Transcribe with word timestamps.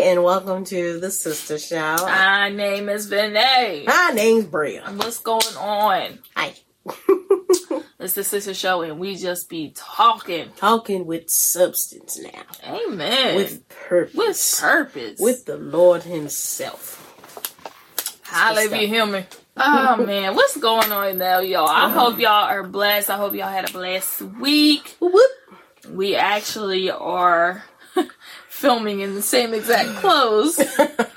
and 0.00 0.22
welcome 0.22 0.64
to 0.64 1.00
the 1.00 1.08
Sista 1.08 1.58
Show. 1.58 2.06
My 2.06 2.50
name 2.50 2.88
is 2.88 3.10
Vinay. 3.10 3.84
My 3.84 4.12
name's 4.14 4.44
Bria. 4.44 4.84
What's 4.94 5.18
going 5.18 5.56
on? 5.56 6.20
Hi. 6.36 6.54
It's 8.00 8.14
the 8.14 8.20
Sista 8.20 8.54
Show, 8.54 8.82
and 8.82 9.00
we 9.00 9.16
just 9.16 9.48
be 9.48 9.72
talking. 9.74 10.50
Talking 10.56 11.04
with 11.04 11.28
substance 11.28 12.16
now. 12.16 12.42
Amen. 12.64 13.34
With 13.34 13.68
purpose. 13.68 14.14
With 14.14 14.60
purpose. 14.60 15.18
With 15.18 15.46
the 15.46 15.56
Lord 15.56 16.04
Himself. 16.04 17.04
Holla 18.22 18.62
if 18.62 18.80
you 18.80 18.86
hear 18.86 19.04
me. 19.04 19.24
Oh 19.56 19.96
man, 20.06 20.36
what's 20.36 20.56
going 20.58 20.92
on 20.92 21.18
now, 21.18 21.40
y'all? 21.40 21.66
I 21.66 21.90
hope 21.90 22.12
uh-huh. 22.12 22.20
y'all 22.20 22.48
are 22.48 22.62
blessed. 22.62 23.10
I 23.10 23.16
hope 23.16 23.34
y'all 23.34 23.50
had 23.50 23.68
a 23.68 23.72
blessed 23.72 24.22
week. 24.22 24.96
Whoop, 25.00 25.12
whoop. 25.12 25.90
We 25.90 26.14
actually 26.14 26.92
are 26.92 27.64
filming 28.58 29.00
in 29.00 29.14
the 29.14 29.22
same 29.22 29.54
exact 29.54 29.88
clothes. 30.00 30.60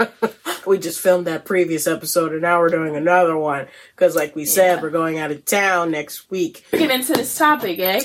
we 0.68 0.78
just 0.78 1.00
filmed 1.00 1.26
that 1.28 1.44
previous 1.44 1.88
episode 1.88 2.32
and 2.34 2.42
now 2.44 2.60
we're 2.60 2.70
doing 2.70 2.96
another 2.96 3.36
one. 3.36 3.68
Because, 3.96 4.16
like 4.16 4.36
we 4.36 4.46
said, 4.46 4.76
Yeah. 4.76 4.82
we're 4.82 4.92
going 4.92 5.18
out 5.18 5.32
of 5.32 5.44
town 5.44 5.90
next 5.92 6.30
week. 6.30 6.64
Get 6.72 6.92
into 6.92 7.14
this 7.14 7.36
topic, 7.36 7.80
eh? 7.80 8.02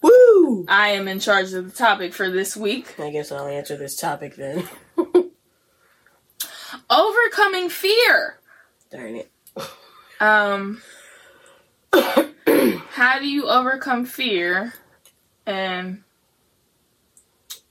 Woo! 0.00 0.64
I 0.68 0.90
am 0.90 1.08
in 1.08 1.18
charge 1.20 1.52
of 1.52 1.64
the 1.70 1.76
topic 1.76 2.12
for 2.14 2.30
this 2.30 2.56
week. 2.56 2.94
I 2.98 3.10
guess 3.10 3.32
I'll 3.32 3.46
answer 3.46 3.76
this 3.76 3.96
topic 3.96 4.36
then. 4.36 4.68
Overcoming 6.90 7.68
fear. 7.68 8.38
Darn 8.90 9.16
it. 9.16 9.30
Um, 10.20 10.82
how 11.92 13.18
do 13.18 13.26
you 13.28 13.48
overcome 13.48 14.04
fear, 14.04 14.72
and 15.46 16.02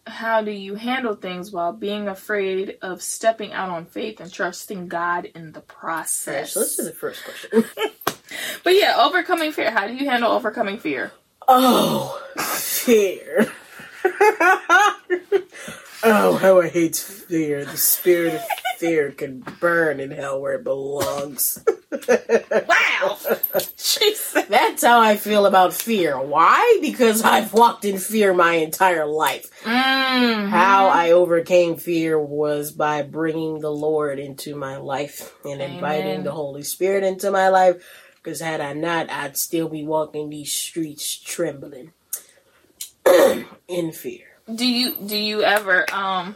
how 0.07 0.41
do 0.41 0.51
you 0.51 0.75
handle 0.75 1.15
things 1.15 1.51
while 1.51 1.73
being 1.73 2.07
afraid 2.07 2.77
of 2.81 3.01
stepping 3.01 3.53
out 3.53 3.69
on 3.69 3.85
faith 3.85 4.19
and 4.19 4.31
trusting 4.31 4.87
God 4.87 5.25
in 5.25 5.51
the 5.51 5.61
process? 5.61 6.53
so 6.53 6.61
let's 6.61 6.75
do 6.75 6.83
the 6.83 6.91
first 6.91 7.23
question. 7.23 7.63
But 8.63 8.75
yeah, 8.75 8.95
overcoming 8.97 9.51
fear. 9.51 9.71
How 9.71 9.87
do 9.87 9.93
you 9.93 10.09
handle 10.09 10.31
overcoming 10.31 10.77
fear? 10.77 11.11
Oh, 11.47 12.21
fear. 12.37 13.51
oh, 16.03 16.37
how 16.37 16.61
I 16.61 16.69
hate 16.69 16.95
fear. 16.95 17.65
The 17.65 17.77
spirit 17.77 18.35
of 18.35 18.41
fear 18.77 19.11
can 19.11 19.39
burn 19.59 19.99
in 19.99 20.11
hell 20.11 20.41
where 20.41 20.53
it 20.53 20.63
belongs. 20.63 21.63
Wow, 21.91 23.17
she. 23.77 24.15
That's 24.49 24.83
how 24.83 24.99
I 24.99 25.17
feel 25.17 25.45
about 25.45 25.73
fear. 25.73 26.19
Why? 26.19 26.79
Because 26.81 27.21
I've 27.21 27.53
walked 27.53 27.85
in 27.85 27.97
fear 27.97 28.33
my 28.33 28.55
entire 28.55 29.05
life. 29.05 29.49
Mm, 29.63 30.49
How 30.49 30.87
I 30.87 31.11
overcame 31.11 31.75
fear 31.77 32.19
was 32.19 32.71
by 32.71 33.01
bringing 33.03 33.59
the 33.59 33.71
Lord 33.71 34.19
into 34.19 34.55
my 34.55 34.77
life 34.77 35.33
and 35.45 35.61
inviting 35.61 36.23
the 36.23 36.31
Holy 36.31 36.63
Spirit 36.63 37.03
into 37.03 37.31
my 37.31 37.49
life. 37.49 38.09
Because 38.15 38.39
had 38.41 38.61
I 38.61 38.73
not, 38.73 39.09
I'd 39.09 39.37
still 39.37 39.67
be 39.69 39.83
walking 39.83 40.29
these 40.29 40.51
streets 40.51 41.17
trembling 41.17 41.91
in 43.67 43.91
fear. 43.91 44.30
Do 44.55 44.67
you 44.67 44.95
do 44.95 45.17
you 45.17 45.43
ever 45.43 45.85
um? 45.93 46.35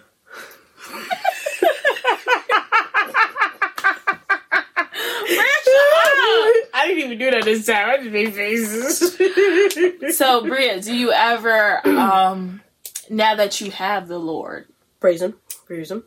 I 6.77 6.88
didn't 6.88 7.03
even 7.05 7.17
do 7.17 7.31
that 7.31 7.43
this 7.45 7.66
time. 7.66 7.89
I 7.89 7.97
just 7.97 8.11
made 8.11 8.33
faces. 8.33 9.17
So, 10.16 10.41
Bria, 10.45 10.80
do 10.81 10.95
you 10.95 11.11
ever, 11.11 11.86
um, 11.88 12.61
now 13.09 13.36
that 13.36 13.59
you 13.59 13.71
have 13.71 14.08
the 14.08 14.19
Lord, 14.19 14.67
praise 14.99 15.21
him, 15.21 15.36
praise 15.66 15.91
him. 15.91 16.03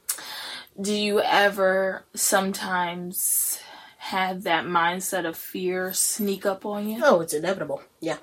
do 0.80 0.94
you 0.94 1.20
ever 1.20 2.04
sometimes 2.14 3.58
have 3.98 4.44
that 4.44 4.64
mindset 4.64 5.26
of 5.26 5.36
fear 5.36 5.92
sneak 5.92 6.46
up 6.46 6.64
on 6.64 6.88
you? 6.88 7.00
Oh, 7.04 7.20
it's 7.20 7.34
inevitable. 7.34 7.82
Yeah, 8.00 8.16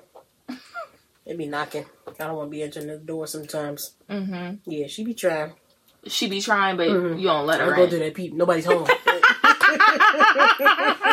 it 1.26 1.36
be 1.36 1.46
knocking. 1.46 1.84
I 2.20 2.26
don't 2.26 2.36
want 2.36 2.48
to 2.48 2.50
be 2.50 2.62
entering 2.62 2.86
the 2.86 2.98
door 2.98 3.26
sometimes. 3.26 3.92
Mm-hmm. 4.08 4.70
Yeah, 4.70 4.86
she 4.86 5.04
be 5.04 5.14
trying. 5.14 5.52
She 6.06 6.28
be 6.28 6.40
trying, 6.40 6.76
but 6.76 6.88
Mhm. 6.88 7.20
you 7.20 7.26
don't 7.26 7.46
let 7.46 7.60
her. 7.60 7.74
I 7.74 7.76
go 7.76 7.88
to 7.88 7.98
that 7.98 8.14
peep. 8.14 8.32
Nobody's 8.32 8.64
home. 8.64 8.86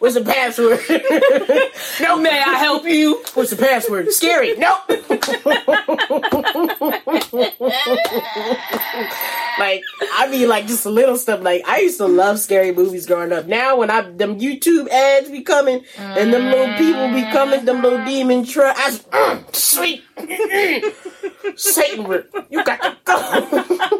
What's 0.00 0.14
the 0.14 0.22
password? 0.24 0.80
no, 2.00 2.16
May 2.18 2.40
I 2.40 2.54
help 2.54 2.84
you? 2.84 3.22
What's 3.34 3.50
the 3.50 3.56
password? 3.56 4.10
Scary. 4.12 4.56
Nope. 4.56 4.78
like 9.58 9.82
I 10.14 10.28
mean, 10.30 10.48
like 10.48 10.66
just 10.66 10.86
a 10.86 10.90
little 10.90 11.16
stuff. 11.16 11.42
Like 11.42 11.62
I 11.66 11.80
used 11.80 11.98
to 11.98 12.06
love 12.06 12.38
scary 12.38 12.72
movies 12.72 13.06
growing 13.06 13.32
up. 13.32 13.46
Now 13.46 13.76
when 13.76 13.90
I 13.90 14.00
them 14.02 14.40
YouTube 14.40 14.88
ads 14.88 15.30
be 15.30 15.42
coming 15.42 15.84
and 15.98 16.32
them 16.32 16.44
little 16.46 16.74
people 16.78 17.08
be 17.12 17.22
coming, 17.30 17.64
them 17.64 17.82
little 17.82 18.04
demon 18.04 18.44
truck. 18.46 18.76
I 18.78 18.86
s- 18.88 19.02
mm, 19.02 19.54
sweet 19.54 20.02
Satan, 21.56 22.24
you 22.48 22.64
got 22.64 22.82
to 22.82 22.96
go. 23.04 23.96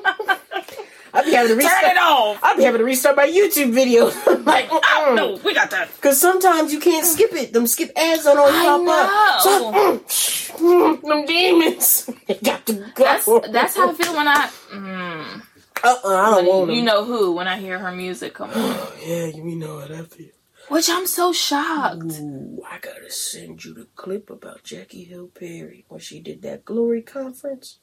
I 1.13 1.25
be 1.25 1.33
having 1.33 1.49
to 1.51 1.57
restart. 1.57 1.83
Turn 1.83 1.91
it 1.93 1.99
off! 1.99 2.39
I 2.43 2.57
be 2.57 2.63
having 2.63 2.79
to 2.79 2.85
restart 2.85 3.17
my 3.17 3.27
YouTube 3.27 3.73
video. 3.73 4.05
like, 4.45 4.69
mm-mm. 4.69 5.15
No, 5.17 5.37
we 5.45 5.55
got 5.55 5.71
that. 5.71 5.89
Cause 6.01 6.21
sometimes 6.21 6.73
you 6.73 6.81
can't 6.81 7.05
skip 7.07 7.33
it. 7.33 7.53
Them 7.53 7.67
skip 7.67 7.91
ads 7.97 8.25
don't 8.25 8.39
always 8.39 8.55
pop 8.55 8.87
up. 8.89 9.41
So, 9.41 9.71
know. 9.71 9.99
mm, 9.99 10.99
mm, 10.99 11.03
them 11.03 11.27
demons. 11.27 12.11
They 12.27 12.35
got 12.35 12.65
to 12.67 12.73
go. 12.95 13.05
That's 13.05 13.27
that's 13.51 13.77
how 13.77 13.91
I 13.91 13.95
feel 13.95 14.15
when 14.15 14.29
I, 14.29 14.51
mm, 14.73 15.43
Uh-uh, 15.83 16.09
I 16.15 16.31
don't 16.37 16.47
want 16.47 16.67
them. 16.69 16.77
you 16.77 16.83
know 16.83 17.05
who, 17.05 17.33
when 17.33 17.49
I 17.49 17.59
hear 17.59 17.79
her 17.79 17.93
music 17.93 18.35
come 18.35 18.51
on. 18.51 18.77
Yeah, 19.05 19.27
you 19.27 19.57
know 19.57 19.79
how 19.81 19.87
I 19.95 20.03
feel. 20.05 20.29
Which 20.69 20.89
I'm 20.89 21.07
so 21.09 21.33
shocked. 21.33 22.05
Ooh, 22.21 22.63
I 22.71 22.79
gotta 22.79 23.11
send 23.11 23.65
you 23.65 23.75
the 23.75 23.89
clip 23.97 24.31
about 24.31 24.63
Jackie 24.63 25.03
Hill 25.03 25.29
Perry 25.35 25.85
when 25.89 25.99
she 25.99 26.21
did 26.21 26.43
that 26.43 26.65
glory 26.65 27.03
conference. 27.03 27.79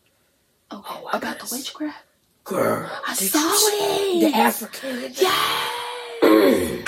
Okay, 0.71 0.83
Oh, 0.89 1.09
I 1.11 1.17
about 1.17 1.39
the 1.39 1.47
witchcraft? 1.51 2.05
Girl, 2.47 2.89
I 3.07 3.13
saw 3.13 3.39
it. 3.43 4.31
The 4.31 4.37
African. 4.37 5.13
Yeah. 5.15 6.83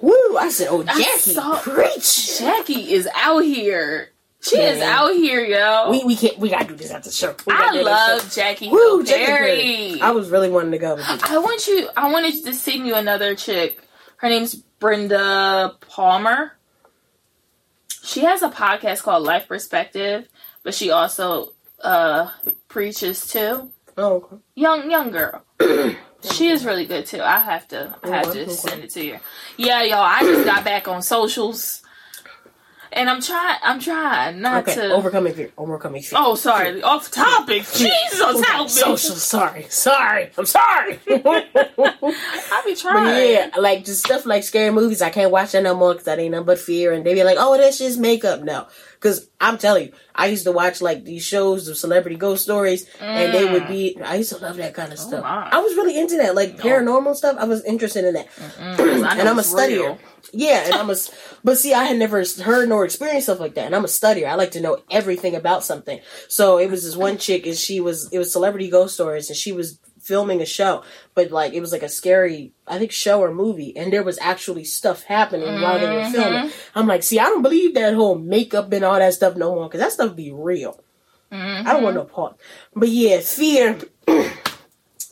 Woo! 0.00 0.36
I 0.38 0.48
said, 0.50 0.68
oh, 0.70 0.82
Jackie, 0.84 1.02
saw- 1.32 1.60
preach. 1.60 2.38
Jackie 2.38 2.92
is 2.94 3.08
out 3.14 3.40
here. 3.40 4.10
She 4.40 4.56
is 4.56 4.80
out 4.80 5.12
here, 5.14 5.44
yo. 5.44 5.90
We 5.90 6.04
we 6.04 6.14
can't. 6.16 6.38
We 6.38 6.48
gotta 6.48 6.64
do 6.68 6.76
this 6.76 6.92
after 6.92 7.08
the 7.08 7.14
show. 7.14 7.34
I 7.50 7.72
do 7.72 7.78
this 7.78 7.88
after- 7.88 8.14
love 8.24 8.32
Jackie 8.32 8.68
Woo, 8.68 9.02
Jackie 9.04 9.26
Perry. 9.26 10.00
I 10.00 10.12
was 10.12 10.30
really 10.30 10.48
wanting 10.48 10.70
to 10.70 10.78
go. 10.78 10.94
With 10.94 11.06
you. 11.08 11.18
I 11.22 11.38
want 11.38 11.66
you. 11.66 11.88
I 11.96 12.10
wanted 12.12 12.44
to 12.44 12.54
send 12.54 12.86
you 12.86 12.94
another 12.94 13.34
chick. 13.34 13.80
Her 14.18 14.28
name's 14.28 14.54
Brenda 14.54 15.74
Palmer. 15.88 16.52
She 18.04 18.20
has 18.20 18.42
a 18.42 18.48
podcast 18.48 19.02
called 19.02 19.24
Life 19.24 19.48
Perspective, 19.48 20.28
but 20.62 20.72
she 20.72 20.90
also 20.92 21.52
uh 21.82 22.30
preaches 22.68 23.26
too. 23.28 23.70
Oh, 23.96 24.14
okay. 24.16 24.36
Young 24.54 24.90
young 24.90 25.10
girl. 25.10 25.42
she 26.32 26.48
is 26.48 26.64
really 26.64 26.86
good 26.86 27.06
too. 27.06 27.20
I 27.22 27.38
have 27.40 27.66
to 27.68 27.96
I 28.02 28.08
have 28.08 28.26
Okay, 28.28 28.38
to 28.40 28.42
okay. 28.44 28.52
send 28.52 28.84
it 28.84 28.90
to 28.90 29.04
you. 29.04 29.18
Yeah, 29.56 29.82
y'all. 29.82 29.98
I 30.02 30.20
just 30.22 30.44
got 30.44 30.64
back 30.64 30.86
on 30.88 31.02
socials, 31.02 31.82
and 32.92 33.10
I'm 33.10 33.20
trying. 33.20 33.58
I'm 33.62 33.80
trying 33.80 34.40
not 34.40 34.62
Okay, 34.68 34.74
to. 34.76 34.92
overcoming 34.92 35.34
fear. 35.34 35.50
Overcoming 35.58 36.02
fear. 36.02 36.18
oh, 36.22 36.34
sorry. 36.36 36.80
Off 36.82 37.10
topic. 37.10 37.64
Jesus, 37.74 38.20
help 38.44 38.66
me. 38.68 38.68
Social. 38.68 39.14
Sorry. 39.16 39.66
Sorry. 39.68 40.30
I'm 40.38 40.46
sorry. 40.46 41.00
I 41.08 42.62
be 42.64 42.72
But 42.72 42.76
trying. 42.80 43.32
yeah, 43.32 43.50
like 43.58 43.84
just 43.84 44.04
stuff 44.04 44.26
like 44.26 44.44
scary 44.44 44.70
movies, 44.70 45.02
I 45.02 45.10
can't 45.10 45.30
watch 45.30 45.52
that 45.52 45.62
no 45.62 45.74
more 45.74 45.92
because 45.94 46.04
that 46.06 46.18
ain't 46.18 46.32
nothing 46.32 46.46
but 46.46 46.58
fear. 46.58 46.92
And 46.92 47.04
they 47.04 47.14
be 47.14 47.24
like, 47.24 47.36
"Oh, 47.38 47.56
that's 47.58 47.78
just 47.78 47.98
makeup." 47.98 48.42
No, 48.42 48.66
because 49.00 49.28
I'm 49.40 49.58
telling 49.58 49.86
you, 49.86 49.92
I 50.14 50.26
used 50.26 50.44
to 50.44 50.52
watch 50.52 50.80
like 50.80 51.04
these 51.04 51.22
shows 51.24 51.68
of 51.68 51.76
celebrity 51.76 52.16
ghost 52.16 52.42
stories, 52.42 52.86
and 53.00 53.32
they 53.32 53.44
would 53.50 53.68
be. 53.68 53.96
I 54.02 54.16
used 54.16 54.30
to 54.30 54.38
love 54.38 54.56
that 54.56 54.74
kind 54.74 54.92
of 54.92 54.98
stuff. 54.98 55.20
Mm. 55.20 55.22
my. 55.22 55.48
I 55.52 55.58
was 55.58 55.74
really 55.76 55.98
into 55.98 56.16
that, 56.16 56.34
like 56.34 56.56
paranormal 56.58 57.14
stuff. 57.14 57.36
I 57.38 57.44
was 57.44 57.64
interested 57.64 58.04
in 58.04 58.14
that, 58.14 58.28
Mm, 58.58 58.78
and 59.20 59.28
I'm 59.28 59.38
a 59.38 59.42
studier. 59.42 59.68
real. 59.68 59.98
Yeah, 60.32 60.64
and 60.66 60.74
I'm 60.74 60.90
a. 60.90 60.96
But 61.44 61.56
see, 61.56 61.72
I 61.72 61.84
had 61.84 61.96
never 61.98 62.24
heard 62.42 62.68
nor 62.68 62.84
experienced 62.84 63.26
stuff 63.26 63.38
like 63.38 63.54
that, 63.54 63.66
and 63.66 63.76
I'm 63.76 63.84
a 63.84 63.88
studier. 63.88 64.26
I 64.28 64.34
like 64.34 64.50
to 64.52 64.60
know 64.60 64.82
everything 64.90 65.36
about 65.36 65.62
something. 65.62 66.00
So 66.26 66.58
it 66.58 66.68
was 66.68 66.82
this 66.82 66.96
one 66.96 67.16
chick, 67.16 67.46
and 67.46 67.56
she 67.56 67.78
was 67.80 68.12
it 68.12 68.18
was 68.18 68.32
celebrity 68.32 68.68
ghost 68.68 68.94
stories, 68.94 69.30
and 69.30 69.36
she 69.36 69.52
was 69.52 69.78
filming 70.08 70.40
a 70.40 70.46
show, 70.46 70.82
but 71.14 71.30
like 71.30 71.52
it 71.52 71.60
was 71.60 71.70
like 71.70 71.82
a 71.82 71.88
scary, 71.88 72.52
I 72.66 72.78
think 72.78 72.90
show 72.90 73.20
or 73.20 73.32
movie, 73.32 73.76
and 73.76 73.92
there 73.92 74.02
was 74.02 74.18
actually 74.20 74.64
stuff 74.64 75.04
happening 75.04 75.60
while 75.60 75.78
they 75.78 75.86
were 75.86 76.02
mm-hmm. 76.02 76.12
filming. 76.12 76.50
I'm 76.74 76.86
like, 76.86 77.02
see, 77.02 77.18
I 77.20 77.24
don't 77.24 77.42
believe 77.42 77.74
that 77.74 77.94
whole 77.94 78.18
makeup 78.18 78.72
and 78.72 78.84
all 78.84 78.98
that 78.98 79.14
stuff 79.14 79.36
no 79.36 79.54
more, 79.54 79.68
because 79.68 79.80
that 79.80 79.92
stuff 79.92 80.16
be 80.16 80.32
real. 80.32 80.82
Mm-hmm. 81.30 81.68
I 81.68 81.72
don't 81.74 81.82
want 81.82 81.96
no 81.96 82.04
part. 82.04 82.36
But 82.74 82.88
yeah, 82.88 83.20
fear. 83.20 83.78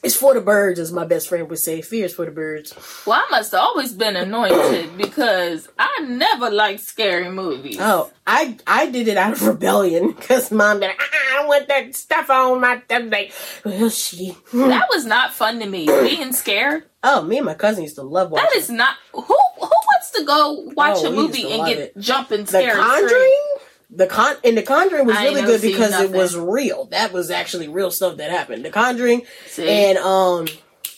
It's 0.07 0.15
for 0.15 0.35
the 0.35 0.41
birds, 0.41 0.79
as 0.81 0.93
my 0.93 1.05
best 1.05 1.29
friend 1.29 1.51
would 1.51 1.59
say. 1.59 1.83
Fear 1.83 2.07
is 2.07 2.15
for 2.15 2.25
the 2.25 2.31
birds. 2.31 2.73
Well, 3.07 3.21
I 3.21 3.27
must 3.31 3.53
have 3.53 3.61
always 3.61 3.93
been 3.93 4.17
anointed 4.17 4.97
because 4.97 5.69
I 5.79 6.01
never 6.09 6.49
liked 6.51 6.81
scary 6.81 7.29
movies. 7.31 7.77
Oh, 7.81 8.11
I 8.27 8.57
I 8.67 8.87
did 8.87 9.09
it 9.09 9.17
out 9.17 9.33
of 9.33 9.43
rebellion 9.47 10.13
because 10.13 10.51
mom 10.51 10.81
been 10.81 10.91
like, 10.91 11.01
"Ah, 11.01 11.43
I 11.43 11.47
want 11.47 11.69
that 11.69 11.95
stuff 11.95 12.31
on 12.31 12.61
my. 12.61 12.81
Like, 12.89 13.33
well, 13.65 13.91
she. 13.91 14.37
That 14.53 14.87
was 14.91 15.05
not 15.05 15.35
fun 15.35 15.61
to 15.61 15.67
me. 15.67 15.87
Being 15.87 16.33
scared. 16.33 16.85
Oh, 17.03 17.23
me 17.23 17.37
and 17.39 17.47
my 17.47 17.55
cousin 17.55 17.83
used 17.83 17.97
to 17.97 18.03
love 18.03 18.31
watching. 18.31 18.49
That 18.49 18.57
is 18.57 18.71
not 18.71 18.95
who 19.13 19.21
who 19.23 19.61
wants 19.61 20.11
to 20.17 20.25
go 20.25 20.71
watch 20.77 20.99
Oh, 21.01 21.09
a 21.09 21.11
movie 21.11 21.51
and 21.53 21.67
get 21.67 21.79
it. 21.79 21.99
jumping 21.99 22.43
the 22.43 22.47
scared. 22.49 22.77
Conjuring. 22.77 23.47
The 23.91 24.07
con 24.07 24.37
and 24.45 24.57
the 24.59 24.63
Conjuring 24.63 25.07
was 25.07 25.17
I 25.17 25.25
really 25.25 25.43
good 25.43 25.63
because 25.63 26.01
it 26.01 26.11
was 26.11 26.37
real. 26.37 26.87
That 26.87 27.13
was 27.13 27.31
actually 27.31 27.69
real 27.69 27.91
stuff 27.91 28.17
that 28.17 28.31
happened. 28.31 28.65
The 28.65 28.71
Conjuring 28.71 29.23
See? 29.47 29.69
and 29.69 29.99
um, 29.99 30.47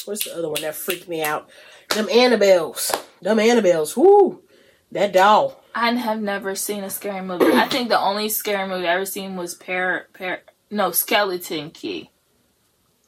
what's 0.07 0.25
the 0.25 0.37
other 0.37 0.49
one 0.49 0.63
that 0.63 0.75
freaked 0.75 1.09
me 1.09 1.23
out? 1.23 1.49
Them 1.91 2.07
Annabelles. 2.07 2.91
Them 3.21 3.39
Annabelles. 3.39 3.97
Whoo, 3.97 4.43
that 4.93 5.13
doll. 5.13 5.63
I 5.75 5.93
have 5.93 6.21
never 6.21 6.55
seen 6.55 6.83
a 6.83 6.91
scary 6.91 7.23
movie. 7.23 7.53
I 7.53 7.69
think 7.69 7.89
the 7.89 8.01
only 8.01 8.29
scary 8.29 8.69
movie 8.69 8.89
I 8.89 8.95
ever 8.95 9.05
seen 9.05 9.37
was 9.37 9.55
Par 9.55 10.09
Par 10.17 10.41
no 10.71 10.91
Skeleton 10.91 11.71
Key. 11.71 12.11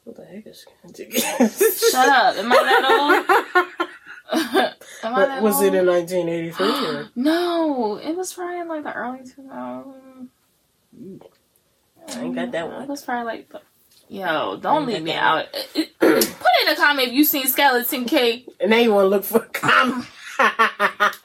What 0.03 0.15
the 0.15 0.25
heck 0.25 0.47
is? 0.47 0.65
skeleton 0.65 1.11
key 1.11 1.19
Shut 1.19 2.07
up! 2.07 2.35
Am 2.35 2.51
I 2.51 2.55
that 2.55 3.65
old? 3.77 3.89
That 5.01 5.41
was 5.41 5.55
old? 5.55 5.65
it 5.65 5.73
in 5.73 5.87
1983? 5.87 6.95
or? 6.95 7.09
no, 7.15 7.97
it 7.97 8.15
was 8.15 8.33
probably 8.33 8.59
in 8.59 8.67
like 8.67 8.83
the 8.83 8.93
early 8.93 9.19
2000s. 9.19 10.27
I 12.07 12.21
ain't 12.21 12.35
got 12.35 12.51
that 12.51 12.69
one. 12.69 12.83
It 12.83 12.87
was 12.87 13.03
probably 13.03 13.25
like, 13.25 13.49
the- 13.49 13.61
yo, 14.09 14.57
don't 14.57 14.85
leave 14.85 15.01
me 15.01 15.13
out. 15.13 15.45
Put 15.99 16.09
in 16.61 16.67
a 16.67 16.75
comment 16.75 17.07
if 17.09 17.13
you 17.13 17.25
seen 17.25 17.47
Skeleton 17.47 18.05
Key. 18.05 18.47
And 18.59 18.69
now 18.69 18.77
you 18.77 18.93
want 18.93 19.05
to 19.05 19.09
look 19.09 19.23
for 19.23 19.39
a 19.39 19.49
comment. 19.49 20.05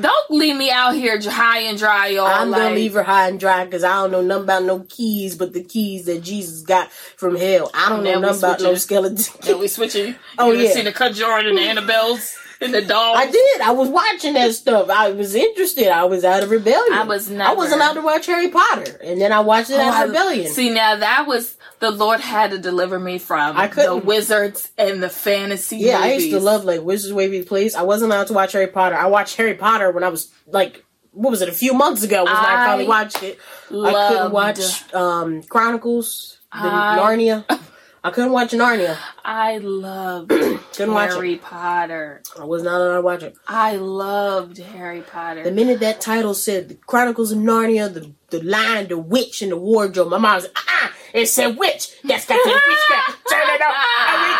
Don't 0.00 0.30
leave 0.30 0.56
me 0.56 0.70
out 0.70 0.94
here 0.94 1.20
high 1.22 1.60
and 1.60 1.78
dry, 1.78 2.08
y'all. 2.08 2.26
I'm 2.26 2.50
like, 2.50 2.62
gonna 2.62 2.74
leave 2.74 2.94
her 2.94 3.04
high 3.04 3.28
and 3.28 3.38
dry 3.38 3.64
because 3.64 3.84
I 3.84 3.94
don't 3.94 4.10
know 4.10 4.22
nothing 4.22 4.44
about 4.44 4.64
no 4.64 4.80
keys, 4.88 5.36
but 5.36 5.52
the 5.52 5.62
keys 5.62 6.06
that 6.06 6.22
Jesus 6.22 6.62
got 6.62 6.90
from 6.90 7.36
hell. 7.36 7.70
I 7.72 7.90
don't 7.90 8.02
know 8.02 8.18
nothing 8.18 8.38
about 8.38 8.60
no 8.60 8.74
skeleton. 8.74 9.24
Then 9.42 9.60
we 9.60 9.68
switching. 9.68 10.16
Oh, 10.38 10.50
you 10.50 10.64
yeah. 10.64 10.72
seen 10.72 10.86
the 10.86 10.92
Cut 10.92 11.12
Conjuring 11.12 11.46
and 11.46 11.58
the 11.58 11.62
Annabelles 11.62 12.36
and 12.64 12.74
the 12.74 12.82
dolls? 12.82 13.16
I 13.18 13.30
did. 13.30 13.60
I 13.60 13.70
was 13.72 13.88
watching 13.88 14.34
that 14.34 14.52
stuff. 14.54 14.90
I 14.90 15.10
was 15.12 15.34
interested. 15.34 15.88
I 15.88 16.04
was 16.04 16.24
out 16.24 16.42
of 16.42 16.50
rebellion. 16.50 16.92
I 16.92 17.04
was 17.04 17.28
not. 17.30 17.50
I 17.50 17.54
wasn't 17.54 17.80
allowed 17.80 17.94
to 17.94 18.00
watch 18.02 18.26
Harry 18.26 18.48
Potter, 18.48 18.98
and 19.02 19.20
then 19.20 19.32
I 19.32 19.40
watched 19.40 19.70
it 19.70 19.74
Oh, 19.74 19.80
out 19.80 20.04
of 20.04 20.08
rebellion. 20.10 20.50
See, 20.52 20.70
now 20.70 20.96
that 20.96 21.26
was 21.26 21.56
the 21.80 21.90
Lord 21.90 22.20
had 22.20 22.50
to 22.52 22.58
deliver 22.58 22.98
me 22.98 23.18
from 23.18 23.56
I 23.56 23.66
the 23.68 23.96
wizards 23.96 24.70
and 24.78 25.02
the 25.02 25.10
fantasy. 25.10 25.76
yeah, 25.78 25.98
I 26.00 26.12
used 26.14 26.30
to 26.30 26.40
love 26.40 26.64
like 26.64 26.80
Wizards 26.82 27.12
Waverly 27.12 27.42
Place. 27.42 27.74
I 27.74 27.82
wasn't 27.82 28.10
allowed 28.12 28.28
to 28.28 28.32
watch 28.32 28.52
Harry 28.52 28.68
Potter. 28.68 28.96
I 28.96 29.06
watched 29.06 29.36
Harry 29.36 29.54
Potter 29.54 29.90
when 29.90 30.02
I 30.04 30.08
was 30.08 30.32
like, 30.46 30.84
what 31.12 31.30
was 31.30 31.42
it? 31.42 31.48
A 31.48 31.52
few 31.52 31.74
months 31.74 32.02
ago 32.02 32.22
was 32.24 32.32
when 32.32 32.36
I 32.44 32.62
I 32.62 32.66
finally 32.66 32.88
watched 32.88 33.22
it. 33.22 33.38
I 33.70 34.08
couldn't 34.08 34.32
watch 34.32 34.94
um 34.94 35.42
Chronicles, 35.42 36.38
the 36.52 36.58
I- 36.60 36.98
Narnia. 36.98 37.60
I 38.06 38.10
couldn't 38.10 38.32
watch 38.32 38.50
Narnia. 38.50 38.98
I 39.24 39.56
loved 39.56 40.28
Couldn't 40.74 40.92
watch 40.92 41.12
it. 41.12 41.14
Harry 41.14 41.36
Potter. 41.36 42.22
I 42.38 42.44
was 42.44 42.62
not 42.62 42.78
allowed 42.78 42.96
to 42.96 43.00
watch 43.00 43.22
it. 43.22 43.34
I 43.48 43.76
loved 43.76 44.58
Harry 44.58 45.00
Potter. 45.00 45.42
The 45.42 45.50
minute 45.50 45.80
that 45.80 46.02
title 46.02 46.34
said 46.34 46.68
the 46.68 46.74
Chronicles 46.74 47.32
of 47.32 47.38
Narnia, 47.38 47.92
the 47.92 48.12
the 48.28 48.42
lion, 48.42 48.88
the 48.88 48.98
witch 48.98 49.40
and 49.40 49.52
the 49.52 49.56
wardrobe, 49.56 50.10
my 50.10 50.18
mom 50.18 50.34
was 50.34 50.44
like, 50.44 50.52
ah, 50.56 50.92
it 51.14 51.26
said 51.30 51.56
witch. 51.56 51.92
That's 52.04 52.26
got 52.26 52.44
the 52.44 52.50
witchcraft. 52.50 53.26
Turn 53.30 53.48
it 53.48 53.62
up. 53.62 53.74
I 53.74 54.14
mean, 54.20 54.36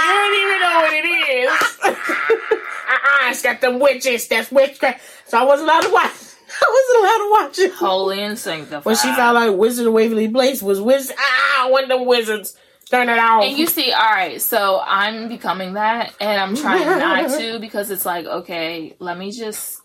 you 0.06 0.12
don't 0.16 0.34
even 0.40 0.60
know 0.62 0.76
what 0.80 0.94
it 0.94 1.06
is. 1.36 1.50
uh-uh, 2.88 3.30
it's 3.30 3.42
got 3.42 3.60
them 3.60 3.78
witches. 3.80 4.28
That's 4.28 4.50
witchcraft. 4.50 5.02
So 5.26 5.38
I 5.38 5.44
wasn't 5.44 5.68
allowed 5.68 5.82
to 5.82 5.92
watch. 5.92 6.12
I 6.62 6.68
wasn't 6.70 7.04
allowed 7.04 7.18
to 7.18 7.30
watch 7.46 7.58
it. 7.58 7.72
Holy 7.74 8.20
and 8.22 8.38
sanctified. 8.38 8.84
When 8.84 8.96
she 8.96 9.08
found 9.14 9.38
out 9.38 9.56
Wizard 9.56 9.86
of 9.86 9.92
Waverly 9.92 10.28
Place 10.28 10.62
was 10.62 10.80
wizards, 10.80 11.18
ah, 11.18 11.68
want 11.70 11.88
them 11.88 12.06
wizards. 12.06 12.56
Turn 12.90 13.08
it 13.08 13.18
off. 13.18 13.44
And 13.44 13.56
you 13.56 13.66
see, 13.68 13.92
all 13.92 14.00
right, 14.00 14.42
so 14.42 14.80
I'm 14.84 15.28
becoming 15.28 15.74
that, 15.74 16.12
and 16.20 16.40
I'm 16.40 16.56
trying 16.56 16.84
not 16.86 17.30
to 17.38 17.58
because 17.60 17.90
it's 17.90 18.04
like, 18.04 18.26
okay, 18.26 18.96
let 18.98 19.16
me 19.16 19.30
just, 19.30 19.80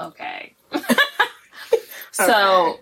okay. 0.00 0.54
so 2.12 2.80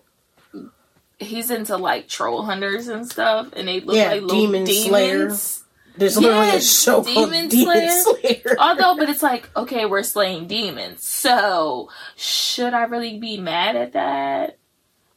he's 1.19 1.50
into 1.50 1.77
like 1.77 2.07
troll 2.09 2.43
hunters 2.45 2.87
and 2.89 3.09
stuff, 3.11 3.49
and 3.55 3.67
they 3.67 3.81
look 3.81 3.97
Yeah, 3.97 4.11
like 4.11 4.23
little 4.23 4.41
Demon 4.41 4.65
demons. 4.65 5.41
Slayer. 5.41 5.63
There's 5.96 6.19
literally 6.19 6.50
a 6.50 6.61
show 6.61 7.02
called 7.02 7.31
Demon 7.31 7.49
Demon 7.49 7.91
Slayer. 7.91 8.41
Slayer. 8.43 8.56
Although, 8.58 8.96
but 8.96 9.08
it's 9.08 9.23
like, 9.23 9.49
okay, 9.56 9.87
we're 9.87 10.02
slaying 10.02 10.46
demons, 10.46 11.05
so 11.06 11.88
should 12.17 12.75
I 12.75 12.85
really 12.85 13.19
be 13.19 13.38
mad 13.38 13.76
at 13.76 13.93
that? 13.93 14.58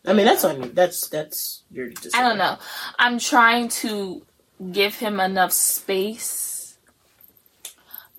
I 0.05 0.13
mean, 0.13 0.25
that's 0.25 0.45
on 0.45 0.63
you. 0.63 0.69
That's 0.69 1.09
that's 1.09 1.63
your. 1.71 1.89
Decision. 1.89 2.11
I 2.19 2.27
don't 2.27 2.37
know. 2.37 2.57
I'm 2.97 3.19
trying 3.19 3.69
to 3.69 4.21
give 4.71 4.95
him 4.95 5.19
enough 5.19 5.51
space, 5.51 6.77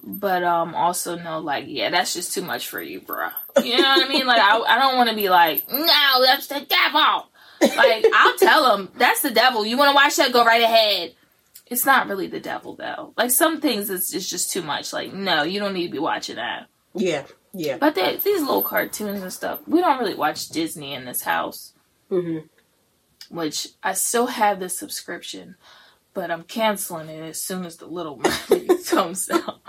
but 0.02 0.42
um 0.42 0.74
also 0.74 1.16
know 1.16 1.38
like 1.38 1.64
yeah, 1.68 1.90
that's 1.90 2.14
just 2.14 2.34
too 2.34 2.42
much 2.42 2.68
for 2.68 2.82
you, 2.82 3.00
bruh. 3.00 3.32
You 3.62 3.76
know 3.76 3.88
what 3.88 4.06
I 4.06 4.08
mean? 4.08 4.26
Like 4.26 4.40
I 4.40 4.58
I 4.58 4.78
don't 4.78 4.96
want 4.96 5.10
to 5.10 5.16
be 5.16 5.28
like 5.28 5.70
no, 5.70 6.22
that's 6.24 6.48
the 6.48 6.60
devil. 6.60 7.28
Like 7.60 8.04
I'll 8.14 8.36
tell 8.36 8.76
him 8.76 8.90
that's 8.96 9.22
the 9.22 9.30
devil. 9.30 9.64
You 9.64 9.78
want 9.78 9.90
to 9.90 9.94
watch 9.94 10.16
that? 10.16 10.32
Go 10.32 10.44
right 10.44 10.62
ahead. 10.62 11.14
It's 11.70 11.86
not 11.86 12.08
really 12.08 12.26
the 12.26 12.40
devil 12.40 12.76
though. 12.76 13.12
Like 13.16 13.30
some 13.30 13.60
things, 13.60 13.90
it's, 13.90 14.14
it's 14.14 14.28
just 14.28 14.52
too 14.52 14.62
much. 14.62 14.92
Like 14.92 15.12
no, 15.12 15.42
you 15.42 15.60
don't 15.60 15.74
need 15.74 15.86
to 15.86 15.92
be 15.92 15.98
watching 15.98 16.36
that. 16.36 16.66
Yeah, 16.94 17.24
yeah. 17.52 17.76
But 17.78 17.94
they, 17.94 18.16
these 18.16 18.40
little 18.40 18.62
cartoons 18.62 19.22
and 19.22 19.32
stuff, 19.32 19.60
we 19.66 19.80
don't 19.80 19.98
really 19.98 20.14
watch 20.14 20.48
Disney 20.48 20.94
in 20.94 21.04
this 21.04 21.22
house 21.22 21.74
hmm 22.08 22.38
which 23.30 23.68
I 23.82 23.92
still 23.94 24.26
have 24.26 24.60
the 24.60 24.68
subscription, 24.68 25.56
but 26.14 26.30
I'm 26.30 26.42
canceling 26.44 27.08
it 27.08 27.20
as 27.20 27.40
soon 27.42 27.64
as 27.64 27.76
the 27.76 27.86
Little 27.86 28.16
Mermaid 28.50 28.86
comes 28.86 29.30
out. 29.30 29.60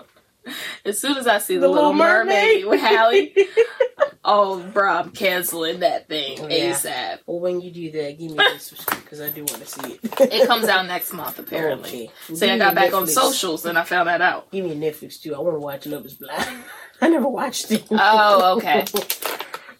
As 0.85 0.99
soon 0.99 1.17
as 1.17 1.27
I 1.27 1.37
see 1.39 1.57
the, 1.57 1.67
Little, 1.67 1.93
Mermaid, 1.93 2.65
with 2.65 2.79
Halle, 2.79 3.33
oh, 4.23 4.59
bro, 4.73 4.91
I'm 4.91 5.11
canceling 5.11 5.81
that 5.81 6.07
thing 6.07 6.39
oh, 6.41 6.47
Yeah. 6.47 6.71
ASAP. 6.73 7.19
Well, 7.25 7.39
when 7.39 7.61
you 7.61 7.71
do 7.71 7.91
that, 7.91 8.17
give 8.17 8.31
me 8.31 8.37
this 8.37 8.63
subscription 8.67 9.03
because 9.03 9.21
I 9.21 9.29
do 9.29 9.41
want 9.41 9.61
to 9.61 9.65
see 9.65 9.93
it. 9.93 9.99
It 10.33 10.47
comes 10.47 10.67
out 10.67 10.85
next 10.87 11.13
month, 11.13 11.39
apparently. 11.39 12.09
Okay. 12.29 12.35
So 12.35 12.47
I 12.47 12.57
got 12.57 12.75
back 12.75 12.93
on 12.93 13.05
socials 13.07 13.65
and 13.65 13.77
I 13.77 13.83
found 13.83 14.07
that 14.07 14.21
out. 14.21 14.49
Give 14.51 14.65
me 14.65 14.75
Netflix 14.75 15.21
too. 15.21 15.35
I 15.35 15.39
want 15.39 15.55
to 15.55 15.59
watch 15.59 15.85
Love 15.85 16.05
Is 16.05 16.13
Blind. 16.15 16.63
I 17.01 17.09
never 17.09 17.27
watched 17.27 17.71
it. 17.71 17.85
Oh, 17.91 18.57
okay. 18.57 18.85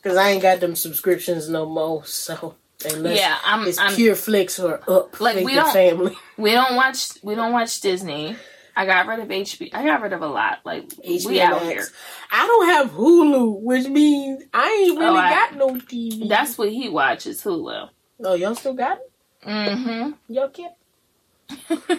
Because 0.01 0.17
I 0.17 0.29
ain't 0.31 0.41
got 0.41 0.59
them 0.59 0.75
subscriptions 0.75 1.49
no 1.49 1.65
more. 1.65 2.05
So 2.05 2.55
unless 2.85 3.17
Yeah, 3.17 3.37
I'm. 3.43 3.67
it's 3.67 3.77
I'm 3.77 3.93
Pure 3.95 4.15
Flix 4.15 4.59
or 4.59 4.75
up, 4.89 5.19
Like, 5.19 5.35
like 5.37 5.45
we 5.45 5.55
don't- 5.55 5.73
family. 5.73 6.15
we 6.37 6.51
don't 6.51 6.75
watch. 6.75 7.09
We 7.23 7.35
don't 7.35 7.51
watch 7.51 7.81
Disney. 7.81 8.35
I 8.75 8.85
got 8.85 9.07
rid 9.07 9.19
of 9.19 9.27
HB. 9.27 9.71
I 9.73 9.83
got 9.83 10.01
rid 10.01 10.13
of 10.13 10.21
a 10.21 10.27
lot. 10.27 10.59
Like 10.65 10.91
we 11.05 11.17
HBO 11.19 11.39
out 11.41 11.61
Max. 11.63 11.73
here. 11.73 11.85
I 12.31 12.47
don't 12.47 12.65
have 12.67 12.91
Hulu, 12.91 13.61
which 13.61 13.87
means 13.87 14.43
I 14.53 14.85
ain't 14.87 14.99
really 14.99 15.17
Oh, 15.17 15.21
I- 15.21 15.29
got 15.31 15.55
no 15.55 15.69
TV. 15.75 16.27
That's 16.29 16.57
what 16.57 16.69
he 16.69 16.89
watches. 16.89 17.43
Hulu. 17.43 17.89
oh, 18.23 18.33
y'all 18.35 18.55
still 18.55 18.73
got 18.73 18.99
it? 18.99 19.11
Mm-hmm. 19.47 20.11
Y'all 20.33 20.49
kept. 20.49 20.75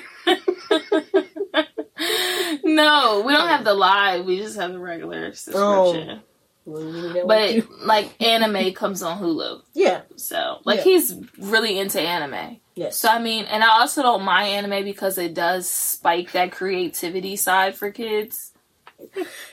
no, 2.65 3.23
we 3.27 3.33
don't 3.33 3.49
have 3.49 3.65
the 3.65 3.75
live. 3.75 4.25
We 4.25 4.39
just 4.39 4.57
have 4.59 4.73
the 4.73 4.79
regular 4.79 5.33
subscription. 5.35 6.21
Well, 6.67 6.83
you 6.85 7.15
know 7.15 7.27
what 7.27 7.27
But 7.27 7.87
like 7.87 8.23
anime 8.23 8.73
comes 8.75 9.03
on 9.03 9.21
Hulu, 9.21 9.63
yeah, 9.75 10.03
so 10.17 10.59
like 10.65 10.79
Yeah. 10.79 10.85
he's 10.85 11.15
really 11.39 11.79
into 11.79 12.01
anime. 12.01 12.61
Yes. 12.81 12.99
So 12.99 13.09
I 13.09 13.19
mean, 13.19 13.45
and 13.45 13.63
I 13.63 13.81
also 13.81 14.03
don't 14.03 14.25
mind 14.25 14.49
anime 14.67 14.85
because 14.85 15.19
it 15.19 15.35
does 15.35 15.69
spike 15.71 16.33
that 16.33 16.53
creativity 16.53 17.37
side 17.37 17.75
for 17.77 17.91
kids. 17.91 18.53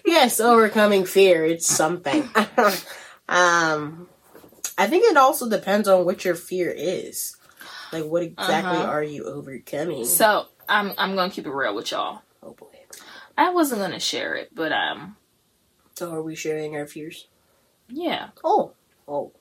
Yes, 0.05 0.39
overcoming 0.39 1.05
fear. 1.05 1.46
It's 1.46 1.67
something. 1.67 2.29
um, 3.29 4.07
I 4.77 4.88
think 4.88 5.05
it 5.05 5.17
also 5.17 5.50
depends 5.50 5.88
on 5.88 6.05
what 6.05 6.24
your 6.25 6.36
fear 6.36 6.74
is. 6.75 7.36
Like, 7.91 8.05
what 8.05 8.24
exactly 8.24 8.77
Uh-huh. 8.77 8.91
are 8.91 9.03
you 9.03 9.25
overcoming? 9.25 10.05
So 10.05 10.46
I'm 10.67 10.93
I'm 10.98 11.15
gonna 11.15 11.31
keep 11.31 11.46
it 11.46 11.51
real 11.51 11.75
with 11.75 11.91
y'all. 11.91 12.22
oh 12.43 12.51
boy. 12.53 12.67
I 13.38 13.51
wasn't 13.51 13.81
gonna 13.81 14.00
share 14.00 14.36
it, 14.36 14.50
but 14.53 14.72
um, 14.72 15.15
So, 15.96 16.12
are 16.12 16.22
we 16.22 16.36
sharing 16.36 16.75
our 16.75 16.88
fears? 16.88 17.27
yeah. 17.89 18.29
Oh, 18.43 18.74
oh. 19.07 19.31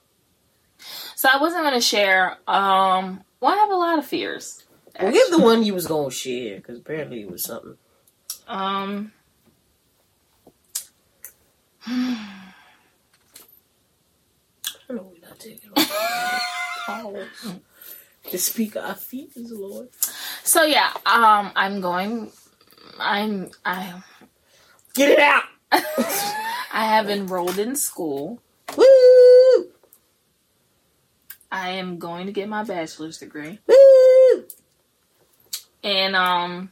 So 1.16 1.28
I 1.32 1.38
wasn't 1.40 1.64
gonna 1.64 1.80
share. 1.80 2.36
Um, 2.46 3.22
well, 3.40 3.52
I 3.52 3.56
have 3.56 3.70
a 3.70 3.76
lot 3.76 3.98
of 3.98 4.06
fears. 4.06 4.64
Well, 5.00 5.12
give 5.12 5.30
the 5.30 5.38
one 5.38 5.62
you 5.62 5.74
was 5.74 5.86
gonna 5.86 6.10
share 6.10 6.56
because 6.56 6.78
apparently 6.78 7.22
it 7.22 7.30
was 7.30 7.44
something. 7.44 7.76
Um. 8.48 9.12
I 14.88 14.92
know 14.92 15.12
we're 15.12 15.28
not 15.28 15.38
taking 15.38 15.70
to 18.30 18.38
speak 18.38 18.76
our 18.76 18.94
fears, 18.94 19.50
Lord. 19.52 19.88
So 20.42 20.62
yeah, 20.64 20.90
um, 21.04 21.52
I'm 21.54 21.80
going. 21.80 22.32
I'm. 22.98 23.50
I. 23.64 24.02
Get 24.94 25.10
it 25.10 25.18
out. 25.18 25.44
I 25.72 26.84
have 26.86 27.10
enrolled 27.10 27.58
in 27.58 27.76
school. 27.76 28.40
Woo! 28.76 28.84
I 31.56 31.70
am 31.70 31.98
going 31.98 32.26
to 32.26 32.32
get 32.32 32.50
my 32.50 32.64
bachelor's 32.64 33.16
degree, 33.16 33.60
Woo! 33.66 34.44
and 35.82 36.14
um, 36.14 36.70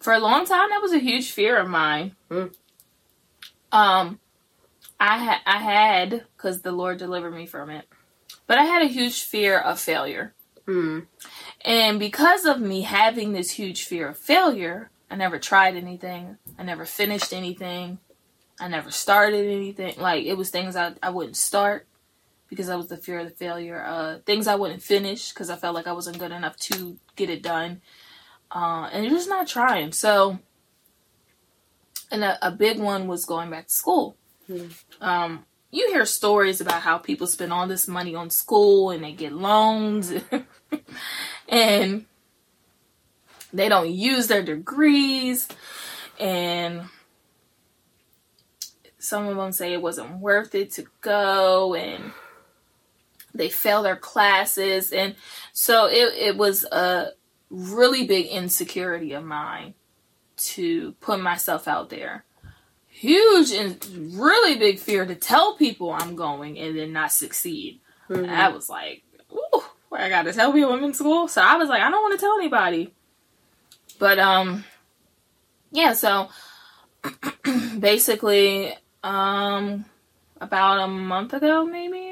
for 0.00 0.12
a 0.12 0.18
long 0.18 0.44
time 0.44 0.70
that 0.70 0.82
was 0.82 0.92
a 0.92 0.98
huge 0.98 1.30
fear 1.30 1.56
of 1.56 1.68
mine. 1.68 2.16
Mm. 2.32 2.52
Um, 3.70 4.18
I 4.98 5.18
had 5.18 5.38
I 5.46 5.58
had 5.58 6.24
because 6.36 6.62
the 6.62 6.72
Lord 6.72 6.98
delivered 6.98 7.30
me 7.30 7.46
from 7.46 7.70
it, 7.70 7.86
but 8.48 8.58
I 8.58 8.64
had 8.64 8.82
a 8.82 8.86
huge 8.86 9.22
fear 9.22 9.56
of 9.56 9.78
failure. 9.78 10.34
Hmm. 10.66 11.00
And 11.64 12.00
because 12.00 12.44
of 12.44 12.60
me 12.60 12.80
having 12.82 13.34
this 13.34 13.52
huge 13.52 13.84
fear 13.84 14.08
of 14.08 14.18
failure, 14.18 14.90
I 15.08 15.14
never 15.14 15.38
tried 15.38 15.76
anything. 15.76 16.38
I 16.58 16.64
never 16.64 16.84
finished 16.84 17.32
anything. 17.32 18.00
I 18.58 18.66
never 18.66 18.90
started 18.90 19.46
anything. 19.46 19.94
Like 19.96 20.24
it 20.24 20.34
was 20.34 20.50
things 20.50 20.74
I, 20.74 20.94
I 21.00 21.10
wouldn't 21.10 21.36
start 21.36 21.86
because 22.48 22.68
I 22.68 22.76
was 22.76 22.88
the 22.88 22.96
fear 22.96 23.20
of 23.20 23.28
the 23.28 23.34
failure. 23.34 23.82
Uh, 23.84 24.18
things 24.24 24.46
I 24.46 24.54
wouldn't 24.54 24.82
finish 24.82 25.32
because 25.32 25.50
I 25.50 25.56
felt 25.56 25.74
like 25.74 25.86
I 25.86 25.92
wasn't 25.92 26.18
good 26.18 26.32
enough 26.32 26.56
to 26.56 26.98
get 27.16 27.30
it 27.30 27.42
done. 27.42 27.82
Uh, 28.50 28.88
and 28.92 29.08
just 29.10 29.28
not 29.28 29.46
trying. 29.46 29.92
So, 29.92 30.38
and 32.10 32.24
a, 32.24 32.46
a 32.46 32.50
big 32.50 32.78
one 32.78 33.06
was 33.06 33.24
going 33.24 33.50
back 33.50 33.68
to 33.68 33.74
school. 33.74 34.16
Hmm. 34.46 34.66
Um, 35.00 35.44
you 35.70 35.88
hear 35.88 36.06
stories 36.06 36.60
about 36.60 36.82
how 36.82 36.98
people 36.98 37.26
spend 37.26 37.52
all 37.52 37.66
this 37.66 37.86
money 37.86 38.14
on 38.14 38.30
school 38.30 38.90
and 38.90 39.04
they 39.04 39.12
get 39.12 39.32
loans 39.32 40.12
and 41.48 42.06
they 43.52 43.68
don't 43.68 43.90
use 43.90 44.28
their 44.28 44.42
degrees 44.42 45.48
and 46.18 46.82
some 48.98 49.26
of 49.26 49.36
them 49.36 49.52
say 49.52 49.72
it 49.72 49.82
wasn't 49.82 50.18
worth 50.18 50.54
it 50.54 50.72
to 50.72 50.84
go 51.00 51.74
and 51.74 52.12
they 53.38 53.48
fail 53.48 53.82
their 53.82 53.96
classes 53.96 54.92
and 54.92 55.14
so 55.54 55.86
it, 55.86 56.12
it 56.14 56.36
was 56.36 56.64
a 56.64 57.08
really 57.48 58.06
big 58.06 58.26
insecurity 58.26 59.14
of 59.14 59.24
mine 59.24 59.72
to 60.36 60.92
put 61.00 61.18
myself 61.20 61.66
out 61.66 61.88
there 61.88 62.24
huge 62.88 63.50
and 63.52 63.82
really 64.14 64.58
big 64.58 64.78
fear 64.78 65.06
to 65.06 65.14
tell 65.14 65.56
people 65.56 65.90
i'm 65.92 66.14
going 66.14 66.58
and 66.58 66.76
then 66.76 66.92
not 66.92 67.10
succeed 67.12 67.80
Mhm. 68.08 68.28
I 68.28 68.48
was 68.48 68.68
like, 68.68 69.02
ooh, 69.32 69.62
I 69.92 70.08
got 70.08 70.22
to 70.22 70.32
tell 70.32 70.52
people 70.52 70.72
I'm 70.72 70.84
in 70.84 70.94
school. 70.94 71.28
So 71.28 71.42
I 71.42 71.56
was 71.56 71.68
like, 71.68 71.82
I 71.82 71.90
don't 71.90 72.02
want 72.02 72.18
to 72.18 72.24
tell 72.24 72.38
anybody. 72.38 72.94
But 73.98 74.18
um, 74.18 74.64
yeah. 75.70 75.92
So 75.92 76.28
basically, 77.78 78.74
um, 79.02 79.84
about 80.40 80.78
a 80.80 80.88
month 80.88 81.34
ago, 81.34 81.66
maybe, 81.66 82.07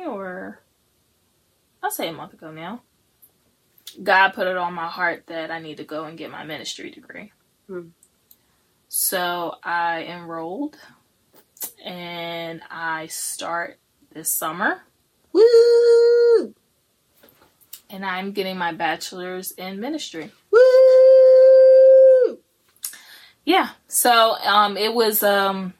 I'll 1.83 1.91
say 1.91 2.09
a 2.09 2.13
month 2.13 2.33
ago 2.33 2.51
now. 2.51 2.83
God 4.03 4.31
put 4.31 4.47
it 4.47 4.57
on 4.57 4.75
my 4.75 4.89
heart 4.89 5.25
that 5.27 5.51
I 5.51 5.61
need 5.61 5.79
to 5.79 5.85
go 5.85 6.05
and 6.05 6.19
get 6.19 6.31
my 6.31 6.45
ministry 6.45 6.91
degree. 6.91 7.33
Hmm. 7.67 7.89
So 8.89 9.57
I 9.63 10.05
enrolled 10.05 10.77
and 11.85 12.61
I 12.71 13.07
start 13.07 13.79
this 14.13 14.33
summer 14.33 14.83
Woo! 15.33 16.55
and 17.91 18.05
I'm 18.05 18.33
getting 18.33 18.57
my 18.57 18.73
bachelor's 18.73 19.51
in 19.53 19.81
ministry. 19.81 20.31
Woo! 20.51 22.39
Yeah. 23.45 23.71
So 23.89 24.37
um 24.45 24.77
it 24.77 24.95
was 24.95 25.23
um 25.23 25.75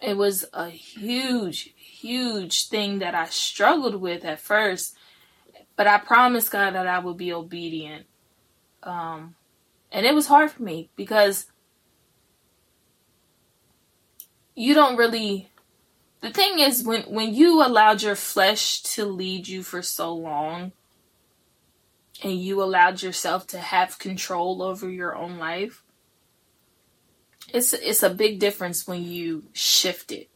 it 0.00 0.16
was 0.16 0.44
a 0.52 0.68
huge 0.68 1.74
huge 2.00 2.68
thing 2.68 3.00
that 3.00 3.14
I 3.14 3.26
struggled 3.26 3.96
with 3.96 4.24
at 4.24 4.40
first, 4.40 4.96
but 5.76 5.86
I 5.86 5.98
promised 5.98 6.50
God 6.50 6.74
that 6.74 6.86
I 6.86 6.98
would 6.98 7.16
be 7.16 7.32
obedient. 7.32 8.06
Um 8.82 9.34
and 9.90 10.06
it 10.06 10.14
was 10.14 10.26
hard 10.26 10.50
for 10.50 10.62
me 10.62 10.90
because 10.96 11.46
you 14.54 14.74
don't 14.74 14.96
really 14.96 15.50
the 16.20 16.30
thing 16.30 16.58
is 16.58 16.84
when 16.84 17.02
when 17.02 17.34
you 17.34 17.64
allowed 17.64 18.02
your 18.02 18.16
flesh 18.16 18.82
to 18.82 19.04
lead 19.04 19.48
you 19.48 19.62
for 19.62 19.82
so 19.82 20.12
long 20.14 20.72
and 22.22 22.32
you 22.32 22.62
allowed 22.62 23.02
yourself 23.02 23.46
to 23.46 23.58
have 23.58 23.98
control 23.98 24.62
over 24.62 24.90
your 24.90 25.14
own 25.14 25.38
life 25.38 25.82
it's 27.52 27.72
it's 27.72 28.02
a 28.02 28.10
big 28.10 28.38
difference 28.38 28.86
when 28.86 29.04
you 29.04 29.44
shift 29.52 30.12
it 30.12 30.28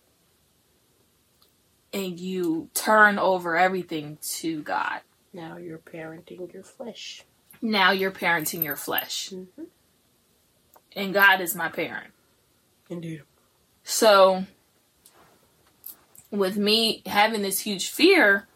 and 1.93 2.19
you 2.19 2.69
turn 2.75 3.19
over 3.19 3.57
everything 3.57 4.19
to 4.23 4.63
God 4.63 5.01
Now 5.33 5.57
you're 5.57 5.79
parenting 5.79 6.53
your 6.53 6.63
flesh. 6.63 7.25
now 7.61 7.91
you're 7.93 8.11
parenting 8.11 8.65
your 8.65 8.77
flesh 8.77 9.31
Mhm. 9.31 9.67
and 10.97 11.15
God 11.15 11.41
is 11.41 11.55
my 11.55 11.69
parent 11.69 12.13
Indeed. 12.91 13.23
So, 13.85 14.45
with 16.31 16.57
me 16.57 17.03
having 17.07 17.43
this 17.43 17.61
huge 17.61 17.89
fear, 17.91 18.47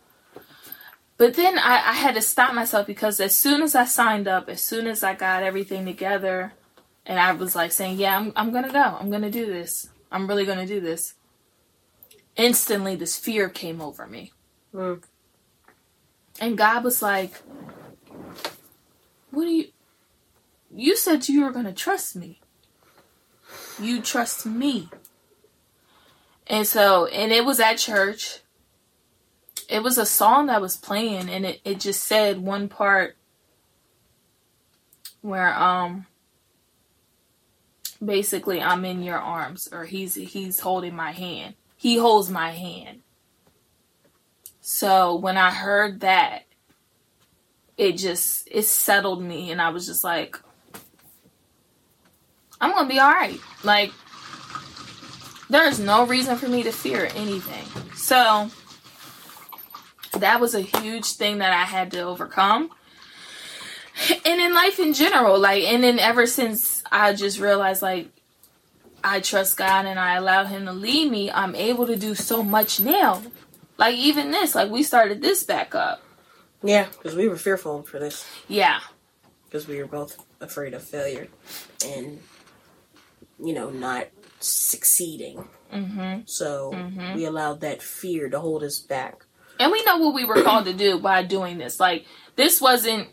but 1.19 1.35
then 1.35 1.59
I, 1.59 1.76
I 1.90 1.93
had 1.95 2.14
to 2.14 2.23
stop 2.23 2.55
myself 2.55 2.87
because 2.87 3.19
as 3.21 3.35
soon 3.38 3.62
as 3.62 3.75
I 3.75 3.85
signed 3.87 4.28
up, 4.28 4.49
as 4.49 4.62
soon 4.62 4.87
as 4.87 5.02
I 5.02 5.14
got 5.14 5.43
everything 5.43 5.85
together, 5.87 6.52
and 7.07 7.19
I 7.19 7.33
was 7.33 7.55
like 7.57 7.73
saying, 7.73 7.99
Yeah, 7.99 8.16
I'm, 8.19 8.33
I'm 8.37 8.52
gonna 8.52 8.73
go, 8.73 8.81
I'm 9.00 9.11
gonna 9.11 9.31
do 9.31 9.47
this, 9.47 9.88
I'm 10.12 10.26
really 10.26 10.45
gonna 10.45 10.66
do 10.66 10.81
this, 10.81 11.14
instantly 12.37 12.97
this 12.97 13.16
fear 13.16 13.49
came 13.49 13.81
over 13.81 14.07
me. 14.07 14.33
Mm. 14.75 15.02
And 16.40 16.59
God 16.59 16.85
was 16.85 17.02
like, 17.02 17.33
What 19.31 19.45
do 19.45 19.50
you. 19.50 19.69
You 20.75 20.97
said 20.97 21.28
you 21.28 21.45
were 21.45 21.52
gonna 21.52 21.73
trust 21.73 22.16
me. 22.16 22.40
You 23.81 24.02
trust 24.02 24.45
me. 24.45 24.90
And 26.47 26.66
so, 26.66 27.07
and 27.07 27.33
it 27.33 27.45
was 27.45 27.61
at 27.61 27.78
church. 27.78 28.40
It 29.69 29.83
was 29.83 29.99
a 29.99 30.07
song 30.07 30.47
that 30.47 30.61
was 30.61 30.76
playing, 30.76 31.28
and 31.28 31.45
it, 31.45 31.61
it 31.64 31.81
just 31.81 32.05
said 32.05 32.38
one 32.38 32.69
part 32.69 33.16
where, 35.23 35.52
um, 35.59 36.07
basically 38.05 38.62
I'm 38.62 38.85
in 38.85 39.02
your 39.02 39.19
arms, 39.19 39.69
or 39.73 39.85
he's, 39.85 40.14
he's 40.14 40.61
holding 40.61 40.95
my 40.95 41.11
hand. 41.11 41.57
He 41.76 41.99
holds 41.99 42.30
my 42.30 42.50
hand. 42.50 43.02
So 44.61 45.14
when 45.14 45.37
I 45.37 45.50
heard 45.50 46.00
that, 46.00 46.42
it 47.76 47.92
just, 47.92 48.49
it 48.50 48.64
settled 48.64 49.23
me, 49.23 49.50
and 49.50 49.61
I 49.61 49.68
was 49.68 49.87
just 49.87 50.02
like, 50.02 50.40
I'm 52.61 52.73
gonna 52.73 52.88
be 52.88 52.99
alright. 52.99 53.38
Like, 53.62 53.92
there's 55.50 55.78
no 55.78 56.06
reason 56.06 56.37
for 56.37 56.49
me 56.49 56.62
to 56.62 56.73
fear 56.73 57.09
anything. 57.14 57.92
So 57.95 58.50
that 60.18 60.40
was 60.40 60.54
a 60.54 60.61
huge 60.61 61.12
thing 61.12 61.38
that 61.38 61.52
I 61.52 61.64
had 61.64 61.90
to 61.92 62.00
overcome. 62.00 62.71
And 64.25 64.40
in 64.40 64.54
life 64.54 64.78
in 64.78 64.95
general, 64.95 65.38
like, 65.38 65.64
and 65.64 65.83
then 65.83 65.99
ever 65.99 66.26
since 66.26 66.83
I 66.90 67.12
just 67.12 67.38
realized, 67.38 67.83
like, 67.83 68.09
I 69.06 69.20
trust 69.20 69.56
God 69.56 69.86
and 69.86 69.98
I 70.00 70.16
allow 70.16 70.44
Him 70.44 70.66
to 70.66 70.72
lead 70.72 71.10
me, 71.10 71.30
I'm 71.30 71.54
able 71.54 71.86
to 71.86 71.96
do 71.96 72.14
so 72.16 72.42
much 72.42 72.80
now. 72.80 73.22
Like, 73.78 73.94
even 73.94 74.30
this, 74.32 74.54
like, 74.54 74.70
we 74.70 74.82
started 74.82 75.22
this 75.22 75.44
back 75.44 75.75
up. 75.75 76.02
Yeah, 76.62 76.86
because 76.90 77.14
we 77.14 77.28
were 77.28 77.36
fearful 77.36 77.82
for 77.84 77.98
this. 78.00 78.26
Yeah. 78.48 78.80
Because 79.44 79.68
we 79.68 79.78
were 79.78 79.86
both 79.86 80.16
afraid 80.40 80.75
of 80.75 80.82
failure 80.82 81.28
and, 81.86 82.20
you 83.38 83.52
know, 83.54 83.70
not 83.70 84.08
succeeding. 84.40 85.48
hmm 85.70 86.20
So 86.25 86.72
Mhm. 86.72 87.14
we 87.14 87.25
allowed 87.26 87.60
that 87.60 87.82
fear 87.82 88.28
to 88.30 88.40
hold 88.40 88.62
us 88.64 88.78
back. 88.78 89.25
And 89.60 89.70
we 89.72 89.84
know 89.84 89.98
what 89.98 90.14
we 90.14 90.25
were 90.25 90.42
called 90.42 90.64
to 90.66 90.72
do 90.72 90.98
by 90.98 91.22
doing 91.22 91.58
this. 91.58 91.78
Like, 91.78 92.06
this 92.36 92.60
wasn't 92.60 93.08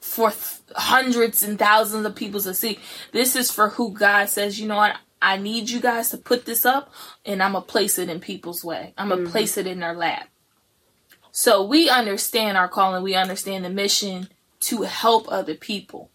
for 0.00 0.30
th- 0.30 0.42
hundreds 0.76 1.42
and 1.42 1.58
thousands 1.58 2.04
of 2.06 2.14
people 2.14 2.40
to 2.40 2.54
see. 2.54 2.78
This 3.12 3.36
is 3.36 3.50
for 3.50 3.68
who 3.70 3.92
God 3.92 4.28
says, 4.28 4.58
you 4.60 4.66
know 4.68 4.76
what? 4.76 4.96
I 5.22 5.36
need 5.36 5.68
you 5.70 5.80
guys 5.80 6.10
to 6.10 6.16
put 6.18 6.46
this 6.46 6.64
up 6.64 6.92
and 7.24 7.42
I'm 7.42 7.52
going 7.52 7.64
to 7.64 7.70
place 7.70 7.98
it 7.98 8.08
in 8.08 8.20
people's 8.20 8.64
way. 8.64 8.94
I'm 8.96 9.08
going 9.08 9.24
to 9.24 9.28
Mhm. 9.28 9.32
place 9.32 9.56
it 9.56 9.66
in 9.66 9.80
their 9.80 9.94
lap. 9.94 10.28
So 11.32 11.62
we 11.64 11.88
understand 11.90 12.56
our 12.56 12.68
calling. 12.68 13.02
We 13.02 13.14
understand 13.14 13.64
the 13.64 13.70
mission 13.70 14.28
to 14.60 14.82
help 14.82 15.30
other 15.30 15.54
people. 15.54 16.10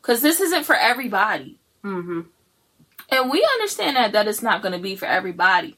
Because 0.00 0.20
this 0.20 0.40
isn't 0.40 0.64
for 0.64 0.76
everybody. 0.76 1.58
Mm-hmm. 1.82 2.20
And 3.10 3.30
we 3.30 3.48
understand 3.54 3.96
that 3.96 4.12
that 4.12 4.28
it's 4.28 4.42
not 4.42 4.62
going 4.62 4.72
to 4.72 4.78
be 4.78 4.96
for 4.96 5.06
everybody. 5.06 5.76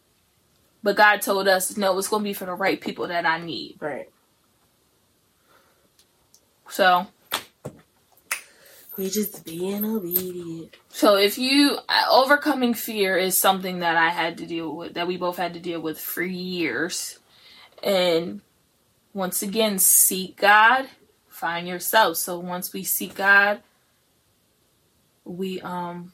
But 0.83 0.97
God 0.97 1.23
told 1.23 1.49
us, 1.49 1.77
no, 1.77 1.99
it's 1.99 2.09
going 2.09 2.23
to 2.23 2.29
be 2.29 2.35
for 2.35 2.47
the 2.47 2.55
right 2.55 2.81
people 2.81 3.09
that 3.09 3.27
I 3.27 3.39
need. 3.41 3.77
Right. 3.81 4.11
So 6.69 7.07
We 8.97 9.11
just 9.11 9.45
being 9.45 9.85
obedient. 9.85 10.75
So 10.89 11.17
if 11.17 11.39
you 11.39 11.79
uh, 11.89 12.05
overcoming 12.11 12.75
fear 12.75 13.17
is 13.17 13.37
something 13.37 13.81
that 13.81 13.97
I 13.97 14.09
had 14.09 14.39
to 14.39 14.47
deal 14.47 14.75
with, 14.75 14.95
that 14.95 15.07
we 15.07 15.17
both 15.17 15.37
had 15.37 15.55
to 15.55 15.61
deal 15.61 15.81
with 15.81 16.01
for 16.01 16.23
years, 16.23 17.19
and 17.83 18.41
once 19.13 19.43
again, 19.43 19.79
seek 19.79 20.39
God, 20.39 20.89
find 21.29 21.69
yourself. 21.69 22.17
So 22.17 22.39
once 22.39 22.73
we 22.73 22.85
seek 22.85 23.15
God, 23.15 23.61
we 25.25 25.61
um 25.61 26.13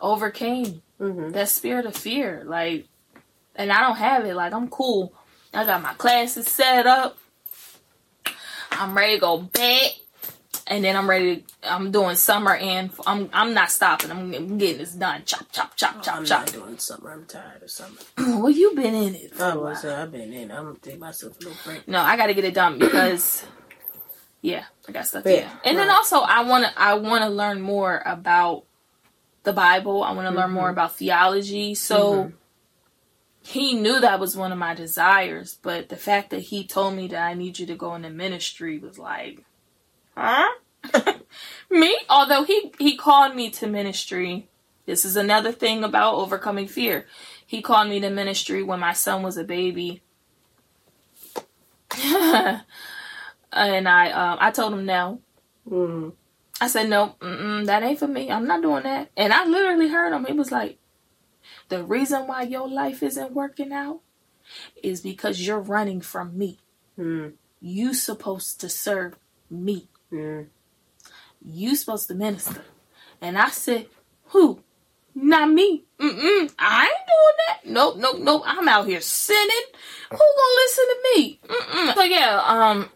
overcame 0.00 0.82
Mm-hmm. 1.00 1.30
that 1.30 1.48
spirit 1.48 1.86
of 1.86 1.96
fear. 1.96 2.44
Like, 2.46 2.86
and 3.56 3.72
I 3.72 3.80
don't 3.80 3.96
have 3.96 4.24
it. 4.24 4.34
Like 4.34 4.52
I'm 4.52 4.68
cool. 4.68 5.12
I 5.52 5.64
got 5.64 5.82
my 5.82 5.94
classes 5.94 6.46
set 6.46 6.86
up. 6.86 7.18
I'm 8.70 8.96
ready 8.96 9.14
to 9.16 9.20
go 9.20 9.38
back 9.38 9.90
and 10.66 10.84
then 10.84 10.96
I'm 10.96 11.08
ready. 11.08 11.36
To, 11.36 11.72
I'm 11.72 11.90
doing 11.90 12.16
summer, 12.16 12.54
and 12.54 12.90
I'm 13.06 13.28
I'm 13.32 13.54
not 13.54 13.70
stopping. 13.70 14.10
I'm, 14.10 14.58
getting 14.58 14.78
this 14.78 14.92
done. 14.92 15.22
Chop, 15.26 15.46
chop, 15.52 15.76
chop, 15.76 15.94
chop, 15.96 16.02
chop. 16.02 16.16
I'm 16.16 16.24
chop. 16.24 16.40
not 16.46 16.52
doing 16.52 16.78
summer. 16.78 17.12
I'm 17.12 17.26
tired 17.26 17.62
of 17.62 17.70
summer. 17.70 17.98
well, 18.18 18.50
you 18.50 18.74
been 18.74 18.94
in 18.94 19.14
it. 19.14 19.34
For 19.34 19.44
I 19.44 19.50
a 19.50 19.58
was. 19.58 19.84
while. 19.84 19.94
Uh, 19.94 20.02
I've 20.02 20.12
been 20.12 20.32
in. 20.32 20.50
It. 20.50 20.54
I'm 20.54 20.64
gonna 20.64 20.78
take 20.80 20.98
myself 20.98 21.36
a 21.40 21.44
little 21.44 21.58
break. 21.64 21.86
No, 21.86 22.00
I 22.00 22.16
got 22.16 22.26
to 22.26 22.34
get 22.34 22.44
it 22.44 22.54
done 22.54 22.78
because, 22.78 23.44
yeah, 24.40 24.64
I 24.88 24.92
got 24.92 25.06
stuff. 25.06 25.24
Yeah, 25.26 25.50
and 25.64 25.76
then 25.76 25.90
also 25.90 26.20
I 26.20 26.44
want 26.44 26.64
to 26.64 26.72
I 26.80 26.94
want 26.94 27.24
to 27.24 27.30
learn 27.30 27.60
more 27.60 28.02
about 28.06 28.64
the 29.42 29.52
Bible. 29.52 30.02
I 30.02 30.12
want 30.12 30.28
to 30.28 30.34
learn 30.34 30.50
more 30.50 30.70
about 30.70 30.96
theology. 30.96 31.74
So. 31.74 32.14
Mhm. 32.14 32.32
He 33.46 33.74
knew 33.74 34.00
that 34.00 34.20
was 34.20 34.34
one 34.34 34.52
of 34.52 34.58
my 34.58 34.72
desires, 34.72 35.58
but 35.60 35.90
the 35.90 35.98
fact 35.98 36.30
that 36.30 36.40
he 36.40 36.66
told 36.66 36.94
me 36.94 37.08
that 37.08 37.22
I 37.22 37.34
need 37.34 37.58
you 37.58 37.66
to 37.66 37.74
go 37.74 37.94
into 37.94 38.08
ministry 38.08 38.78
was 38.78 38.98
like, 38.98 39.44
huh? 40.16 40.48
me? 41.70 41.96
Although 42.08 42.44
he 42.44 42.72
he 42.78 42.96
called 42.96 43.34
me 43.34 43.50
to 43.50 43.66
ministry. 43.66 44.48
This 44.86 45.04
is 45.04 45.16
another 45.16 45.52
thing 45.52 45.82
about 45.82 46.16
overcoming 46.16 46.68
fear. 46.68 47.06
He 47.46 47.62
called 47.62 47.88
me 47.88 48.00
to 48.00 48.10
ministry 48.10 48.62
when 48.62 48.80
my 48.80 48.92
son 48.92 49.22
was 49.22 49.36
a 49.36 49.44
baby. 49.44 50.02
and 52.02 52.62
I 53.88 54.10
um 54.10 54.38
I 54.40 54.50
told 54.50 54.74
him 54.74 54.84
no. 54.86 55.20
Mhm. 55.68 56.12
I 56.60 56.68
said 56.68 56.88
no, 56.88 57.16
that 57.20 57.82
ain't 57.82 57.98
for 57.98 58.06
me. 58.06 58.30
I'm 58.30 58.46
not 58.46 58.62
doing 58.62 58.84
that. 58.84 59.10
And 59.16 59.32
I 59.32 59.44
literally 59.44 59.88
heard 59.88 60.12
him. 60.12 60.24
He 60.24 60.32
was 60.32 60.52
like, 60.52 60.78
"The 61.68 61.82
reason 61.82 62.26
why 62.26 62.42
your 62.42 62.68
life 62.68 63.02
isn't 63.02 63.32
working 63.32 63.72
out 63.72 64.00
is 64.82 65.00
because 65.00 65.46
you're 65.46 65.60
running 65.60 66.00
from 66.00 66.36
me. 66.38 66.60
Mhm. 66.98 67.34
You 67.60 67.94
supposed 67.94 68.60
to 68.60 68.68
serve 68.68 69.18
me. 69.50 69.88
Mhm. 70.14 70.46
You 71.44 71.76
supposed 71.76 72.08
to 72.08 72.14
minister." 72.14 72.64
And 73.20 73.38
I 73.38 73.50
said, 73.50 73.88
"Who? 74.26 74.60
Not 75.14 75.50
me. 75.50 75.84
Mm-mm. 76.00 76.52
I 76.58 76.84
ain't 76.86 77.06
doing 77.06 77.36
that. 77.46 77.60
Nope, 77.66 77.96
nope, 77.98 78.18
nope. 78.18 78.42
I'm 78.44 78.68
out 78.68 78.86
here 78.86 79.00
sinning. 79.00 79.66
Who 80.10 80.18
gonna 80.18 80.56
listen 80.56 80.84
to 80.88 80.98
me? 81.14 81.40
Mm-mm. 81.48 81.94
So 81.94 82.02
yeah, 82.02 82.42
um, 82.44 82.90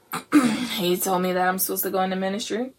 he 0.79 0.97
told 0.97 1.23
me 1.23 1.33
that 1.33 1.49
I'm 1.49 1.59
supposed 1.59 1.85
to 1.85 1.91
go 1.91 2.03
into 2.03 2.17
ministry. 2.17 2.73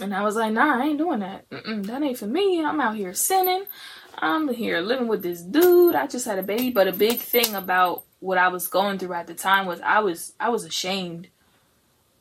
And 0.00 0.14
I 0.14 0.22
was 0.22 0.36
like, 0.36 0.52
nah, 0.52 0.80
I 0.80 0.86
ain't 0.86 0.98
doing 0.98 1.20
that. 1.20 1.48
Mm-mm, 1.50 1.86
that 1.86 2.02
ain't 2.02 2.18
for 2.18 2.26
me. 2.26 2.64
I'm 2.64 2.80
out 2.80 2.96
here 2.96 3.14
sinning. 3.14 3.64
I'm 4.18 4.48
here 4.48 4.80
living 4.80 5.08
with 5.08 5.22
this 5.22 5.42
dude. 5.42 5.94
I 5.94 6.06
just 6.06 6.26
had 6.26 6.38
a 6.38 6.42
baby. 6.42 6.70
But 6.70 6.88
a 6.88 6.92
big 6.92 7.18
thing 7.18 7.54
about 7.54 8.04
what 8.20 8.38
I 8.38 8.48
was 8.48 8.68
going 8.68 8.98
through 8.98 9.14
at 9.14 9.26
the 9.26 9.34
time 9.34 9.66
was 9.66 9.80
I 9.80 10.00
was 10.00 10.34
I 10.38 10.50
was 10.50 10.64
ashamed 10.64 11.28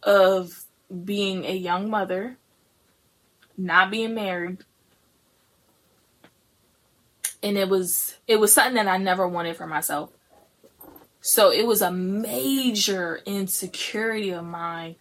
of 0.03 0.64
being 1.03 1.45
a 1.45 1.55
young 1.55 1.89
mother, 1.89 2.37
not 3.57 3.91
being 3.91 4.13
married. 4.13 4.59
And 7.41 7.57
it 7.57 7.69
was 7.69 8.17
it 8.27 8.37
was 8.37 8.53
something 8.53 8.75
that 8.75 8.87
I 8.87 8.97
never 8.97 9.27
wanted 9.27 9.55
for 9.55 9.67
myself. 9.67 10.11
So 11.21 11.51
it 11.51 11.65
was 11.65 11.81
a 11.81 11.91
major 11.91 13.21
insecurity 13.25 14.31
of 14.31 14.45
mine 14.45 14.95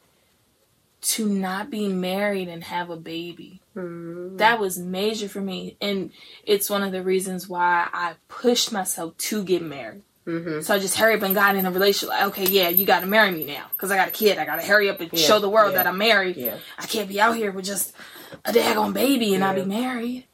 to 1.03 1.29
not 1.29 1.71
be 1.71 1.89
married 1.89 2.49
and 2.49 2.65
have 2.65 2.89
a 2.89 2.97
baby. 2.97 3.61
Mhm. 3.77 4.39
That 4.39 4.59
was 4.59 4.79
major 4.79 5.29
for 5.29 5.43
me. 5.43 5.77
And 5.81 6.13
it's 6.45 6.71
one 6.71 6.83
of 6.83 6.93
the 6.93 7.03
reasons 7.03 7.47
why 7.47 7.89
I 7.93 8.15
pushed 8.29 8.73
myself 8.73 9.17
to 9.19 9.45
get 9.45 9.63
married. 9.63 10.03
Mhm. 10.27 10.65
So 10.65 10.75
I 10.75 10.79
just 10.79 10.97
hurry 10.97 11.15
up 11.17 11.23
and 11.23 11.35
got 11.35 11.55
in 11.55 11.67
a 11.67 11.71
relationship. 11.71 12.09
Like, 12.09 12.25
okay, 12.29 12.47
yeah, 12.47 12.69
you 12.71 12.87
got 12.87 13.01
to 13.01 13.07
marry 13.07 13.31
me 13.31 13.45
now 13.45 13.67
because 13.73 13.91
I 13.91 13.97
got 13.97 14.09
a 14.09 14.13
kid. 14.13 14.39
I 14.39 14.47
got 14.47 14.57
to 14.57 14.67
hurry 14.67 14.89
up 14.89 15.01
and 15.01 15.13
Yeah, 15.13 15.19
show 15.19 15.39
the 15.39 15.51
world 15.51 15.73
yeah. 15.73 15.79
that 15.83 15.87
I'm 15.87 15.99
married. 15.99 16.37
Yeah. 16.37 16.57
I 16.79 16.87
can't 16.87 17.09
be 17.09 17.21
out 17.21 17.37
here 17.37 17.53
with 17.53 17.67
just 17.67 17.93
a 18.45 18.53
daggone 18.53 18.95
baby 18.95 19.35
and 19.35 19.41
not 19.41 19.55
be 19.55 19.65
married. 19.65 20.27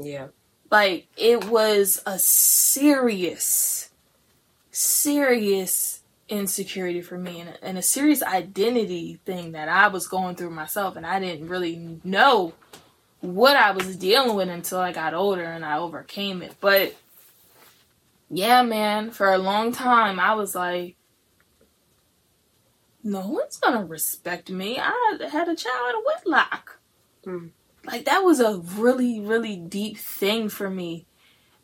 Yeah. 0.00 0.28
Like 0.70 1.08
it 1.16 1.46
was 1.46 2.00
a 2.06 2.18
serious, 2.18 3.90
serious 4.70 6.00
insecurity 6.28 7.00
for 7.00 7.16
me 7.18 7.40
and, 7.40 7.58
and 7.62 7.78
a 7.78 7.82
serious 7.82 8.22
identity 8.22 9.18
thing 9.24 9.52
that 9.52 9.68
I 9.68 9.88
was 9.88 10.06
going 10.06 10.36
through 10.36 10.50
myself, 10.50 10.94
and 10.96 11.06
I 11.06 11.18
didn't 11.18 11.48
really 11.48 11.98
know 12.04 12.52
what 13.20 13.56
I 13.56 13.72
was 13.72 13.96
dealing 13.96 14.36
with 14.36 14.48
until 14.48 14.78
I 14.78 14.92
got 14.92 15.14
older 15.14 15.42
and 15.42 15.64
I 15.64 15.78
overcame 15.78 16.42
it. 16.42 16.54
But 16.60 16.94
yeah, 18.30 18.62
man, 18.62 19.10
for 19.10 19.32
a 19.32 19.38
long 19.38 19.72
time 19.72 20.20
I 20.20 20.34
was 20.34 20.54
like, 20.54 20.96
no 23.02 23.26
one's 23.26 23.56
gonna 23.56 23.84
respect 23.84 24.50
me. 24.50 24.78
I 24.78 25.18
had 25.30 25.48
a 25.48 25.56
child 25.56 25.90
in 25.90 25.94
a 25.94 26.02
wedlock. 26.04 26.80
Mm. 27.24 27.50
Like 27.84 28.04
that 28.04 28.24
was 28.24 28.40
a 28.40 28.58
really, 28.58 29.20
really 29.20 29.56
deep 29.56 29.98
thing 29.98 30.48
for 30.48 30.68
me. 30.68 31.06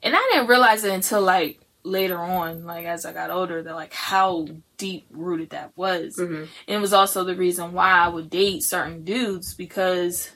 And 0.03 0.15
I 0.17 0.31
didn't 0.33 0.49
realize 0.49 0.85
it 0.85 0.93
until 0.93 1.21
like 1.21 1.61
later 1.83 2.19
on, 2.19 2.65
like 2.65 2.87
as 2.87 3.05
I 3.05 3.13
got 3.13 3.31
older, 3.31 3.63
that 3.63 3.75
like 3.75 3.93
how 3.93 4.47
deep 4.79 5.07
rooted 5.11 5.51
that 5.51 5.73
was. 5.77 6.17
Mhm. 6.17 6.49
And 6.67 6.77
it 6.77 6.81
was 6.81 6.93
also 6.93 7.25
the 7.25 7.37
reason 7.37 7.73
why 7.73 7.91
I 7.91 8.09
would 8.09 8.31
date 8.31 8.63
certain 8.63 9.05
dudes 9.05 9.55
because 9.55 10.31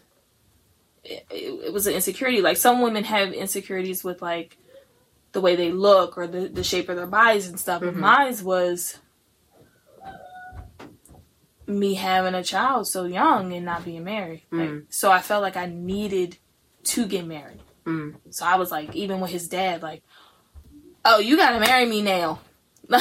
it, 1.04 1.24
it, 1.30 1.66
it 1.66 1.72
was 1.72 1.86
an 1.86 1.94
insecurity. 1.94 2.42
Like 2.42 2.58
some 2.58 2.82
women 2.82 3.04
have 3.04 3.32
insecurities 3.32 4.04
with 4.04 4.20
like 4.20 4.57
the 5.38 5.42
way 5.42 5.54
they 5.54 5.70
look 5.70 6.18
or 6.18 6.26
the, 6.26 6.48
the 6.48 6.64
shape 6.64 6.88
of 6.88 6.96
their 6.96 7.06
bodies 7.06 7.46
and 7.46 7.60
stuff. 7.60 7.80
But 7.80 7.94
Mhm. 7.94 7.98
mine 8.00 8.36
was 8.42 8.98
me 11.64 11.94
having 11.94 12.34
a 12.34 12.42
child 12.42 12.88
so 12.88 13.04
young 13.04 13.52
and 13.52 13.64
not 13.64 13.84
being 13.84 14.02
married. 14.02 14.42
Like, 14.50 14.70
Mm. 14.70 14.86
so 14.90 15.12
I 15.12 15.20
felt 15.20 15.42
like 15.42 15.56
I 15.56 15.66
needed 15.66 16.38
to 16.94 17.06
get 17.06 17.24
married. 17.24 17.62
Mm. 17.86 18.16
So 18.30 18.44
I 18.46 18.56
was 18.56 18.72
like, 18.72 18.96
even 18.96 19.20
with 19.20 19.30
his 19.30 19.46
dad, 19.48 19.80
like, 19.80 20.02
oh, 21.04 21.20
you 21.20 21.36
gotta 21.36 21.60
marry 21.60 21.86
me 21.86 22.02
now. 22.02 22.40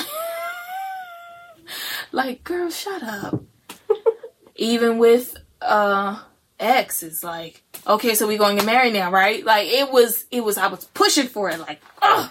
like, 2.12 2.44
girl, 2.44 2.70
shut 2.70 3.02
up. 3.02 3.44
even 4.56 5.00
with 5.00 5.36
uh 5.62 6.22
ex, 6.60 7.04
is 7.04 7.24
like, 7.24 7.64
okay, 7.86 8.16
so 8.16 8.28
we 8.28 8.38
gonna 8.38 8.56
get 8.56 8.66
married 8.66 8.94
now, 8.94 9.12
right? 9.12 9.44
Like 9.44 9.68
it 9.68 9.92
was 9.92 10.26
it 10.32 10.44
was 10.44 10.58
I 10.58 10.68
was 10.68 10.86
pushing 10.86 11.28
for 11.28 11.50
it, 11.50 11.60
like, 11.60 11.82
ugh. 12.02 12.30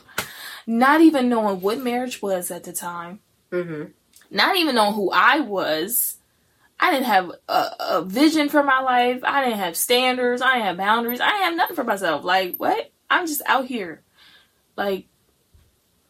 Not 0.67 1.01
even 1.01 1.29
knowing 1.29 1.61
what 1.61 1.79
marriage 1.81 2.21
was 2.21 2.51
at 2.51 2.65
the 2.65 2.73
time. 2.73 3.21
Mhm. 3.53 3.93
Not 4.31 4.57
even 4.57 4.75
knowing 4.75 4.95
who 4.95 5.11
I 5.13 5.39
was. 5.41 6.17
I 6.81 6.91
didn't 6.91 7.07
have 7.07 7.31
a, 7.49 7.67
a 7.81 8.05
vision 8.05 8.49
for 8.49 8.63
my 8.63 8.81
life. 8.81 9.21
I 9.23 9.45
didn't 9.45 9.61
have 9.61 9.77
standards. 9.77 10.43
I 10.43 10.55
didn't 10.55 10.67
have 10.67 10.77
boundaries. 10.77 11.21
I 11.21 11.29
didn't 11.31 11.43
have 11.45 11.57
nothing 11.57 11.77
for 11.77 11.85
myself. 11.85 12.25
Like, 12.25 12.57
what? 12.57 12.91
I'm 13.09 13.27
just 13.27 13.43
out 13.47 13.67
here. 13.67 14.03
Like, 14.77 15.07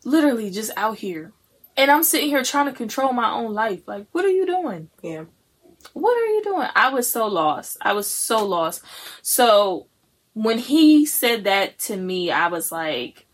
literally 0.05 0.51
just 0.51 0.73
out 0.77 0.99
here. 0.99 1.33
And 1.77 1.91
I'm 1.91 2.03
sitting 2.03 2.29
here 2.29 2.43
trying 2.43 2.67
to 2.67 2.73
control 2.73 3.13
my 3.13 3.31
own 3.31 3.53
life. 3.53 3.87
Like, 3.87 4.07
what 4.13 4.25
are 4.25 4.31
you 4.31 4.47
doing? 4.47 4.89
Yeah. 5.03 5.25
What 5.97 6.15
are 6.15 6.27
you 6.27 6.43
doing? 6.45 6.69
I 6.77 6.91
was 6.91 7.11
so 7.11 7.27
lost. 7.27 7.79
I 7.81 7.95
was 7.95 8.07
so 8.07 8.45
lost. 8.45 8.83
So, 9.23 9.87
when 10.35 10.59
he 10.59 11.07
said 11.07 11.45
that 11.45 11.79
to 11.81 11.97
me, 11.97 12.31
I 12.31 12.49
was 12.49 12.71
like, 12.71 13.25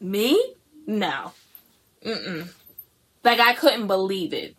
me? 0.00 0.54
No. 0.86 1.32
Mm-mm. 2.02 2.48
Like, 3.22 3.38
I 3.38 3.52
couldn't 3.52 3.86
believe 3.86 4.32
it. 4.32 4.56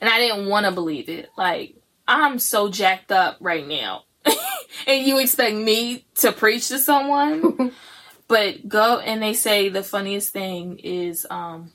And 0.00 0.10
I 0.10 0.18
didn't 0.18 0.48
want 0.48 0.66
to 0.66 0.72
believe 0.72 1.08
it. 1.08 1.28
Like, 1.38 1.76
I'm 2.08 2.40
so 2.40 2.68
jacked 2.68 3.12
up 3.12 3.36
right 3.38 3.64
now. 3.64 4.06
and 4.88 5.06
you 5.06 5.20
expect 5.20 5.54
me 5.54 6.04
to 6.16 6.32
preach 6.32 6.66
to 6.68 6.80
someone? 6.80 7.70
but 8.26 8.68
go 8.68 8.98
and 8.98 9.22
they 9.22 9.34
say 9.34 9.68
the 9.68 9.84
funniest 9.84 10.32
thing 10.32 10.80
is 10.80 11.28
um 11.30 11.70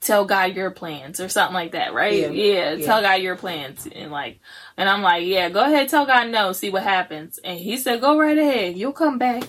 tell 0.00 0.24
God 0.24 0.54
your 0.56 0.70
plans 0.70 1.20
or 1.20 1.28
something 1.28 1.54
like 1.54 1.72
that, 1.72 1.92
right? 1.94 2.12
Yeah. 2.20 2.28
Yeah, 2.30 2.72
Yeah. 2.74 2.86
tell 2.86 3.02
God 3.02 3.20
your 3.22 3.36
plans 3.36 3.86
and 3.94 4.10
like 4.10 4.40
and 4.76 4.88
I'm 4.88 5.02
like, 5.02 5.26
yeah, 5.26 5.48
go 5.50 5.62
ahead, 5.64 5.88
tell 5.88 6.06
God 6.06 6.28
no, 6.30 6.52
see 6.52 6.70
what 6.70 6.82
happens. 6.82 7.38
And 7.44 7.58
he 7.58 7.76
said, 7.76 8.00
go 8.00 8.18
right 8.18 8.38
ahead, 8.38 8.76
you'll 8.76 8.92
come 8.92 9.18
back. 9.18 9.44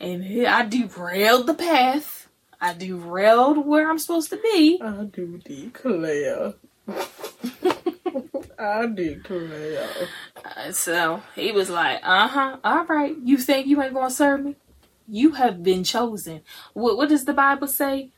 And 0.00 0.24
he- 0.24 0.46
I 0.46 0.64
derailed 0.66 1.46
the 1.46 1.54
path. 1.54 2.28
I 2.60 2.72
derailed 2.72 3.66
where 3.66 3.90
I'm 3.90 3.98
supposed 3.98 4.30
to 4.30 4.36
be. 4.38 4.80
I 4.82 5.04
do 5.04 5.38
declare. 5.44 6.54
I 8.58 8.86
declare. 8.86 9.88
Uh, 10.44 10.72
so 10.72 11.22
he 11.34 11.52
was 11.52 11.68
like, 11.68 12.00
"Uh 12.02 12.28
huh, 12.28 12.56
all 12.64 12.84
right. 12.86 13.14
You 13.22 13.36
think 13.36 13.66
you 13.66 13.82
ain't 13.82 13.92
gonna 13.94 14.10
serve 14.10 14.42
me? 14.44 14.56
You 15.08 15.32
have 15.32 15.62
been 15.62 15.84
chosen. 15.84 16.40
What 16.72 16.96
What 16.96 17.08
does 17.10 17.24
the 17.26 17.34
Bible 17.34 17.66
say? 17.68 18.12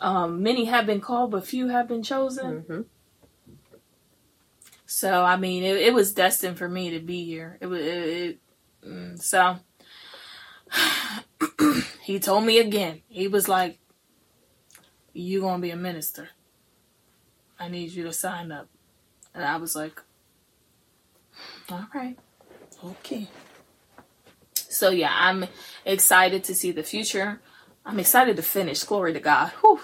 Um, 0.00 0.42
many 0.42 0.66
have 0.66 0.86
been 0.86 1.00
called, 1.00 1.30
but 1.32 1.46
few 1.46 1.68
have 1.68 1.88
been 1.88 2.02
chosen. 2.02 2.64
hmm 2.66 2.80
So 4.86 5.24
I 5.24 5.36
mean, 5.36 5.64
it, 5.64 5.76
it 5.76 5.94
was 5.94 6.14
destined 6.14 6.58
for 6.58 6.68
me 6.68 6.90
to 6.90 7.00
be 7.00 7.24
here. 7.24 7.58
It 7.60 7.66
was 7.66 7.80
it, 7.80 7.86
it, 7.88 8.38
mm, 8.86 9.20
so. 9.20 9.58
he 12.02 12.18
told 12.18 12.44
me 12.44 12.58
again. 12.58 13.02
He 13.08 13.28
was 13.28 13.48
like, 13.48 13.78
"You 15.12 15.40
gonna 15.40 15.62
be 15.62 15.70
a 15.70 15.76
minister? 15.76 16.30
I 17.58 17.68
need 17.68 17.90
you 17.92 18.04
to 18.04 18.12
sign 18.12 18.52
up." 18.52 18.68
And 19.34 19.44
I 19.44 19.56
was 19.56 19.74
like, 19.74 20.00
"All 21.70 21.86
right, 21.94 22.18
okay." 22.84 23.28
So 24.54 24.90
yeah, 24.90 25.12
I'm 25.12 25.46
excited 25.84 26.44
to 26.44 26.54
see 26.54 26.70
the 26.72 26.82
future. 26.82 27.40
I'm 27.88 27.98
excited 27.98 28.36
to 28.36 28.42
finish. 28.42 28.84
Glory 28.84 29.14
to 29.14 29.20
God. 29.20 29.50
Whew. 29.62 29.80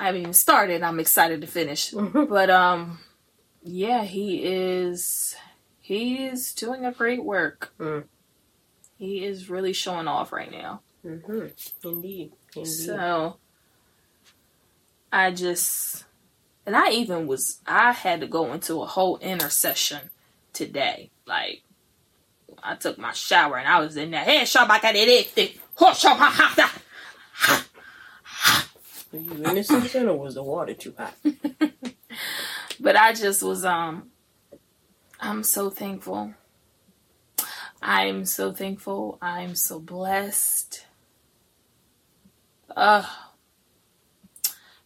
I 0.00 0.06
haven't 0.06 0.22
even 0.22 0.32
started. 0.32 0.82
I'm 0.82 0.98
excited 0.98 1.42
to 1.42 1.46
finish. 1.46 1.92
But 2.14 2.48
um, 2.48 3.00
yeah, 3.62 4.02
he 4.04 4.42
is. 4.42 5.36
He 5.78 6.24
is 6.24 6.54
doing 6.54 6.86
a 6.86 6.92
great 6.92 7.22
work. 7.22 7.74
Mm. 7.78 8.04
He 8.96 9.24
is 9.24 9.50
really 9.50 9.74
showing 9.74 10.08
off 10.08 10.32
right 10.32 10.50
now. 10.50 10.80
hmm 11.02 11.48
Indeed. 11.84 12.32
Indeed. 12.56 12.66
So 12.66 13.36
I 15.12 15.32
just 15.32 16.04
and 16.64 16.74
I 16.74 16.92
even 16.92 17.26
was 17.26 17.60
I 17.66 17.92
had 17.92 18.22
to 18.22 18.26
go 18.26 18.54
into 18.54 18.80
a 18.80 18.86
whole 18.86 19.18
intercession 19.18 20.08
today. 20.54 21.10
Like 21.26 21.62
I 22.62 22.76
took 22.76 22.96
my 22.96 23.12
shower 23.12 23.58
and 23.58 23.68
I 23.68 23.80
was 23.80 23.98
in 23.98 24.12
there. 24.12 24.24
Hey, 24.24 24.42
Shabakadiditi. 24.42 25.58
Were 29.12 29.18
you 29.18 29.44
in 29.44 29.54
the 29.54 29.62
season 29.62 30.08
or 30.08 30.18
was 30.18 30.34
the 30.34 30.42
water 30.42 30.74
too 30.74 30.94
hot? 30.96 31.14
But 32.82 32.96
I 32.96 33.12
just 33.12 33.44
was 33.44 33.64
um 33.64 34.10
I'm 35.20 35.44
so 35.44 35.70
thankful. 35.70 36.34
I'm 37.80 38.24
so 38.24 38.52
thankful. 38.52 39.18
I'm 39.22 39.54
so 39.54 39.78
blessed. 39.78 40.84
Uh 42.76 43.06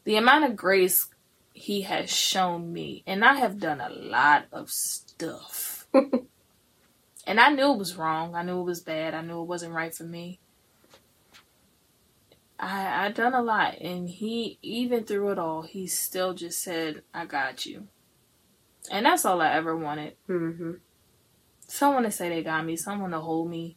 the 0.04 0.16
amount 0.16 0.44
of 0.44 0.56
grace 0.56 1.08
he 1.54 1.82
has 1.82 2.10
shown 2.10 2.70
me 2.70 3.02
and 3.06 3.24
I 3.24 3.36
have 3.36 3.58
done 3.58 3.80
a 3.80 3.88
lot 3.88 4.44
of 4.52 4.70
stuff. 4.70 5.86
and 5.94 7.40
I 7.40 7.48
knew 7.48 7.72
it 7.72 7.78
was 7.78 7.96
wrong. 7.96 8.34
I 8.34 8.42
knew 8.42 8.60
it 8.60 8.64
was 8.64 8.82
bad. 8.82 9.14
I 9.14 9.22
knew 9.22 9.40
it 9.40 9.48
wasn't 9.48 9.72
right 9.72 9.94
for 9.94 10.04
me. 10.04 10.38
I 12.58 13.06
I 13.06 13.10
done 13.12 13.34
a 13.34 13.42
lot 13.42 13.78
and 13.80 14.08
he 14.08 14.58
even 14.62 15.04
through 15.04 15.30
it 15.32 15.38
all 15.38 15.62
he 15.62 15.86
still 15.86 16.34
just 16.34 16.62
said 16.62 17.02
I 17.12 17.26
got 17.26 17.66
you. 17.66 17.88
And 18.90 19.04
that's 19.06 19.24
all 19.24 19.40
I 19.40 19.52
ever 19.52 19.76
wanted. 19.76 20.16
hmm 20.26 20.72
Someone 21.68 22.04
to 22.04 22.10
say 22.12 22.28
they 22.28 22.42
got 22.42 22.64
me, 22.64 22.76
someone 22.76 23.10
to 23.10 23.20
hold 23.20 23.50
me, 23.50 23.76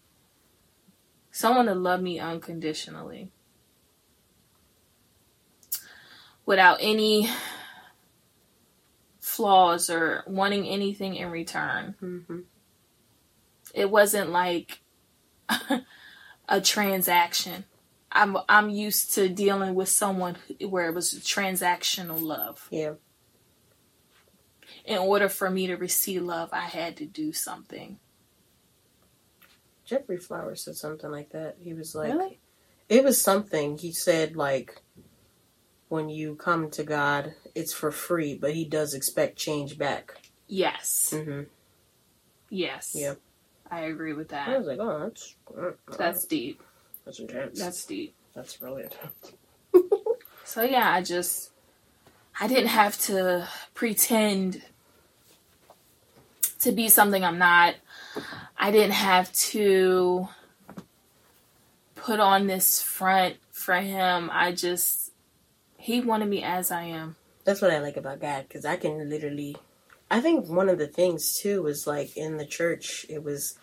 someone 1.32 1.66
to 1.66 1.74
love 1.76 2.02
me 2.02 2.20
unconditionally. 2.20 3.32
Without 6.46 6.78
any 6.82 7.30
flaws 9.20 9.90
or 9.90 10.24
wanting 10.28 10.68
anything 10.68 11.16
in 11.16 11.30
return. 11.32 11.96
hmm 12.00 12.40
It 13.74 13.90
wasn't 13.90 14.32
like 14.32 14.82
a 16.50 16.62
transaction. 16.62 17.66
I'm 18.12 18.38
I'm 18.48 18.70
used 18.70 19.14
to 19.16 19.30
dealing 19.30 19.76
with 19.76 19.90
someone 19.90 20.38
where 20.68 20.88
it 20.88 20.96
was 20.96 21.14
transactional 21.16 22.22
love. 22.22 22.68
Yeah. 22.72 22.94
In 24.86 24.98
order 24.98 25.30
for 25.30 25.50
me 25.50 25.68
to 25.68 25.76
receive 25.76 26.24
love, 26.24 26.50
I 26.52 26.62
had 26.62 26.98
to 26.98 27.06
do 27.06 27.32
something. 27.32 28.00
Jeffrey 29.86 30.18
Flowers 30.18 30.64
said 30.64 30.76
something 30.76 31.12
like 31.12 31.32
that. 31.32 31.58
He 31.60 31.74
was 31.74 31.96
like, 31.96 32.14
really? 32.14 32.40
it 32.88 33.04
was 33.04 33.22
something. 33.22 33.78
He 33.78 33.92
said, 33.92 34.36
like, 34.36 34.82
when 35.90 36.10
you 36.10 36.36
come 36.36 36.70
to 36.72 36.84
God, 36.84 37.34
it's 37.56 37.74
for 37.74 37.92
free, 37.92 38.36
but 38.36 38.54
he 38.54 38.66
does 38.66 38.94
expect 38.94 39.38
change 39.38 39.78
back. 39.78 40.14
Yes. 40.48 41.10
Mm-hmm. 41.14 41.42
Yes. 42.50 42.94
Yeah. 42.96 43.16
I 43.70 43.82
agree 43.82 44.14
with 44.14 44.30
that. 44.30 44.50
I 44.50 44.58
was 44.58 44.68
like, 44.68 44.80
oh, 44.80 45.00
that's 45.00 45.36
That's 45.98 46.26
deep. 46.26 46.64
That's 47.10 47.20
intense. 47.20 47.60
That's 47.60 47.86
deep. 47.86 48.14
that's 48.36 48.62
really 48.62 48.84
intense. 48.84 49.34
So 50.46 50.64
yeah, 50.64 50.92
I 50.92 51.04
just 51.04 51.52
I 52.40 52.48
didn't 52.48 52.70
have 52.70 53.00
to 53.02 53.48
pretend 53.76 54.64
to 56.62 56.72
be 56.72 56.90
something 56.90 57.24
I'm 57.24 57.38
not. 57.38 57.76
I 58.58 58.72
didn't 58.72 58.94
have 58.94 59.32
to 59.34 60.28
put 61.94 62.20
on 62.20 62.48
this 62.48 62.82
front 62.82 63.36
for 63.52 63.76
him. 63.76 64.32
I 64.34 64.54
just 64.54 65.12
he 65.78 66.02
wanted 66.02 66.30
me 66.30 66.42
as 66.42 66.72
I 66.72 66.86
am. 66.86 67.16
That's 67.44 67.62
what 67.62 67.70
I 67.70 67.78
like 67.78 67.98
about 67.98 68.20
God 68.20 68.46
because 68.48 68.66
I 68.66 68.76
can 68.76 69.08
literally. 69.08 69.56
I 70.10 70.20
think 70.20 70.50
one 70.50 70.68
of 70.68 70.80
the 70.80 70.88
things 70.88 71.36
too 71.40 71.62
was 71.62 71.86
like 71.86 72.18
in 72.18 72.38
the 72.38 72.46
church, 72.48 73.06
it 73.08 73.24
was 73.24 73.60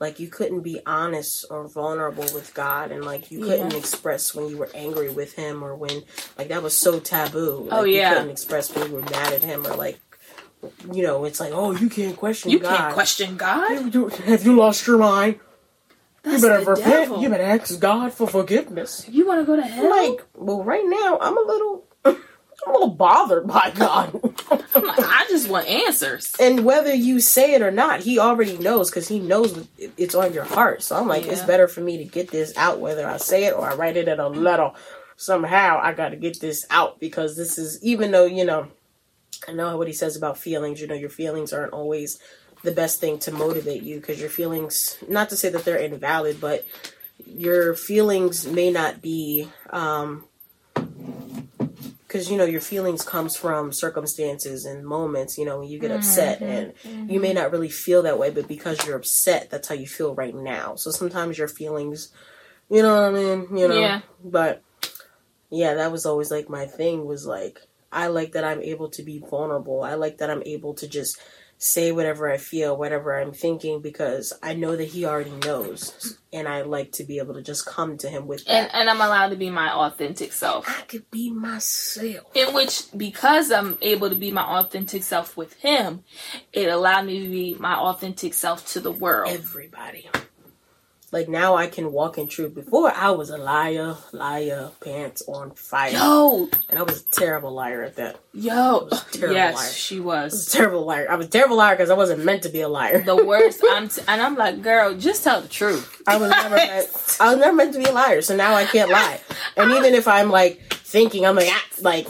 like 0.00 0.20
you 0.20 0.28
couldn't 0.28 0.60
be 0.60 0.80
honest 0.86 1.44
or 1.50 1.66
vulnerable 1.68 2.24
with 2.34 2.52
God, 2.54 2.90
and 2.92 3.04
like 3.04 3.30
you 3.30 3.40
couldn't 3.40 3.74
express 3.74 4.34
when 4.34 4.48
you 4.48 4.56
were 4.56 4.70
angry 4.74 5.10
with 5.10 5.34
Him 5.34 5.62
or 5.64 5.74
when 5.74 6.02
like 6.36 6.48
that 6.48 6.62
was 6.62 6.76
so 6.76 7.00
taboo. 7.00 7.56
Oh, 7.56 7.62
like, 7.64 7.72
Oh, 7.72 7.84
yeah. 7.84 8.10
you 8.10 8.14
couldn't 8.16 8.30
express 8.30 8.74
when 8.74 8.88
you 8.88 8.94
were 8.96 9.02
mad 9.02 9.32
at 9.32 9.42
Him 9.42 9.66
or 9.66 9.74
like 9.76 9.98
you 10.92 11.02
know 11.04 11.24
it's 11.24 11.38
like 11.38 11.52
oh 11.54 11.70
you 11.70 11.88
can't 11.88 12.16
question 12.16 12.50
You 12.50 12.58
God. 12.58 12.76
can't 12.76 12.94
question 12.94 13.36
God. 13.36 13.94
You 13.94 14.08
Have 14.08 14.44
you 14.44 14.56
lost 14.56 14.86
your 14.86 14.98
mind? 14.98 15.40
That's 16.24 16.42
you 16.42 16.48
better 16.48 16.64
repent. 16.64 16.84
devil. 16.86 17.22
You 17.22 17.28
better 17.30 17.44
ask 17.44 17.78
God 17.80 18.12
for 18.12 18.26
forgiveness. 18.26 19.06
You 19.08 19.26
want 19.26 19.40
to 19.40 19.46
go 19.46 19.54
to 19.56 19.62
hell? 19.62 19.88
Like, 19.88 20.20
well, 20.34 20.64
right 20.64 20.82
now 20.84 21.16
I'm 21.20 21.38
a 21.38 21.40
little, 21.40 21.86
I'm 22.66 22.74
a 22.74 22.78
little 22.78 22.94
bothered 22.94 23.46
by 23.46 23.70
God. 23.74 24.12
Like, 24.50 24.98
I 24.98 25.26
just 25.28 25.48
want 25.48 25.68
answers. 25.68 26.32
and 26.40 26.64
whether 26.64 26.92
you 26.92 27.20
say 27.20 27.54
it 27.54 27.62
or 27.62 27.70
not, 27.70 28.00
He 28.00 28.18
already 28.18 28.58
knows 28.58 28.90
because 28.90 29.08
He 29.08 29.18
knows 29.20 29.66
it's 29.78 30.14
on 30.14 30.32
your 30.32 30.44
heart. 30.44 30.82
So 30.82 30.96
I'm 30.96 31.06
like, 31.08 31.26
it's 31.26 31.42
better 31.42 31.68
for 31.68 31.80
me 31.80 31.98
to 31.98 32.04
get 32.04 32.30
this 32.30 32.56
out, 32.56 32.80
whether 32.80 33.06
I 33.06 33.16
say 33.18 33.44
it 33.44 33.54
or 33.54 33.68
I 33.68 33.74
write 33.74 33.96
it 33.96 34.08
in 34.08 34.18
a 34.20 34.28
letter. 34.28 34.72
Somehow 35.16 35.80
I 35.82 35.92
got 35.94 36.10
to 36.10 36.16
get 36.16 36.40
this 36.40 36.64
out 36.70 37.00
because 37.00 37.36
this 37.36 37.58
is 37.58 37.82
even 37.82 38.10
though 38.12 38.26
you 38.26 38.44
know, 38.44 38.68
I 39.46 39.52
know 39.52 39.76
what 39.76 39.86
He 39.86 39.92
says 39.92 40.16
about 40.16 40.38
feelings. 40.38 40.80
You 40.80 40.86
know, 40.86 40.94
your 40.94 41.10
feelings 41.10 41.52
aren't 41.52 41.72
always 41.72 42.18
the 42.64 42.72
best 42.72 43.00
thing 43.00 43.18
to 43.20 43.32
motivate 43.32 43.82
you 43.82 44.00
because 44.00 44.20
your 44.20 44.30
feelings. 44.30 44.96
Not 45.08 45.28
to 45.30 45.36
say 45.36 45.48
that 45.50 45.64
they're 45.64 45.76
invalid, 45.78 46.40
but 46.40 46.64
your 47.26 47.74
feelings 47.74 48.46
may 48.46 48.70
not 48.70 49.00
be. 49.02 49.48
um 49.70 50.24
because 52.08 52.30
you 52.30 52.38
know 52.38 52.46
your 52.46 52.60
feelings 52.60 53.04
comes 53.04 53.36
from 53.36 53.70
circumstances 53.70 54.64
and 54.64 54.84
moments 54.84 55.36
you 55.36 55.44
know 55.44 55.58
when 55.58 55.68
you 55.68 55.78
get 55.78 55.90
upset 55.90 56.40
mm-hmm, 56.40 56.88
and 56.88 57.10
you 57.10 57.20
may 57.20 57.28
mm-hmm. 57.28 57.36
not 57.36 57.52
really 57.52 57.68
feel 57.68 58.02
that 58.02 58.18
way 58.18 58.30
but 58.30 58.48
because 58.48 58.84
you're 58.86 58.96
upset 58.96 59.50
that's 59.50 59.68
how 59.68 59.74
you 59.74 59.86
feel 59.86 60.14
right 60.14 60.34
now. 60.34 60.74
So 60.74 60.90
sometimes 60.90 61.38
your 61.38 61.48
feelings 61.48 62.10
you 62.70 62.82
know 62.82 62.94
what 62.94 63.04
i 63.04 63.10
mean 63.10 63.56
you 63.56 63.68
know? 63.68 63.78
Yeah. 63.78 64.00
but 64.24 64.62
yeah 65.50 65.74
that 65.74 65.92
was 65.92 66.04
always 66.04 66.30
like 66.30 66.50
my 66.50 66.66
thing 66.66 67.06
was 67.06 67.26
like 67.26 67.60
i 67.90 68.08
like 68.08 68.32
that 68.32 68.44
i'm 68.44 68.62
able 68.62 68.90
to 68.90 69.02
be 69.02 69.18
vulnerable. 69.18 69.82
I 69.82 69.94
like 69.94 70.18
that 70.18 70.30
i'm 70.30 70.42
able 70.44 70.74
to 70.74 70.88
just 70.88 71.18
say 71.60 71.90
whatever 71.92 72.30
i 72.30 72.36
feel 72.36 72.76
whatever 72.76 73.18
i'm 73.18 73.32
thinking 73.32 73.80
because 73.82 74.32
i 74.42 74.54
know 74.54 74.76
that 74.76 74.84
he 74.88 75.04
already 75.04 75.32
knows 75.44 76.16
and 76.32 76.46
i 76.46 76.62
like 76.62 76.92
to 76.92 77.02
be 77.04 77.18
able 77.18 77.34
to 77.34 77.42
just 77.42 77.66
come 77.66 77.98
to 77.98 78.08
him 78.08 78.26
with 78.28 78.44
And 78.46 78.66
that 78.66 78.74
and 78.76 78.88
I'm 78.88 79.00
allowed 79.00 79.30
to 79.30 79.36
be 79.36 79.50
my 79.50 79.72
authentic 79.72 80.32
self. 80.32 80.68
i 80.68 80.82
could 80.82 81.10
be 81.10 81.30
myself 81.30 82.26
in 82.34 82.54
which 82.54 82.84
because 82.96 83.50
I'm 83.50 83.76
able 83.82 84.08
to 84.08 84.16
be 84.16 84.30
my 84.30 84.42
authentic 84.60 85.02
self 85.02 85.36
with 85.36 85.54
him, 85.54 86.04
it 86.52 86.68
allowed 86.68 87.06
me 87.06 87.22
to 87.24 87.28
be 87.28 87.54
my 87.54 87.74
authentic 87.74 88.34
self 88.34 88.66
to 88.72 88.80
the 88.80 88.92
world. 88.92 89.32
everybody. 89.32 90.08
Like 91.10 91.26
now 91.28 91.54
I 91.56 91.68
can 91.68 91.90
walk 91.92 92.18
in 92.18 92.28
truth. 92.28 92.54
Before 92.54 92.90
I 92.92 93.10
was 93.12 93.30
a 93.30 93.38
liar, 93.38 93.96
liar, 94.12 94.70
pants 94.84 95.22
on 95.26 95.52
fire. 95.52 95.92
Yo, 95.92 96.48
And 96.68 96.78
I 96.78 96.82
was 96.82 97.00
a 97.00 97.04
terrible 97.06 97.50
liar 97.52 97.82
at 97.82 97.96
that. 97.96 98.16
yo, 98.34 98.84
was 98.90 99.02
a 99.08 99.10
terrible 99.12 99.34
yes, 99.36 99.54
liar. 99.56 99.68
she 99.70 100.00
was 100.00 100.32
was 100.32 100.48
a 100.48 100.56
terrible 100.58 100.84
liar. 100.84 101.06
I 101.10 101.16
was 101.16 101.26
a 101.26 101.30
terrible 101.30 101.56
liar 101.56 101.76
because 101.76 101.88
I 101.88 101.94
wasn't 101.94 102.24
meant 102.26 102.42
to 102.42 102.50
be 102.50 102.60
a 102.60 102.68
liar. 102.68 103.00
the 103.02 103.24
worst. 103.24 103.62
I'm 103.70 103.88
t- 103.88 104.02
and 104.06 104.20
I'm 104.20 104.36
like, 104.36 104.60
girl, 104.62 104.94
just 104.94 105.24
tell 105.24 105.40
the 105.40 105.48
truth. 105.48 106.02
I 106.06 106.18
was 106.18 106.30
never 106.30 106.56
meant, 106.56 107.16
I 107.20 107.30
was 107.30 107.38
never 107.38 107.56
meant 107.56 107.72
to 107.72 107.78
be 107.78 107.86
a 107.86 107.92
liar, 107.92 108.20
so 108.20 108.36
now 108.36 108.54
I 108.54 108.64
can't 108.66 108.90
lie. 108.90 109.20
And 109.56 109.72
even 109.72 109.94
if 109.94 110.06
I'm 110.06 110.28
like 110.30 110.60
thinking. 110.88 111.26
I'm 111.26 111.36
like, 111.36 111.48
ah, 111.50 111.64
like, 111.82 112.06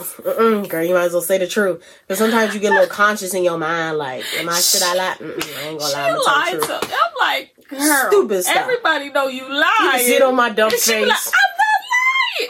girl, 0.69 0.83
you 0.85 0.93
might 0.93 1.03
as 1.03 1.11
well 1.11 1.21
say 1.21 1.37
the 1.37 1.47
truth. 1.47 1.83
Because 2.07 2.17
sometimes 2.17 2.53
you 2.53 2.61
get 2.61 2.71
a 2.71 2.75
little 2.75 2.87
conscious 2.87 3.33
in 3.33 3.43
your 3.43 3.57
mind, 3.57 3.97
like, 3.97 4.23
am 4.37 4.47
I 4.47 4.57
should 4.59 4.81
I 4.83 4.93
lie? 4.95 5.15
Mm-mm, 5.19 5.57
I 5.57 5.67
ain't 5.67 5.79
gonna 5.79 5.93
lie. 5.93 6.09
I'm, 6.09 6.15
You 6.15 6.23
gonna 6.25 6.45
tell 6.45 6.59
the 6.61 6.65
truth. 6.67 6.89
to 6.89 6.95
I'm 6.95 7.11
like, 7.19 7.55
girl, 7.69 8.07
Stupid 8.09 8.43
stuff. 8.43 8.55
everybody 8.55 9.09
know 9.11 9.27
you 9.27 9.43
lie. 9.43 9.47
You 9.49 9.59
lied. 9.59 9.91
can 9.91 9.99
see 9.99 10.15
it 10.15 10.21
on 10.21 10.35
my 10.35 10.49
dumb 10.49 10.71
And 10.71 10.79
she 10.81 10.91
be 10.93 10.99
face. 10.99 11.07
like, 11.07 11.33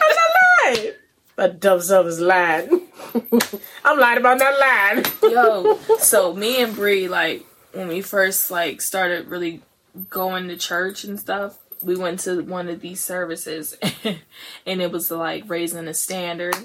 I'm 0.02 0.16
not 0.16 0.84
lying. 0.84 0.92
My 1.38 1.46
dumb 1.48 1.80
self 1.80 2.06
is 2.06 2.20
lying. 2.20 2.82
I'm 3.84 3.98
lying 3.98 4.18
about 4.18 4.38
not 4.38 4.58
lying. 4.60 5.04
Yo, 5.22 5.78
so 5.98 6.34
me 6.34 6.62
and 6.62 6.74
Bree, 6.74 7.08
like, 7.08 7.44
when 7.72 7.88
we 7.88 8.00
first 8.02 8.50
like 8.50 8.80
started 8.82 9.28
really 9.28 9.62
going 10.08 10.48
to 10.48 10.56
church 10.56 11.04
and 11.04 11.18
stuff, 11.18 11.58
we 11.82 11.96
went 11.96 12.20
to 12.20 12.42
one 12.42 12.68
of 12.68 12.80
these 12.80 13.02
services, 13.02 13.76
and 14.66 14.82
it 14.82 14.92
was 14.92 15.10
like 15.10 15.44
raising 15.48 15.86
the 15.86 15.94
standard. 15.94 16.56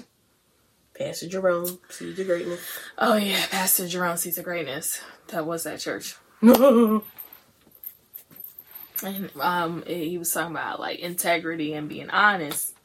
Pastor 0.98 1.28
Jerome, 1.28 1.78
sees 1.88 2.16
the 2.16 2.24
greatness. 2.24 2.60
Oh 2.98 3.16
yeah, 3.16 3.44
Pastor 3.50 3.88
Jerome 3.88 4.16
sees 4.18 4.36
the 4.36 4.42
greatness. 4.42 5.00
That 5.28 5.46
was 5.46 5.64
that 5.64 5.80
church, 5.80 6.16
and 9.02 9.30
um, 9.40 9.84
he 9.86 10.18
was 10.18 10.32
talking 10.32 10.52
about 10.54 10.80
like 10.80 10.98
integrity 11.00 11.74
and 11.74 11.88
being 11.88 12.10
honest. 12.10 12.72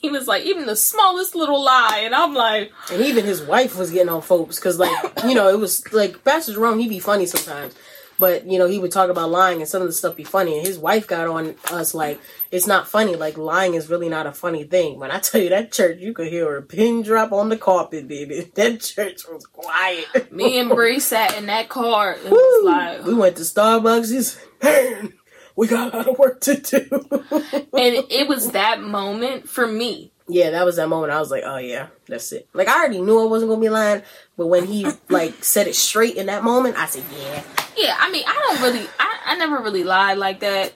He 0.00 0.08
was 0.10 0.28
like, 0.28 0.44
even 0.44 0.66
the 0.66 0.76
smallest 0.76 1.34
little 1.34 1.62
lie, 1.64 2.02
and 2.04 2.14
I'm 2.14 2.32
like, 2.34 2.70
And 2.92 3.02
even 3.02 3.24
his 3.24 3.42
wife 3.42 3.76
was 3.76 3.90
getting 3.90 4.08
on 4.10 4.22
folks 4.22 4.56
because, 4.56 4.78
like, 4.78 4.90
you 5.24 5.34
know, 5.34 5.48
it 5.48 5.58
was 5.58 5.90
like 5.92 6.22
Pastor 6.22 6.52
Jerome. 6.52 6.78
he'd 6.78 6.88
be 6.88 7.00
funny 7.00 7.26
sometimes, 7.26 7.74
but 8.18 8.46
you 8.46 8.58
know, 8.58 8.66
he 8.68 8.78
would 8.78 8.92
talk 8.92 9.10
about 9.10 9.30
lying 9.30 9.60
and 9.60 9.68
some 9.68 9.80
of 9.82 9.88
the 9.88 9.92
stuff 9.92 10.14
be 10.14 10.22
funny. 10.22 10.58
And 10.58 10.66
his 10.66 10.78
wife 10.78 11.08
got 11.08 11.26
on 11.26 11.56
us 11.72 11.92
like 11.94 12.20
it's 12.52 12.66
not 12.68 12.86
funny. 12.86 13.16
Like 13.16 13.36
lying 13.36 13.74
is 13.74 13.88
really 13.90 14.08
not 14.08 14.26
a 14.26 14.32
funny 14.32 14.62
thing. 14.64 15.00
When 15.00 15.10
I 15.10 15.18
tell 15.18 15.40
you 15.40 15.48
that 15.48 15.72
church, 15.72 15.98
you 15.98 16.12
could 16.12 16.28
hear 16.28 16.54
a 16.56 16.62
pin 16.62 17.02
drop 17.02 17.32
on 17.32 17.48
the 17.48 17.56
carpet, 17.56 18.06
baby. 18.06 18.52
That 18.54 18.80
church 18.80 19.22
was 19.28 19.44
quiet. 19.46 20.30
me 20.30 20.58
and 20.60 20.68
Bree 20.70 21.00
sat 21.00 21.36
in 21.36 21.46
that 21.46 21.68
car. 21.68 22.12
It 22.12 22.30
Woo! 22.30 22.36
was 22.36 22.64
like, 22.64 23.04
we 23.06 23.14
went 23.14 23.36
to 23.36 23.42
Starbucks. 23.42 24.12
He's 24.12 24.38
we 25.56 25.66
got 25.68 25.92
a 25.92 25.96
lot 25.96 26.08
of 26.08 26.18
work 26.18 26.40
to 26.42 26.56
do. 26.56 26.88
and 26.92 28.04
it 28.10 28.28
was 28.28 28.52
that 28.52 28.80
moment 28.80 29.48
for 29.48 29.66
me. 29.66 30.10
Yeah, 30.26 30.50
that 30.50 30.64
was 30.64 30.76
that 30.76 30.88
moment. 30.88 31.12
I 31.12 31.20
was 31.20 31.30
like, 31.30 31.42
oh 31.44 31.58
yeah, 31.58 31.88
that's 32.08 32.32
it. 32.32 32.48
Like 32.54 32.68
I 32.68 32.78
already 32.78 33.00
knew 33.00 33.20
I 33.20 33.26
wasn't 33.26 33.50
gonna 33.50 33.60
be 33.60 33.68
lying, 33.68 34.02
but 34.36 34.46
when 34.46 34.64
he 34.64 34.86
like 35.08 35.44
said 35.44 35.66
it 35.66 35.74
straight 35.76 36.16
in 36.16 36.26
that 36.26 36.42
moment, 36.42 36.76
I 36.76 36.86
said, 36.86 37.04
yeah, 37.12 37.42
Yeah, 37.76 37.96
I 37.98 38.10
mean, 38.10 38.24
I 38.26 38.32
don't 38.32 38.62
really, 38.62 38.86
I, 38.98 39.18
I 39.26 39.36
never 39.36 39.58
really 39.62 39.84
lied 39.84 40.18
like 40.18 40.40
that. 40.40 40.72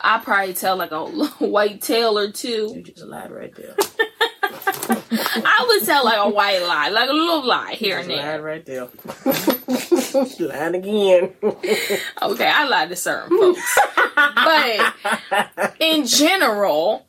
I 0.00 0.18
probably 0.18 0.54
tell 0.54 0.76
like 0.76 0.92
a 0.92 1.04
white 1.44 1.82
tale 1.82 2.16
or 2.18 2.30
two. 2.30 2.72
you 2.74 2.82
two. 2.82 2.92
just 2.92 3.04
lied 3.06 3.30
right 3.30 3.54
there. 3.54 3.74
I 5.12 5.64
would 5.68 5.84
tell 5.84 6.04
like 6.04 6.18
a 6.18 6.30
white 6.30 6.60
lie, 6.62 6.88
like 6.88 7.10
a 7.10 7.12
little 7.12 7.44
lie 7.46 7.72
here 7.74 7.98
and 7.98 8.08
there. 8.08 8.38
lied 8.38 8.42
right 8.42 8.64
there. 8.64 8.88
lying 10.40 10.74
again. 10.74 11.32
Okay, 12.22 12.46
I 12.46 12.66
lied 12.66 12.90
to 12.90 12.96
certain 12.96 13.36
folks, 13.36 13.78
but 14.14 15.74
in 15.80 16.06
general, 16.06 17.06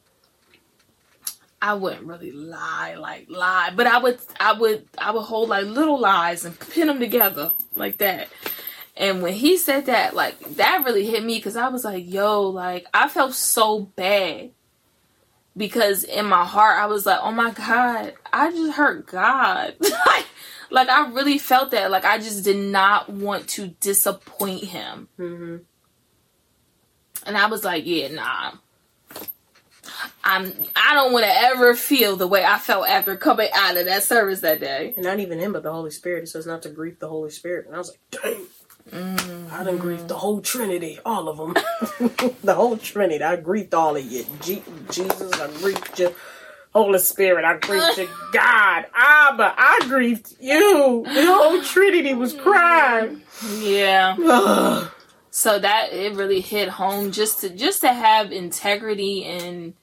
I 1.62 1.74
wouldn't 1.74 2.06
really 2.06 2.32
lie 2.32 2.96
like 2.96 3.28
lie, 3.30 3.72
but 3.76 3.88
I 3.88 3.98
would, 3.98 4.20
I 4.40 4.54
would, 4.54 4.88
I 4.98 5.12
would 5.12 5.22
hold 5.24 5.50
like 5.50 5.66
little 5.66 6.00
lies 6.00 6.46
and 6.46 6.58
pin 6.60 6.88
them 6.88 7.00
together 7.00 7.52
like 7.76 7.98
that. 7.98 8.30
And 8.96 9.22
when 9.22 9.34
he 9.34 9.58
said 9.58 9.86
that, 9.88 10.16
like 10.16 10.40
that 10.56 10.84
really 10.86 11.06
hit 11.06 11.24
me 11.24 11.38
because 11.38 11.56
I 11.56 11.68
was 11.70 11.84
like, 11.84 12.06
yo, 12.08 12.44
like 12.44 12.86
I 12.94 13.10
felt 13.10 13.34
so 13.34 13.82
bad 13.82 14.52
because 15.56 16.04
in 16.04 16.26
my 16.26 16.46
heart 16.46 16.80
I 16.80 16.86
was 16.86 17.06
like, 17.06 17.20
oh 17.22 17.32
my 17.32 17.52
god, 17.52 18.14
I 18.32 18.52
just 18.52 18.74
hurt 18.74 19.08
God. 19.08 19.76
like, 19.82 20.26
like 20.72 20.90
I 20.90 21.10
really 21.10 21.38
felt 21.38 21.72
that. 21.72 21.92
Like 21.92 22.06
I 22.06 22.18
just 22.18 22.44
did 22.44 22.58
not 22.58 23.10
want 23.10 23.48
to 23.50 23.68
disappoint 23.68 24.64
him. 24.66 25.08
hmm 25.18 25.58
And 27.26 27.38
I 27.38 27.48
was 27.48 27.64
like, 27.64 27.86
yeah, 27.86 28.10
nah. 28.10 28.54
I'm 30.24 30.54
I 30.76 30.94
don't 30.94 31.14
want 31.14 31.26
to 31.26 31.32
ever 31.32 31.74
feel 31.76 32.16
the 32.16 32.28
way 32.28 32.46
I 32.46 32.58
felt 32.60 32.88
after 32.88 33.16
coming 33.18 33.50
out 33.56 33.78
of 33.78 33.86
that 33.86 34.04
service 34.04 34.42
that 34.42 34.60
day. 34.60 34.94
And 34.96 35.06
not 35.06 35.20
even 35.20 35.40
him, 35.40 35.54
but 35.54 35.64
the 35.64 35.72
Holy 35.74 35.92
Spirit. 35.92 36.24
It 36.24 36.28
says 36.28 36.46
not 36.46 36.62
to 36.64 36.70
grieve 36.70 37.00
the 37.00 37.10
Holy 37.10 37.32
Spirit. 37.32 37.66
And 37.68 37.76
I 37.76 37.80
was 37.80 37.90
like, 37.90 38.24
dang. 38.24 38.46
I 39.52 39.64
done 39.64 39.78
grieved 39.78 40.08
the 40.08 40.16
whole 40.18 40.42
Trinity, 40.42 41.00
all 41.06 41.30
of 41.30 41.38
them. 41.38 41.54
the 42.44 42.54
whole 42.56 42.78
Trinity. 42.78 43.24
I 43.24 43.36
grieved 43.38 43.74
all 43.74 43.96
of 43.96 44.04
you. 44.04 44.26
Je- 44.42 44.64
Jesus, 44.90 45.34
I 45.34 45.48
grieved 45.60 46.00
you. 46.00 46.14
Holy 46.74 47.00
Spirit, 47.00 47.44
I 47.44 47.58
grieved 47.58 47.98
you. 47.98 48.08
God, 48.32 48.86
Abba, 48.96 49.54
I 49.58 49.82
grieved 49.88 50.36
you. 50.40 51.04
The 51.06 51.26
whole 51.26 51.62
Trinity 51.62 52.14
was 52.14 52.34
crying. 52.34 53.22
Yeah. 53.60 54.88
So 55.32 55.60
that 55.60 55.94
it 55.94 56.16
really 56.16 56.42
hit 56.42 56.70
home 56.70 57.12
just 57.12 57.42
to 57.42 57.50
just 57.50 57.82
to 57.82 57.92
have 57.92 58.32
integrity 58.32 59.24
and 59.26 59.74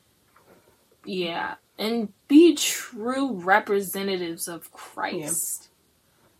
yeah, 1.04 1.54
and 1.78 2.12
be 2.28 2.54
true 2.54 3.32
representatives 3.32 4.46
of 4.48 4.70
Christ. 4.72 5.68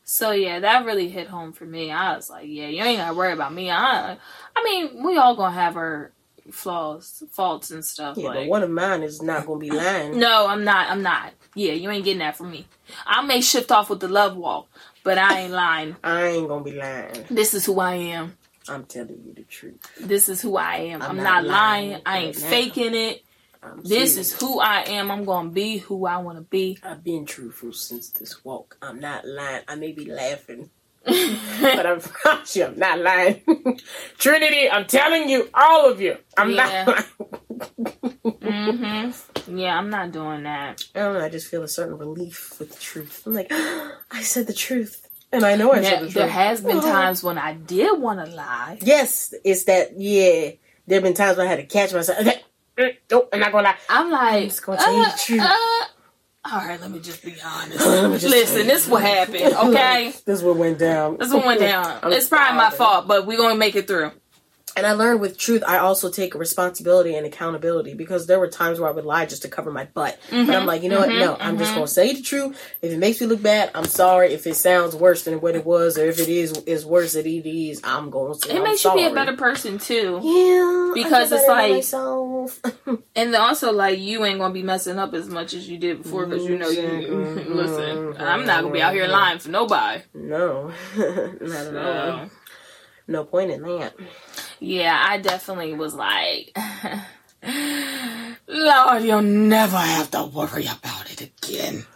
So 0.05 0.31
yeah, 0.31 0.61
that 0.61 0.87
really 0.87 1.09
hit 1.09 1.29
home 1.29 1.53
for 1.53 1.65
me. 1.65 1.91
I 1.91 2.17
was 2.17 2.31
like, 2.31 2.47
yeah, 2.49 2.69
you 2.69 2.83
ain't 2.83 2.99
gotta 2.99 3.15
worry 3.15 3.33
about 3.33 3.53
me. 3.53 3.71
I 3.71 4.17
I 4.57 4.65
mean, 4.65 5.03
we 5.03 5.19
all 5.19 5.37
gonna 5.37 5.55
have 5.55 5.77
our 5.77 6.13
flaws, 6.53 7.23
faults 7.33 7.71
and 7.71 7.85
stuff. 7.85 8.17
yeah, 8.17 8.29
like, 8.29 8.35
but 8.41 8.47
one 8.49 8.63
of 8.63 8.71
mine 8.71 9.03
is 9.03 9.23
not 9.23 9.47
to 9.47 9.59
be 9.59 9.71
lying. 9.71 10.19
No, 10.19 10.47
I'm 10.47 10.65
not. 10.65 10.91
I'm 10.91 11.03
not. 11.03 11.33
Yeah, 11.55 11.73
you 11.73 11.91
ain't 11.91 12.05
getting 12.05 12.21
that 12.21 12.37
from 12.37 12.51
me. 12.51 12.67
I 13.07 13.23
may 13.25 13.41
shift 13.41 13.71
off 13.73 13.91
with 13.91 14.01
the 14.01 14.09
love 14.09 14.37
walk, 14.37 14.69
but 15.03 15.19
I 15.19 15.41
ain't 15.41 15.53
lying. 15.53 15.97
I 16.05 16.27
ain't 16.29 16.49
to 16.49 16.61
be 16.61 16.73
lying. 16.73 17.25
This 17.31 17.55
is 17.55 17.67
who 17.67 17.81
I 17.81 17.95
am. 17.95 18.37
I'm 18.69 18.85
telling 18.85 19.23
you 19.25 19.33
the 19.35 19.45
truth. 19.45 19.81
This 19.99 20.29
is 20.29 20.41
who 20.43 20.57
I 20.57 20.77
am. 20.77 21.03
I'm, 21.03 21.11
I'm 21.11 21.17
not, 21.17 21.25
not 21.25 21.45
lying. 21.45 21.91
lying 21.91 22.03
I 22.05 22.19
ain't 22.19 22.41
now. 22.41 22.49
faking 22.49 22.95
it. 22.95 23.25
I'm 23.63 23.83
This 23.83 24.13
serious. 24.13 24.17
is 24.17 24.33
who 24.41 24.61
I 24.61 24.83
am. 24.83 25.11
I'm 25.11 25.25
gonna 25.25 25.49
be 25.51 25.79
who 25.79 26.07
I 26.07 26.19
want 26.19 26.39
to 26.39 26.43
be. 26.45 26.79
I've 26.83 27.03
been 27.03 27.25
truthful 27.27 27.73
since 27.73 28.11
this 28.11 28.45
walk. 28.45 28.77
I'm 28.83 29.01
not 29.01 29.27
lying. 29.27 29.63
I 29.67 29.75
may 29.75 29.93
be 29.93 30.05
laughing, 30.05 30.71
but 31.05 31.87
I 31.87 31.97
promise 31.99 32.57
you, 32.57 32.65
I'm 32.67 32.79
not 32.79 32.99
lying. 33.01 33.43
Trinity, 34.19 34.71
I'm 34.71 34.87
telling 34.87 35.29
you, 35.29 35.49
all 35.55 35.91
of 35.91 36.01
you, 36.01 36.17
I'm 36.37 36.51
Yeah. 36.51 36.85
not 36.85 36.87
lying. 36.87 37.05
hmm 38.43 39.11
Yeah, 39.59 39.77
I'm 39.79 39.91
not 39.91 40.13
doing 40.13 40.43
that. 40.45 40.83
I 40.95 40.99
don't 41.01 41.15
know. 41.15 41.25
I 41.25 41.29
just 41.29 41.49
feel 41.49 41.63
a 41.63 41.69
certain 41.69 41.99
relief 41.99 42.59
with 42.59 42.73
the 42.73 42.79
truth. 42.81 43.23
I'm 43.27 43.33
like, 43.35 43.49
I 44.11 44.23
said 44.23 44.47
the 44.47 44.53
truth, 44.55 45.09
and 45.33 45.45
I 45.45 45.57
know 45.57 45.73
I 45.73 45.83
said 45.83 45.85
There, 45.85 45.99
the 46.01 46.05
truth. 46.07 46.15
there 46.15 46.29
has 46.29 46.61
been 46.61 46.79
Oh. 46.79 46.83
times 46.83 47.23
when 47.23 47.39
I 47.39 47.55
did 47.55 48.01
want 48.01 48.25
to 48.25 48.35
lie. 48.35 48.79
Yes, 48.83 49.35
it's 49.45 49.65
that. 49.65 49.99
Yeah, 49.99 50.53
there 50.87 50.97
have 50.97 51.03
been 51.03 51.15
times 51.15 51.37
when 51.39 51.47
I 51.47 51.51
had 51.51 51.57
to 51.61 51.67
catch 51.67 51.93
myself. 51.93 52.27
Nope, 53.11 53.29
I'm 53.33 53.41
not 53.41 53.51
gonna 53.51 53.65
lie. 53.71 53.77
I'm 53.89 54.09
like, 54.13 54.45
just 54.51 54.63
gonna 54.65 54.79
tell 54.79 54.95
you 54.95 55.05
the 55.05 55.11
uh, 55.11 55.17
truth. 55.17 55.43
uh, 55.43 55.85
all 56.51 56.59
right, 56.59 56.81
let 56.81 56.91
me 56.91 56.99
just 57.01 57.23
be 57.25 57.35
honest. 57.45 57.79
Just 58.23 58.25
Listen, 58.25 58.67
this 58.67 58.89
what 58.89 59.03
happened. 59.03 59.55
Okay, 59.69 60.13
this 60.25 60.39
is 60.39 60.43
what 60.43 60.57
went 60.57 60.79
down. 60.79 61.17
this 61.19 61.33
one 61.33 61.45
went 61.45 61.61
down. 61.61 62.01
It's 62.13 62.29
probably 62.29 62.57
my 62.57 62.71
fault, 62.71 63.07
but 63.07 63.27
we're 63.27 63.37
gonna 63.39 63.55
make 63.57 63.77
it 63.77 63.87
through. 63.87 64.13
And 64.79 64.87
I 64.87 64.93
learned 64.93 65.21
with 65.21 65.37
truth, 65.37 65.65
I 65.67 65.79
also 65.79 66.09
take 66.09 66.37
responsibility 66.37 67.17
and 67.17 67.27
accountability 67.27 67.95
because 67.95 68.29
there 68.29 68.39
were 68.39 68.47
times 68.47 68.79
where 68.79 68.89
I 68.89 68.93
would 68.93 69.05
lie 69.05 69.27
just 69.27 69.43
to 69.43 69.49
cover 69.49 69.73
my 69.73 69.87
butt. 69.87 70.17
But 70.31 70.37
I'm 70.37 70.47
mm-hmm. 70.47 70.67
like, 70.67 70.83
you 70.85 70.89
know 70.89 71.01
what? 71.01 71.09
Mm-hmm. 71.09 71.19
No, 71.19 71.37
I'm 71.41 71.59
just 71.59 71.71
mm-hmm. 71.71 71.79
going 71.81 71.87
to 71.89 71.93
say 71.93 72.15
the 72.15 72.23
truth. 72.23 72.77
If 72.81 72.93
it 72.93 72.99
makes 72.99 73.21
me 73.21 73.27
look 73.27 73.43
bad, 73.43 73.73
I'm 73.75 73.87
sorry. 73.87 74.33
If 74.33 74.47
it 74.47 74.55
sounds 74.55 74.95
worse 74.95 75.25
than 75.25 75.41
what 75.41 75.57
it 75.57 75.67
was, 75.67 75.99
or 75.99 76.07
if 76.07 76.21
it 76.21 76.29
is 76.29 76.53
is 76.59 76.87
worse 76.87 77.15
than 77.15 77.27
it 77.27 77.45
is, 77.45 77.81
I'm 77.83 78.11
going 78.11 78.35
to 78.35 78.39
say 78.39 78.55
It 78.55 78.59
I'm 78.59 78.63
makes 78.63 78.85
you 78.85 78.95
be 78.95 79.05
a 79.05 79.13
better 79.13 79.37
person 79.37 79.79
too. 79.79 80.21
Yeah, 80.23 80.93
Because 80.95 81.33
it's 81.33 81.49
like-. 81.49 82.99
And 83.17 83.35
also, 83.35 83.73
like, 83.73 83.99
you 83.99 84.25
ain't 84.25 84.39
gonna 84.39 84.55
be 84.55 84.63
messing 84.63 84.99
up 84.99 85.13
as 85.13 85.29
much 85.29 85.53
as 85.53 85.69
you 85.69 85.77
did 85.77 86.05
before 86.05 86.25
because 86.25 86.47
you 86.47 86.57
know 86.57 86.69
you. 86.69 86.85
Listen, 87.49 88.17
I'm 88.17 88.47
not 88.47 88.63
gonna 88.63 88.73
be 88.73 88.81
out 88.81 88.95
here 88.95 89.09
lying 89.09 89.41
for 89.41 89.51
nobody. 89.51 90.03
no, 90.15 90.73
not 90.97 91.67
at 91.67 91.77
all. 91.77 92.31
No 93.09 93.25
point 93.25 93.51
in 93.51 93.63
that. 93.63 93.95
Yeah, 94.61 95.05
I 95.09 95.19
definitely 95.19 95.75
was 95.75 95.95
like, 95.95 96.57
Lord, 98.49 99.03
you'll 99.03 99.23
never 99.23 99.77
have 99.77 100.11
to 100.13 100.25
worry 100.27 100.67
about 100.67 101.11
it 101.11 101.21
again. 101.21 101.87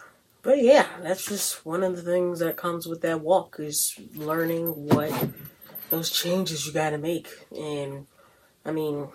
But 0.41 0.61
yeah, 0.61 0.87
that's 1.01 1.25
just 1.25 1.65
one 1.65 1.83
of 1.83 1.95
the 1.95 2.01
things 2.01 2.39
that 2.39 2.57
comes 2.57 2.85
with 2.85 3.01
that 3.01 3.21
walk 3.21 3.57
is 3.59 3.93
learning 4.15 4.67
what 4.67 5.29
those 5.89 6.09
changes 6.09 6.65
you 6.65 6.73
got 6.73 6.89
to 6.91 6.97
make. 6.97 7.29
And 7.55 8.07
I 8.65 8.71
mean, 8.71 9.07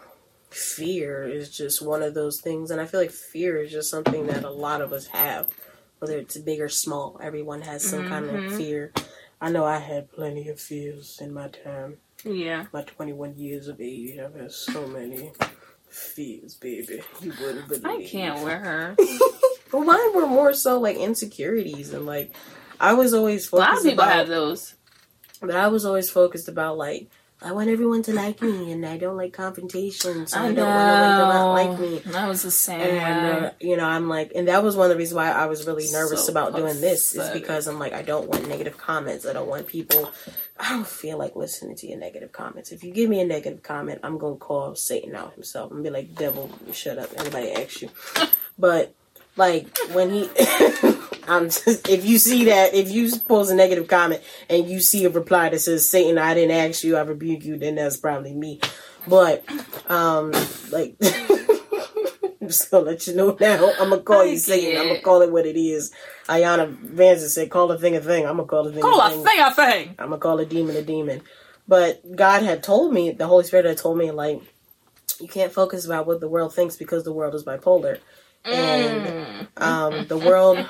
fear 0.50 1.24
is 1.28 1.54
just 1.54 1.82
one 1.82 2.02
of 2.02 2.14
those 2.14 2.40
things. 2.40 2.70
And 2.70 2.80
I 2.80 2.86
feel 2.86 3.00
like 3.00 3.10
fear 3.10 3.58
is 3.62 3.70
just 3.70 3.90
something 3.90 4.26
that 4.28 4.44
a 4.44 4.50
lot 4.50 4.80
of 4.80 4.92
us 4.92 5.08
have, 5.08 5.48
whether 5.98 6.18
it's 6.18 6.38
big 6.38 6.60
or 6.60 6.68
small. 6.70 7.20
Everyone 7.22 7.62
has 7.62 7.84
some 7.88 8.04
kind 8.04 8.30
of 8.30 8.42
Mhm. 8.42 8.56
fear. 8.56 8.92
I 9.40 9.50
know 9.50 9.64
I 9.64 9.78
had 9.78 10.10
plenty 10.10 10.48
of 10.48 10.58
fears 10.60 11.18
in 11.20 11.32
my 11.32 11.48
time. 11.48 11.98
Yeah. 12.24 12.66
My 12.72 12.82
21 12.82 13.36
years 13.36 13.68
of 13.68 13.80
age, 13.80 14.18
I've 14.18 14.34
had 14.34 14.52
so 14.52 14.86
many 14.88 15.32
fears, 15.88 16.54
baby. 16.54 17.02
You 17.20 17.32
wouldn't 17.40 17.68
believe. 17.68 17.84
I 17.86 18.02
can't 18.04 18.42
wear 18.44 18.58
her. 18.58 18.96
Well, 19.70 19.84
mine 19.84 20.14
were 20.14 20.26
more 20.26 20.54
so 20.54 20.80
like 20.80 20.96
insecurities 20.96 21.92
and 21.92 22.06
like 22.06 22.34
I 22.80 22.94
was 22.94 23.12
always 23.12 23.46
focused. 23.46 23.68
A 23.68 23.70
lot 23.70 23.76
of 23.78 23.84
people 23.84 24.04
about, 24.04 24.16
have 24.16 24.28
those. 24.28 24.74
but 25.42 25.50
I 25.54 25.68
was 25.68 25.84
always 25.84 26.08
focused 26.08 26.48
about 26.48 26.78
like 26.78 27.10
I 27.40 27.52
want 27.52 27.68
everyone 27.68 28.02
to 28.02 28.12
like 28.12 28.42
me 28.42 28.72
and 28.72 28.84
I 28.84 28.98
don't 28.98 29.16
like 29.16 29.32
confrontation, 29.32 30.26
so 30.26 30.40
I, 30.40 30.52
don't 30.52 30.66
want 30.66 30.88
anyone 30.90 31.18
to 31.18 31.34
not 31.34 31.52
like 31.52 31.78
me. 31.78 31.98
That 32.12 32.28
was 32.28 32.42
the 32.42 32.50
same. 32.50 32.80
And 32.80 33.52
you 33.60 33.76
know, 33.76 33.84
I'm 33.84 34.08
like, 34.08 34.32
and 34.34 34.48
that 34.48 34.64
was 34.64 34.74
one 34.74 34.86
of 34.86 34.90
the 34.90 34.96
reasons 34.96 35.14
why 35.14 35.30
I 35.30 35.46
was 35.46 35.64
really 35.64 35.88
nervous 35.92 36.26
So 36.26 36.32
about 36.32 36.56
doing 36.56 36.80
this 36.80 37.14
is 37.14 37.30
because 37.30 37.68
I'm 37.68 37.78
like, 37.78 37.92
I 37.92 38.02
don't 38.02 38.28
want 38.28 38.48
negative 38.48 38.76
comments. 38.76 39.24
I 39.24 39.32
don't 39.32 39.48
want 39.48 39.68
people. 39.68 40.10
I 40.58 40.70
don't 40.70 40.86
feel 40.86 41.16
like 41.16 41.36
listening 41.36 41.76
to 41.76 41.86
your 41.86 41.98
negative 41.98 42.32
comments. 42.32 42.72
If 42.72 42.82
you 42.82 42.92
give 42.92 43.08
me 43.08 43.20
a 43.20 43.24
negative 43.24 43.62
comment, 43.62 44.00
I'm 44.02 44.18
gonna 44.18 44.34
call 44.34 44.74
Satan 44.74 45.14
out 45.14 45.34
himself 45.34 45.70
and 45.70 45.84
be 45.84 45.90
like, 45.90 46.16
"Devil, 46.16 46.50
shut 46.72 46.98
up." 46.98 47.10
Anybody 47.16 47.52
ask 47.52 47.82
you? 47.82 47.90
But 48.60 48.92
like 49.36 49.68
when 49.92 50.10
he, 50.10 50.22
I'm 51.26 51.46
if 51.66 52.04
you 52.04 52.18
see 52.18 52.44
that, 52.44 52.74
if 52.74 52.90
you 52.90 53.10
post 53.20 53.50
a 53.50 53.54
negative 53.54 53.88
comment 53.88 54.22
and 54.48 54.68
you 54.68 54.80
see 54.80 55.04
a 55.04 55.10
reply 55.10 55.48
that 55.50 55.58
says, 55.60 55.88
Satan, 55.88 56.18
I 56.18 56.34
didn't 56.34 56.56
ask 56.56 56.84
you, 56.84 56.96
I 56.96 57.02
rebuke 57.02 57.44
you, 57.44 57.56
then 57.58 57.76
that's 57.76 57.96
probably 57.96 58.32
me. 58.34 58.60
But, 59.06 59.44
um, 59.88 60.32
like, 60.70 60.96
I'm 61.00 61.48
just 62.48 62.70
gonna 62.70 62.84
let 62.84 63.06
you 63.06 63.14
know 63.14 63.36
now. 63.40 63.72
I'm 63.80 63.90
gonna 63.90 64.02
call 64.02 64.20
I 64.22 64.24
you 64.24 64.38
Satan. 64.38 64.80
I'm 64.80 64.88
gonna 64.88 65.00
call 65.00 65.22
it 65.22 65.30
what 65.32 65.46
it 65.46 65.56
is. 65.58 65.92
Iyanla 66.28 66.76
Vanzant 66.94 67.28
said, 67.28 67.50
call 67.50 67.70
a 67.72 67.78
thing 67.78 67.96
a 67.96 68.00
thing. 68.00 68.26
I'm 68.26 68.36
gonna 68.36 68.48
call 68.48 68.66
a 68.66 68.72
thing 68.72 68.82
Call 68.82 69.00
a 69.00 69.06
a 69.06 69.10
thing. 69.10 69.24
thing 69.24 69.40
a 69.40 69.54
thing. 69.54 69.94
I'm 69.98 70.08
gonna 70.10 70.18
call 70.18 70.38
a 70.40 70.46
demon 70.46 70.76
a 70.76 70.82
demon. 70.82 71.22
But 71.66 72.16
God 72.16 72.42
had 72.42 72.62
told 72.62 72.92
me, 72.92 73.10
the 73.12 73.26
Holy 73.26 73.44
Spirit 73.44 73.66
had 73.66 73.78
told 73.78 73.98
me, 73.98 74.10
like, 74.10 74.40
you 75.20 75.28
can't 75.28 75.52
focus 75.52 75.84
about 75.84 76.06
what 76.06 76.20
the 76.20 76.28
world 76.28 76.54
thinks 76.54 76.76
because 76.76 77.04
the 77.04 77.12
world 77.12 77.34
is 77.34 77.44
bipolar. 77.44 77.98
And 78.44 79.04
Mm. 79.58 79.62
um, 79.62 80.06
the 80.06 80.16
world, 80.16 80.68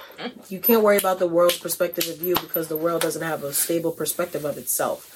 you 0.49 0.61
can't 0.61 0.83
worry 0.83 0.97
about 0.97 1.19
the 1.19 1.29
world's 1.29 1.59
perspective 1.59 2.09
of 2.09 2.23
you 2.23 2.35
because 2.37 2.69
the 2.69 2.77
world 2.77 3.03
doesn't 3.03 3.23
have 3.23 3.45
a 3.45 3.53
stable 3.53 3.93
perspective 3.93 4.45
of 4.45 4.57
itself. 4.59 5.15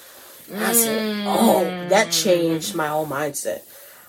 And 0.49 0.63
I 0.63 0.73
said, 0.73 1.03
oh, 1.25 1.75
that 1.89 2.11
changed 2.11 2.75
my 2.75 2.87
whole 2.87 3.07
mindset. 3.07 3.61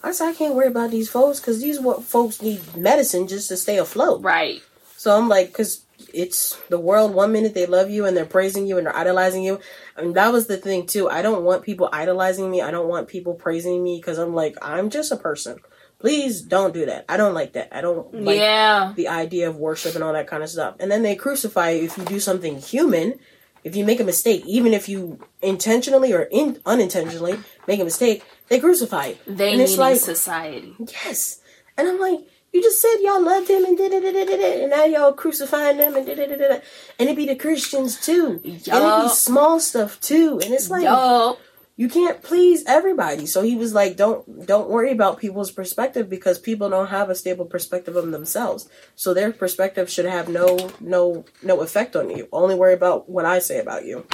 I 0.03 0.13
said, 0.13 0.29
I 0.29 0.35
can't 0.35 0.55
worry 0.55 0.67
about 0.69 0.91
these 0.91 1.09
folks 1.09 1.41
because 1.41 1.61
these 1.63 1.79
folks 1.79 2.43
need 2.43 2.77
medicine 2.77 3.27
just 3.27 3.49
to 3.49 3.57
stay 3.57 3.79
afloat. 3.79 4.23
Right. 4.23 4.63
So 4.97 5.17
I'm 5.17 5.29
like, 5.29 5.49
because 5.49 5.85
it's 6.13 6.57
the 6.69 6.79
world. 6.79 7.15
One 7.15 7.33
minute 7.33 7.55
they 7.55 7.67
love 7.67 7.89
you 7.91 8.05
and 8.05 8.17
they're 8.17 8.27
praising 8.27 8.67
you 8.67 8.77
and 8.77 8.87
they're 8.87 8.97
idolizing 8.97 9.43
you. 9.43 9.61
I 9.97 10.03
And 10.03 10.15
that 10.15 10.33
was 10.33 10.47
the 10.47 10.57
thing 10.59 10.87
too. 10.87 11.09
I 11.09 11.23
don't 11.23 11.45
want 11.45 11.63
people 11.63 11.89
idolizing 11.93 12.51
me. 12.51 12.61
I 12.61 12.71
don't 12.71 12.89
want 12.89 13.09
people 13.09 13.35
praising 13.35 13.83
me 13.83 13.97
because 13.97 14.19
I'm 14.19 14.35
like, 14.35 14.57
I'm 14.61 14.91
just 14.91 15.13
a 15.13 15.17
person. 15.17 15.59
Please 16.05 16.43
don't 16.43 16.75
do 16.75 16.85
that. 16.85 17.07
I 17.09 17.17
don't 17.17 17.33
like 17.33 17.55
that. 17.55 17.75
I 17.75 17.81
don't 17.81 18.13
like 18.13 18.37
yeah. 18.37 18.93
the 18.95 19.09
idea 19.09 19.49
of 19.49 19.57
worship 19.57 19.95
and 19.95 20.05
all 20.05 20.13
that 20.13 20.27
kind 20.27 20.43
of 20.43 20.51
stuff. 20.51 20.77
And 20.79 20.91
then 20.91 21.03
they 21.03 21.17
crucify 21.17 21.71
you 21.71 21.85
if 21.85 21.97
you 21.97 22.05
do 22.05 22.21
something 22.21 22.59
human. 22.59 23.19
If 23.65 23.75
you 23.75 23.87
make 23.87 24.01
a 24.01 24.05
mistake, 24.05 24.45
even 24.45 24.75
if 24.75 24.87
you 24.87 25.19
intentionally 25.41 26.13
or 26.13 26.29
in, 26.31 26.61
unintentionally 26.67 27.39
make 27.67 27.81
a 27.81 27.85
mistake, 27.85 28.23
they 28.49 28.61
crucify 28.61 29.07
you. 29.07 29.17
They 29.27 29.53
and 29.53 29.63
it's 29.63 29.73
need 29.73 29.79
like, 29.79 29.97
society. 29.97 30.77
Yes. 30.79 31.41
And 31.79 31.89
I'm 31.89 31.99
like, 31.99 32.19
you 32.53 32.61
just 32.61 32.83
said 32.83 32.97
y'all 33.01 33.25
loved 33.25 33.49
him 33.49 33.65
and 33.65 33.75
did 33.75 33.91
it, 33.95 34.01
did 34.03 34.15
it, 34.15 34.27
did 34.27 34.41
it, 34.41 34.61
and 34.61 34.71
now 34.73 34.85
y'all 34.85 35.15
crucifying 35.15 35.79
them 35.79 35.97
and 35.97 36.05
did 36.05 36.19
it. 36.19 36.65
And 36.99 37.09
it 37.09 37.17
be 37.17 37.25
the 37.25 37.35
Christians 37.35 37.99
too. 37.99 38.43
And 38.45 38.45
it 38.45 39.03
be 39.05 39.09
small 39.09 39.59
stuff 39.59 39.99
too. 40.03 40.39
And 40.45 40.53
it's 40.53 40.69
like 40.69 40.85
Yo. 40.85 41.39
You 41.77 41.89
can't 41.89 42.23
please 42.23 42.63
everybody. 42.67 43.27
So 43.27 43.43
he 43.43 43.57
was 43.57 43.75
like, 43.75 43.97
don't 43.97 44.47
don't 44.47 44.71
worry 44.71 44.93
about 44.93 45.19
people's 45.19 45.51
perspective 45.51 46.09
because 46.09 46.39
people 46.39 46.71
don't 46.71 46.89
have 46.89 47.11
a 47.11 47.15
stable 47.15 47.47
perspective 47.47 47.97
of 47.97 48.11
themselves. 48.11 48.69
So 48.95 49.13
their 49.13 49.33
perspective 49.33 49.91
should 49.91 50.07
have 50.07 50.29
no 50.29 50.71
no 50.81 51.25
no 51.43 51.61
effect 51.61 51.97
on 51.97 52.11
you. 52.11 52.29
Only 52.33 52.55
worry 52.55 52.75
about 52.75 53.09
what 53.09 53.25
I 53.25 53.41
say 53.41 53.59
about 53.59 53.85
you. 53.85 54.07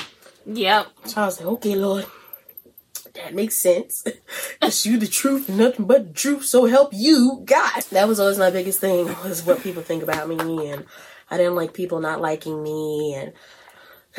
Yep. 0.47 0.87
So 1.05 1.21
I 1.21 1.27
was 1.27 1.39
like, 1.39 1.49
okay, 1.49 1.75
Lord, 1.75 2.07
that 3.15 3.35
makes 3.35 3.57
sense. 3.57 4.05
It's 4.63 4.87
you 4.87 4.99
the 4.99 5.07
truth, 5.07 5.49
nothing 5.49 5.87
but 5.87 6.09
the 6.09 6.15
truth. 6.15 6.45
So 6.45 6.67
help 6.67 6.91
you, 6.93 7.43
God. 7.45 7.83
That 7.91 8.07
was 8.07 8.21
always 8.21 8.39
my 8.39 8.51
biggest 8.51 8.81
thing 8.81 9.07
was 9.25 9.45
what 9.45 9.63
people 9.63 9.83
think 9.83 10.03
about 10.03 10.29
me, 10.29 10.71
and 10.71 10.85
I 11.31 11.37
didn't 11.37 11.57
like 11.57 11.73
people 11.73 12.01
not 12.01 12.21
liking 12.21 12.63
me, 12.63 13.15
and 13.15 13.33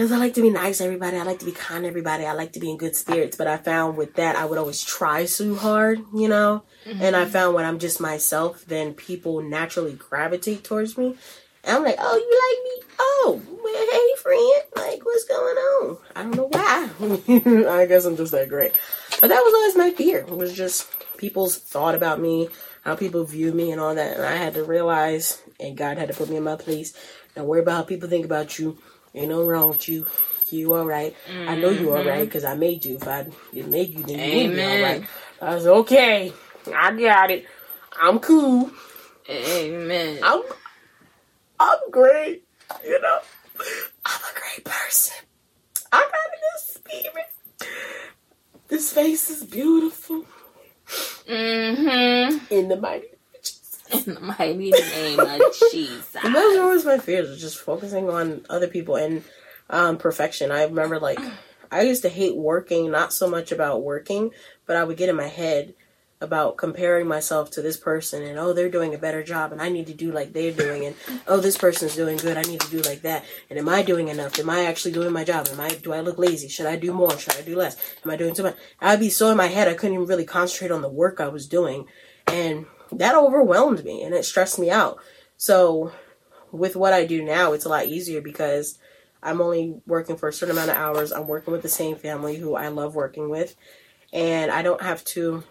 because 0.02 0.12
I 0.12 0.18
like 0.18 0.34
to 0.34 0.42
be 0.42 0.50
nice 0.50 0.80
to 0.80 0.86
everybody, 0.86 1.18
I 1.18 1.22
like 1.22 1.38
to 1.40 1.46
be 1.46 1.52
kind 1.52 1.84
to 1.84 1.88
everybody, 1.88 2.26
I 2.26 2.34
like 2.34 2.54
to 2.54 2.60
be 2.60 2.72
in 2.72 2.78
good 2.78 2.96
spirits. 2.96 3.38
But 3.38 3.46
I 3.46 3.58
found 3.58 3.98
with 3.98 4.16
that, 4.16 4.36
I 4.36 4.46
would 4.46 4.58
always 4.58 4.84
try 4.84 5.26
so 5.26 5.54
hard, 5.54 6.04
you 6.12 6.28
know. 6.28 6.64
And 6.88 7.16
I 7.16 7.22
mm-hmm. 7.22 7.32
found 7.32 7.54
when 7.54 7.66
I'm 7.66 7.78
just 7.78 8.02
myself, 8.02 8.66
then 8.66 8.96
people 8.96 9.44
naturally 9.44 9.94
gravitate 9.94 10.64
towards 10.64 10.98
me. 10.98 11.16
And 11.64 11.78
I'm 11.78 11.84
like, 11.84 11.98
oh, 12.00 12.16
you 12.18 12.34
like 12.42 12.64
me? 12.66 12.96
Oh, 13.00 13.42
well, 13.64 13.88
hey, 13.92 14.22
friend. 14.24 14.88
Like, 14.88 15.06
what's 15.06 15.26
going 15.26 15.58
on? 15.58 15.98
I 16.16 16.24
don't 16.24 16.36
know 16.36 16.48
why. 16.48 17.76
I 17.80 17.86
guess 17.86 18.06
I'm 18.06 18.18
just 18.18 18.32
that 18.32 18.50
great. 18.50 18.74
But 19.22 19.28
that 19.28 19.44
was 19.44 19.54
always 19.54 19.78
my 19.78 19.92
fear. 19.96 20.22
It 20.22 20.36
was 20.36 20.56
just 20.56 20.90
people's 21.18 21.60
thought 21.60 21.94
about 21.94 22.20
me, 22.20 22.50
how 22.84 22.96
people 22.96 23.24
view 23.24 23.54
me, 23.54 23.72
and 23.72 23.80
all 23.80 23.94
that. 23.94 24.18
And 24.18 24.26
I 24.26 24.38
had 24.38 24.56
to 24.56 24.64
realize, 24.64 25.40
and 25.60 25.78
God 25.78 26.00
had 26.00 26.08
to 26.08 26.16
put 26.16 26.28
me 26.28 26.38
in 26.38 26.44
my 26.44 26.56
place. 26.56 26.96
Don't 27.36 27.46
worry 27.46 27.62
about 27.62 27.76
how 27.76 27.84
people 27.84 28.10
think 28.10 28.26
about 28.26 28.58
you. 28.58 28.80
Ain't 29.14 29.30
no 29.30 29.44
wrong 29.44 29.70
with 29.70 29.88
you. 29.90 30.06
You 30.50 30.74
all 30.74 30.86
right. 30.86 31.16
I 31.48 31.56
know 31.56 31.70
you 31.70 31.94
all 31.94 32.04
right 32.04 32.26
because 32.26 32.44
I 32.44 32.56
made 32.56 32.84
you. 32.84 32.96
If 32.98 33.08
I 33.08 33.28
didn't 33.54 33.72
make 33.72 33.98
you, 33.98 34.04
then 34.04 34.20
you 34.20 34.32
wouldn't 34.32 34.54
be 34.56 34.64
all 34.66 34.80
right. 34.80 35.04
I 35.42 35.56
was 35.56 35.66
okay. 35.66 36.34
I 36.76 36.92
got 37.00 37.32
it. 37.32 37.46
I'm 38.00 38.20
cool. 38.20 38.70
Amen. 39.30 40.20
I'm 40.24 40.42
I'm 41.60 41.78
great. 41.92 42.44
You 42.84 43.00
know, 43.02 43.20
I'm 44.06 44.22
a 44.22 44.40
great 44.40 44.66
person. 44.66 45.16
I 45.92 46.00
got 46.00 46.12
a 46.12 46.38
good 46.42 47.02
spirit. 47.02 47.70
This 48.68 48.92
face 48.94 49.30
is 49.30 49.44
beautiful 49.46 50.26
Mm-hmm. 51.28 52.54
in 52.54 52.68
the 52.68 52.76
mighty. 52.76 53.08
In 53.94 54.16
the 54.16 54.20
mighty 54.20 54.72
name 54.72 55.20
of 55.20 55.42
Jesus. 55.72 56.16
And 56.24 56.36
those 56.36 56.58
are 56.58 56.64
always 56.64 56.86
my 56.86 56.98
fears, 56.98 57.40
just 57.40 57.60
focusing 57.60 58.10
on 58.10 58.46
other 58.50 58.68
people 58.68 58.96
and 58.96 59.24
um, 59.70 59.98
perfection. 59.98 60.52
I 60.52 60.64
remember, 60.64 61.00
like, 61.00 61.20
I 61.72 61.82
used 61.84 62.02
to 62.04 62.10
hate 62.10 62.36
working, 62.36 62.92
not 62.92 63.14
so 63.14 63.30
much 63.30 63.52
about 63.52 63.84
working, 63.84 64.32
but 64.66 64.76
I 64.76 64.84
would 64.84 64.98
get 64.98 65.10
in 65.10 65.16
my 65.16 65.28
head 65.28 65.74
about 66.22 66.56
comparing 66.56 67.08
myself 67.08 67.50
to 67.50 67.64
this 67.64 67.78
person 67.78 68.22
and, 68.22 68.38
oh, 68.38 68.54
they're 68.54 68.70
doing 68.70 68.94
a 68.94 68.98
better 68.98 69.24
job 69.24 69.52
and 69.52 69.60
I 69.60 69.70
need 69.70 69.88
to 69.88 69.94
do 69.94 70.12
like 70.12 70.34
they're 70.34 70.52
doing 70.52 70.86
and, 70.86 70.96
oh, 71.28 71.40
this 71.40 71.58
person's 71.58 71.96
doing 71.96 72.18
good, 72.18 72.38
I 72.38 72.44
need 72.44 72.62
to 72.62 72.70
do 72.70 72.80
like 72.82 73.02
that. 73.02 73.26
And 73.50 73.58
am 73.58 73.68
I 73.68 73.82
doing 73.82 74.08
enough? 74.08 74.38
Am 74.38 74.50
I 74.50 74.66
actually 74.66 74.92
doing 74.92 75.12
my 75.12 75.24
job? 75.24 75.48
Am 75.52 75.60
I, 75.60 75.70
do 75.70 75.94
I 75.94 76.02
look 76.02 76.20
lazy? 76.20 76.48
Should 76.48 76.68
I 76.68 76.76
do 76.76 76.94
more? 76.94 77.18
Should 77.18 77.38
I 77.38 77.42
do 77.42 77.56
less? 77.56 77.76
Am 78.06 78.12
I 78.12 78.18
doing 78.18 78.36
too 78.36 78.44
much? 78.44 78.56
I'd 78.80 79.00
be 79.00 79.10
so 79.10 79.32
in 79.32 79.38
my 79.38 79.48
head, 79.48 79.68
I 79.68 79.74
couldn't 79.74 79.96
even 79.96 80.06
really 80.06 80.26
concentrate 80.26 80.70
on 80.70 80.84
the 80.84 80.90
work 80.90 81.20
I 81.20 81.28
was 81.28 81.48
doing. 81.48 81.88
And 82.28 82.68
that 82.92 83.16
overwhelmed 83.16 83.84
me 83.84 84.04
and 84.04 84.14
it 84.14 84.26
stressed 84.26 84.60
me 84.60 84.70
out. 84.70 85.00
So 85.38 85.92
with 86.52 86.76
what 86.76 86.94
I 86.94 87.06
do 87.06 87.24
now, 87.24 87.54
it's 87.54 87.66
a 87.66 87.70
lot 87.70 87.86
easier 87.86 88.22
because 88.22 88.78
I'm 89.24 89.42
only 89.42 89.76
working 89.86 90.18
for 90.18 90.30
a 90.30 90.34
certain 90.34 90.56
amount 90.56 90.72
of 90.72 90.78
hours. 90.78 91.12
I'm 91.12 91.28
working 91.28 91.52
with 91.52 91.62
the 91.62 91.70
same 91.70 91.96
family 91.96 92.38
who 92.38 92.56
I 92.56 92.68
love 92.70 92.96
working 92.96 93.30
with, 93.30 93.56
and 94.12 94.52
I 94.52 94.62
don't 94.62 94.82
have 94.82 95.04
to 95.06 95.44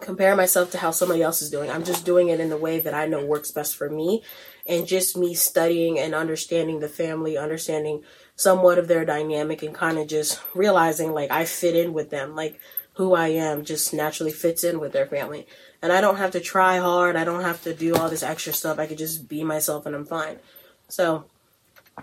compare 0.00 0.36
myself 0.36 0.70
to 0.70 0.78
how 0.78 0.90
somebody 0.90 1.22
else 1.22 1.42
is 1.42 1.50
doing. 1.50 1.70
I'm 1.70 1.84
just 1.84 2.06
doing 2.06 2.28
it 2.28 2.40
in 2.40 2.48
the 2.48 2.56
way 2.56 2.80
that 2.80 2.94
I 2.94 3.06
know 3.06 3.24
works 3.24 3.50
best 3.50 3.76
for 3.76 3.88
me, 3.88 4.22
and 4.66 4.86
just 4.86 5.16
me 5.16 5.34
studying 5.34 5.98
and 5.98 6.14
understanding 6.14 6.80
the 6.80 6.88
family, 6.88 7.36
understanding 7.36 8.02
somewhat 8.36 8.78
of 8.78 8.88
their 8.88 9.04
dynamic, 9.04 9.62
and 9.62 9.74
kind 9.74 9.98
of 9.98 10.06
just 10.06 10.40
realizing 10.54 11.12
like 11.12 11.30
I 11.30 11.44
fit 11.46 11.74
in 11.74 11.92
with 11.94 12.10
them, 12.10 12.36
like 12.36 12.60
who 12.94 13.14
I 13.14 13.28
am 13.28 13.64
just 13.64 13.92
naturally 13.94 14.32
fits 14.32 14.64
in 14.64 14.80
with 14.80 14.92
their 14.92 15.06
family. 15.06 15.46
And 15.80 15.92
I 15.92 16.00
don't 16.00 16.16
have 16.16 16.32
to 16.32 16.40
try 16.40 16.78
hard. 16.78 17.16
I 17.16 17.24
don't 17.24 17.42
have 17.42 17.62
to 17.62 17.74
do 17.74 17.94
all 17.94 18.08
this 18.08 18.22
extra 18.22 18.52
stuff. 18.52 18.78
I 18.78 18.86
could 18.86 18.98
just 18.98 19.28
be 19.28 19.42
myself 19.44 19.86
and 19.86 19.94
I'm 19.94 20.04
fine. 20.04 20.38
So, 20.88 21.24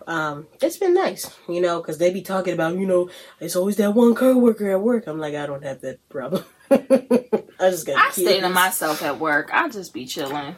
um, 0.08 0.47
it's 0.62 0.78
been 0.78 0.93
nice, 0.93 1.30
you 1.47 1.62
know, 1.62 1.80
because 1.80 1.97
they 1.97 2.11
be 2.11 2.22
talking 2.22 2.53
about, 2.53 2.76
you 2.76 2.86
know, 2.86 3.09
it's 3.39 3.55
always 3.55 3.78
that 3.78 3.93
one 3.93 4.16
coworker 4.16 4.70
at 4.72 4.82
work. 4.82 5.07
I'm 5.07 5.20
like, 5.20 5.36
I 5.36 5.45
don't 5.45 5.64
have 5.64 5.82
that 5.82 6.07
problem. 6.09 6.43
I 6.72 7.70
just 7.72 7.86
got 7.86 7.97
I 7.97 8.11
stay 8.11 8.39
to 8.39 8.49
myself 8.49 9.01
at 9.01 9.20
work. 9.20 9.49
I 9.53 9.70
just 9.70 9.93
be 9.93 10.05
chilling. 10.05 10.55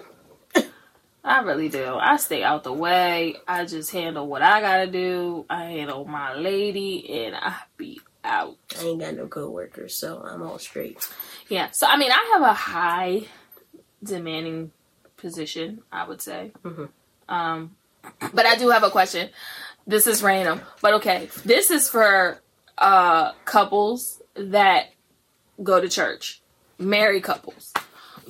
I 1.24 1.41
really 1.41 1.70
do. 1.70 1.97
I 1.99 2.18
stay 2.18 2.43
out 2.43 2.64
the 2.64 2.74
way. 2.74 3.36
I 3.47 3.66
just 3.66 3.91
handle 3.91 4.28
what 4.28 4.41
I 4.41 4.60
gotta 4.60 4.88
do. 4.88 5.45
I 5.49 5.66
handle 5.66 6.06
my 6.06 6.34
lady, 6.34 7.26
and 7.26 7.36
I 7.36 7.56
be 7.78 8.01
out. 8.24 8.55
I 8.80 8.84
ain't 8.84 8.99
got 8.99 9.15
no 9.15 9.28
coworkers, 9.28 9.95
so 9.95 10.22
I'm 10.26 10.41
all 10.43 10.59
straight. 10.59 11.07
Yeah. 11.49 11.72
So 11.72 11.88
I 11.88 11.97
mean, 11.97 12.11
I 12.11 12.32
have 12.34 12.41
a 12.43 12.53
high 12.53 13.24
demanding 14.03 14.72
position. 15.17 15.82
I 15.91 16.07
would 16.07 16.22
say. 16.22 16.51
Mhm. 16.63 16.89
Um, 17.30 17.76
but 18.34 18.45
I 18.45 18.55
do 18.57 18.69
have 18.69 18.84
a 18.84 18.89
question. 18.89 19.30
This 19.88 20.07
is 20.07 20.22
random, 20.24 20.61
but 20.82 20.93
okay. 20.95 21.30
This 21.45 21.72
is 21.72 21.88
for 21.89 22.41
uh 22.78 23.34
couples 23.45 24.22
that 24.36 24.91
go 25.61 25.80
to 25.82 25.89
church, 25.89 26.41
married 26.80 27.24
couples. 27.24 27.74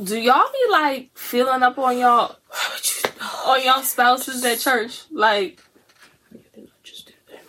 Do 0.01 0.17
y'all 0.19 0.45
be 0.51 0.71
like 0.71 1.11
feeling 1.17 1.63
up 1.63 1.77
on 1.77 1.97
y'all? 1.97 2.37
Why 2.47 2.69
would 2.73 2.85
you? 2.85 3.27
on 3.45 3.63
y'all 3.63 3.83
spouses 3.83 4.43
at 4.45 4.59
church? 4.59 5.03
Like, 5.11 5.59
You 6.31 6.39
did 6.53 6.63
not 6.63 6.83
just 6.83 7.07
do 7.07 7.13
that. 7.29 7.43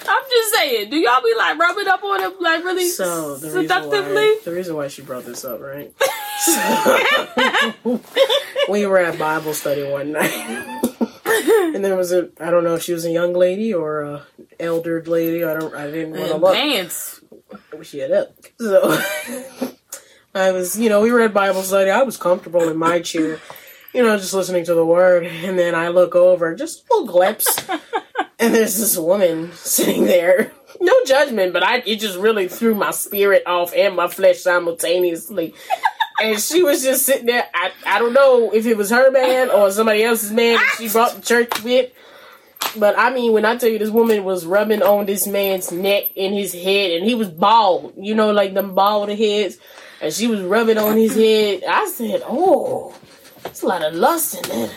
I'm 0.09 0.23
just 0.31 0.55
saying, 0.55 0.91
do 0.91 0.97
y'all 0.97 1.23
be 1.23 1.35
like 1.37 1.59
rubbing 1.59 1.89
up 1.89 2.03
on 2.03 2.21
them 2.21 2.33
like 2.41 2.65
really 2.65 2.89
So 2.89 3.37
the 3.37 3.47
reason 3.49 3.63
seductively? 3.63 4.15
why 4.15 4.41
the 4.45 4.53
reason 4.53 4.77
why 4.77 4.89
she 4.89 5.03
brought 5.03 5.25
this 5.25 5.45
up, 5.45 5.61
right? 5.61 5.93
we 8.69 8.87
were 8.87 8.99
at 8.99 9.19
Bible 9.19 9.55
study 9.55 9.85
one 9.85 10.13
night, 10.13 10.33
and 11.75 11.85
there 11.85 11.97
was 11.97 12.13
a 12.13 12.31
I 12.41 12.51
don't 12.51 12.65
know 12.65 12.75
if 12.75 12.83
she 12.83 12.93
was 12.93 13.05
a 13.05 13.11
young 13.11 13.33
lady 13.35 13.73
or 13.73 14.03
a 14.03 14.23
eldered 14.59 15.07
lady. 15.09 15.45
I 15.45 15.55
don't 15.55 15.75
I 15.75 15.91
didn't 15.91 16.13
want 16.13 16.31
to 16.31 16.37
look. 16.37 16.55
Pants. 16.55 17.21
She 17.83 17.99
had 17.99 18.13
up. 18.13 18.35
So 18.59 18.99
I 20.35 20.51
was, 20.51 20.79
you 20.79 20.89
know, 20.89 21.01
we 21.01 21.13
were 21.13 21.21
at 21.21 21.33
Bible 21.33 21.63
study. 21.63 21.91
I 21.91 22.03
was 22.03 22.17
comfortable 22.17 22.69
in 22.69 22.77
my 22.77 23.01
chair, 23.01 23.39
you 23.93 24.03
know, 24.03 24.17
just 24.17 24.35
listening 24.35 24.65
to 24.65 24.75
the 24.75 24.85
word, 24.85 25.25
and 25.25 25.57
then 25.59 25.75
I 25.77 25.89
look 25.89 26.17
over, 26.17 26.55
just 26.57 26.85
a 26.91 26.95
little 26.95 27.07
glimpse, 27.07 27.65
and 28.39 28.55
there's 28.55 28.79
this 28.79 28.97
woman 28.97 29.53
sitting 29.53 30.05
there. 30.05 30.53
No 30.81 30.93
judgment, 31.07 31.53
but 31.53 31.63
I 31.63 31.79
it 31.79 32.01
just 32.01 32.19
really 32.19 32.49
threw 32.49 32.75
my 32.75 32.91
spirit 32.91 33.45
off 33.47 33.73
and 33.75 33.97
my 33.97 34.09
flesh 34.09 34.41
simultaneously. 34.41 35.55
And 36.21 36.41
she 36.41 36.63
was 36.63 36.83
just 36.83 37.07
sitting 37.07 37.27
there. 37.27 37.47
I, 37.55 37.73
I 37.87 37.99
don't 37.99 38.13
know 38.13 38.53
if 38.53 38.67
it 38.67 38.77
was 38.77 38.91
her 38.91 39.11
man 39.11 39.51
or 39.51 39.71
somebody 39.71 40.05
else's 40.05 40.33
man 40.33 40.57
that 40.57 40.75
she 40.79 40.89
brought 40.89 41.13
to 41.13 41.21
church 41.21 41.63
with. 41.63 41.91
But 42.77 42.99
I 42.99 43.13
mean, 43.13 43.33
when 43.33 43.45
I 43.45 43.57
tell 43.57 43.69
you 43.69 43.79
this 43.79 43.91
woman 43.91 44.25
was 44.25 44.47
rubbing 44.47 44.83
on 44.83 45.07
this 45.07 45.27
man's 45.27 45.71
neck 45.71 46.05
and 46.17 46.35
his 46.35 46.53
head, 46.53 46.93
and 46.93 47.05
he 47.05 47.15
was 47.15 47.29
bald, 47.29 47.95
you 47.97 48.15
know, 48.15 48.33
like 48.33 48.55
them 48.55 48.75
bald 48.75 49.11
heads, 49.11 49.59
and 50.01 50.13
she 50.13 50.27
was 50.27 50.41
rubbing 50.41 50.79
on 50.79 50.97
his 50.97 51.15
head. 51.15 51.63
I 51.69 51.87
said, 51.89 52.23
"Oh, 52.27 52.95
it's 53.45 53.63
a 53.63 53.67
lot 53.67 53.83
of 53.83 53.95
lust 53.95 54.35
in 54.35 54.43
there." 54.51 54.71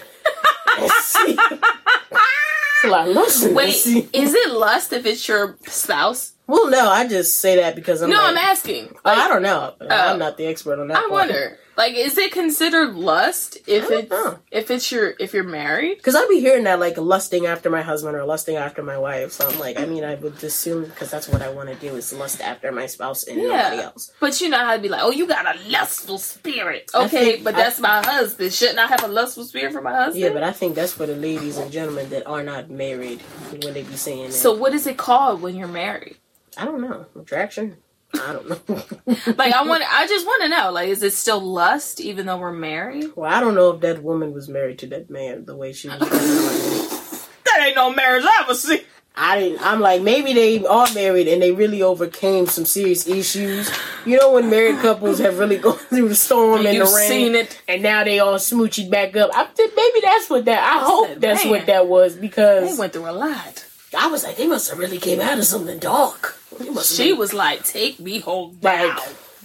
Let's 2.84 2.84
see. 2.84 2.84
It's 2.84 2.84
a 2.84 2.88
lot 2.90 3.08
of 3.08 3.16
lust 3.16 3.44
in 3.44 3.48
there. 3.48 3.56
Wait, 3.56 3.76
is 4.14 4.34
it 4.34 4.52
lust 4.52 4.94
if 4.94 5.06
it's 5.06 5.28
your 5.28 5.58
spouse? 5.68 6.34
Well, 6.48 6.70
no, 6.70 6.90
I 6.90 7.08
just 7.08 7.40
say 7.40 7.58
that 7.58 7.76
because 7.76 8.02
I'm. 8.02 8.10
no, 8.10 8.18
like, 8.18 8.30
I'm 8.32 8.38
asking. 8.38 8.96
Oh, 9.04 9.12
I 9.12 9.28
don't 9.28 9.42
know. 9.42 9.74
Oh. 9.82 9.88
I'm 9.90 10.20
not 10.20 10.38
the 10.38 10.46
expert 10.46 10.80
on 10.80 10.88
that. 10.88 10.98
I 10.98 11.02
part. 11.02 11.12
wonder. 11.12 11.58
Like, 11.78 11.94
is 11.94 12.18
it 12.18 12.32
considered 12.32 12.96
lust 12.96 13.58
if 13.68 13.92
it's 13.92 14.10
know. 14.10 14.40
if 14.52 14.72
it's 14.72 14.92
your 14.92 15.14
if 15.20 15.34
you're 15.36 15.44
married? 15.44 15.98
Because 15.98 16.16
I'd 16.16 16.28
be 16.28 16.40
hearing 16.40 16.64
that 16.64 16.80
like 16.80 16.98
lusting 16.98 17.46
after 17.46 17.70
my 17.70 17.84
husband 17.84 18.16
or 18.18 18.26
lusting 18.26 18.56
after 18.56 18.82
my 18.82 18.98
wife. 18.98 19.32
So 19.34 19.48
I'm 19.48 19.60
like, 19.60 19.80
I 19.80 19.86
mean, 19.86 20.04
I 20.04 20.16
would 20.16 20.44
assume 20.44 20.86
because 20.86 21.12
that's 21.12 21.30
what 21.30 21.44
I 21.44 21.50
want 21.50 21.70
to 21.70 21.76
do 21.76 21.96
is 21.96 22.12
lust 22.14 22.42
after 22.42 22.72
my 22.72 22.88
spouse 22.88 23.26
and 23.26 23.38
nobody 23.38 23.82
else. 23.84 24.12
But 24.20 24.42
you 24.42 24.50
know 24.50 24.58
how 24.58 24.76
to 24.76 24.82
be 24.82 24.90
like, 24.90 25.02
oh, 25.04 25.12
you 25.12 25.28
got 25.28 25.46
a 25.56 25.60
lustful 25.70 26.18
spirit. 26.18 26.90
Okay, 26.96 27.34
think- 27.34 27.44
but 27.44 27.54
I- 27.54 27.58
that's 27.60 27.80
my 27.80 28.04
husband. 28.04 28.52
Shouldn't 28.54 28.80
I 28.80 28.88
have 28.88 29.04
a 29.04 29.08
lustful 29.08 29.44
spirit 29.44 29.72
for 29.72 29.82
my 29.82 29.94
husband? 29.94 30.24
Yeah, 30.24 30.34
but 30.34 30.44
I 30.44 30.54
think 30.54 30.74
that's 30.74 30.94
for 30.94 31.06
the 31.06 31.16
ladies 31.16 31.58
and 31.58 31.72
gentlemen 31.72 32.10
that 32.10 32.26
are 32.26 32.42
not 32.42 32.72
married 32.72 33.22
when 33.52 33.74
they 33.74 33.84
be 33.84 33.96
saying 33.96 34.28
that. 34.28 34.34
so 34.34 34.52
what 34.56 34.74
is 34.74 34.88
it 34.88 34.98
called 34.98 35.44
when 35.44 35.56
you're 35.56 35.68
married? 35.68 36.18
I 36.58 36.66
don't 36.66 36.82
know 36.82 37.06
attraction. 37.16 37.78
I 38.14 38.34
don't 38.34 38.50
know. 38.50 38.84
Like, 39.38 39.54
I 39.54 39.64
want. 39.64 39.84
I 39.92 40.08
just 40.08 40.26
want 40.26 40.44
to 40.44 40.50
know. 40.50 40.72
Like, 40.72 40.90
is 40.90 41.04
it 41.04 41.14
still 41.14 41.40
lust 41.42 42.00
even 42.02 42.26
though 42.26 42.38
we're 42.38 42.52
married? 42.52 43.12
well, 43.16 43.32
I 43.32 43.40
don't 43.40 43.56
know 43.56 43.72
if 43.72 43.82
that 43.82 44.02
woman 44.04 44.34
was 44.34 44.48
married 44.50 44.80
to 44.80 44.88
that 44.88 45.10
man 45.10 45.46
the 45.46 45.56
way 45.56 45.74
she 45.74 45.90
was. 45.90 45.98
That 47.46 47.66
ain't 47.68 47.76
no 47.76 47.92
marriage 47.92 48.24
I 48.26 48.42
ever 48.44 48.54
see. 48.54 48.82
I 49.16 49.40
didn't. 49.40 49.66
I'm 49.66 49.80
like 49.80 50.02
maybe 50.04 50.34
they 50.34 50.64
are 50.66 50.86
married 50.94 51.28
and 51.28 51.42
they 51.42 51.52
really 51.52 51.82
overcame 51.82 52.46
some 52.46 52.66
serious 52.66 53.08
issues. 53.08 53.72
You 54.06 54.18
know 54.20 54.34
when 54.34 54.50
married 54.50 54.78
couples 54.80 55.18
have 55.20 55.40
really 55.40 55.58
gone 55.58 55.78
through 55.90 56.10
the 56.10 56.16
storm 56.16 56.66
and 56.68 56.76
You've 56.76 56.88
the 56.90 56.96
rain, 56.96 57.08
seen 57.10 57.36
it. 57.36 57.60
and 57.68 57.82
now 57.82 58.04
they 58.04 58.20
all 58.20 58.36
smooching 58.36 58.92
back 58.92 59.16
up. 59.16 59.32
I 59.34 59.46
think 59.46 59.74
maybe 59.76 60.02
that's 60.06 60.30
what 60.30 60.46
that. 60.46 60.62
I 60.62 60.86
hope 60.86 61.08
said, 61.08 61.22
that's 61.22 61.44
"Man." 61.46 61.52
what 61.52 61.66
that 61.66 61.88
was 61.88 62.16
because 62.16 62.70
They 62.76 62.80
went 62.80 62.94
through 62.94 63.10
a 63.10 63.12
lot. 63.12 63.66
I 63.98 64.08
was 64.08 64.24
like, 64.24 64.36
they 64.38 64.48
must 64.48 64.70
have 64.70 64.80
really 64.80 64.98
came 64.98 65.22
out 65.22 65.38
of 65.38 65.46
something 65.46 65.80
dark. 65.80 66.38
They 66.60 66.70
must 66.70 66.90
have 66.90 66.98
She 67.06 67.12
been- 67.12 67.20
was 67.20 67.34
like, 67.34 67.64
"Take 67.64 68.00
me 68.00 68.20
home 68.20 68.58
now." 68.62 68.88
like 68.98 69.00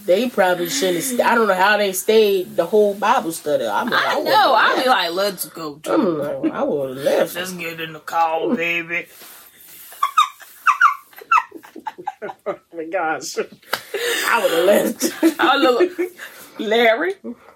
they 0.05 0.29
probably 0.29 0.67
shouldn't. 0.69 1.03
St- 1.03 1.21
I 1.21 1.33
don't 1.35 1.47
know 1.47 1.53
how 1.53 1.77
they 1.77 1.93
stayed 1.93 2.57
the 2.57 2.65
whole 2.65 2.93
Bible 2.93 3.31
study. 3.31 3.65
I'm 3.65 3.89
like, 3.89 4.05
I 4.05 4.15
would've 4.17 4.33
know. 4.33 4.53
I'll 4.53 4.83
be 4.83 4.89
like, 4.89 5.11
"Let's 5.11 5.45
go." 5.47 5.75
To 5.75 5.93
I'm 5.93 6.17
like, 6.43 6.51
I 6.53 6.63
would 6.63 6.97
have 6.97 7.05
left. 7.05 7.35
Let's 7.39 7.53
get 7.53 7.79
in 7.79 7.93
the 7.93 7.99
car, 7.99 8.53
baby. 8.53 9.05
oh 12.45 12.59
my 12.75 12.85
gosh, 12.85 13.37
I 13.37 14.41
would 14.41 14.51
have 14.51 14.65
left. 14.65 15.39
I 15.39 15.55
look, 15.57 15.91
Larry, 16.59 17.13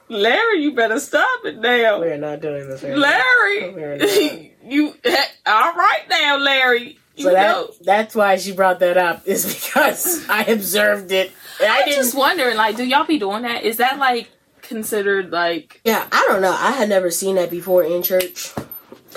Larry, 0.09 0.63
you 0.63 0.73
better 0.73 0.99
stop 0.99 1.45
it 1.45 1.57
now, 1.59 1.99
We're 1.99 2.17
not 2.17 2.39
doing 2.41 2.67
this. 2.67 2.81
right. 2.83 2.95
Larry. 2.97 4.53
you 4.65 4.87
all 5.45 5.73
right 5.73 6.03
now, 6.09 6.37
Larry? 6.37 6.97
You 7.15 7.23
So 7.23 7.31
that 7.33 7.51
know. 7.51 7.71
that's 7.81 8.15
why 8.15 8.37
she 8.37 8.51
brought 8.53 8.79
that 8.79 8.95
up 8.97 9.27
is 9.27 9.45
because 9.53 10.25
I 10.29 10.43
observed 10.43 11.11
it. 11.11 11.31
I 11.59 11.83
didn't. 11.83 11.95
just 11.95 12.15
wondering, 12.15 12.55
like, 12.57 12.77
do 12.77 12.85
y'all 12.85 13.05
be 13.05 13.17
doing 13.19 13.41
that? 13.41 13.63
Is 13.63 13.77
that 13.77 13.97
like 13.97 14.29
considered 14.61 15.31
like? 15.31 15.81
yeah, 15.83 16.07
I 16.11 16.25
don't 16.29 16.41
know. 16.41 16.51
I 16.57 16.71
had 16.71 16.89
never 16.89 17.09
seen 17.11 17.35
that 17.35 17.49
before 17.49 17.83
in 17.83 18.03
church, 18.03 18.53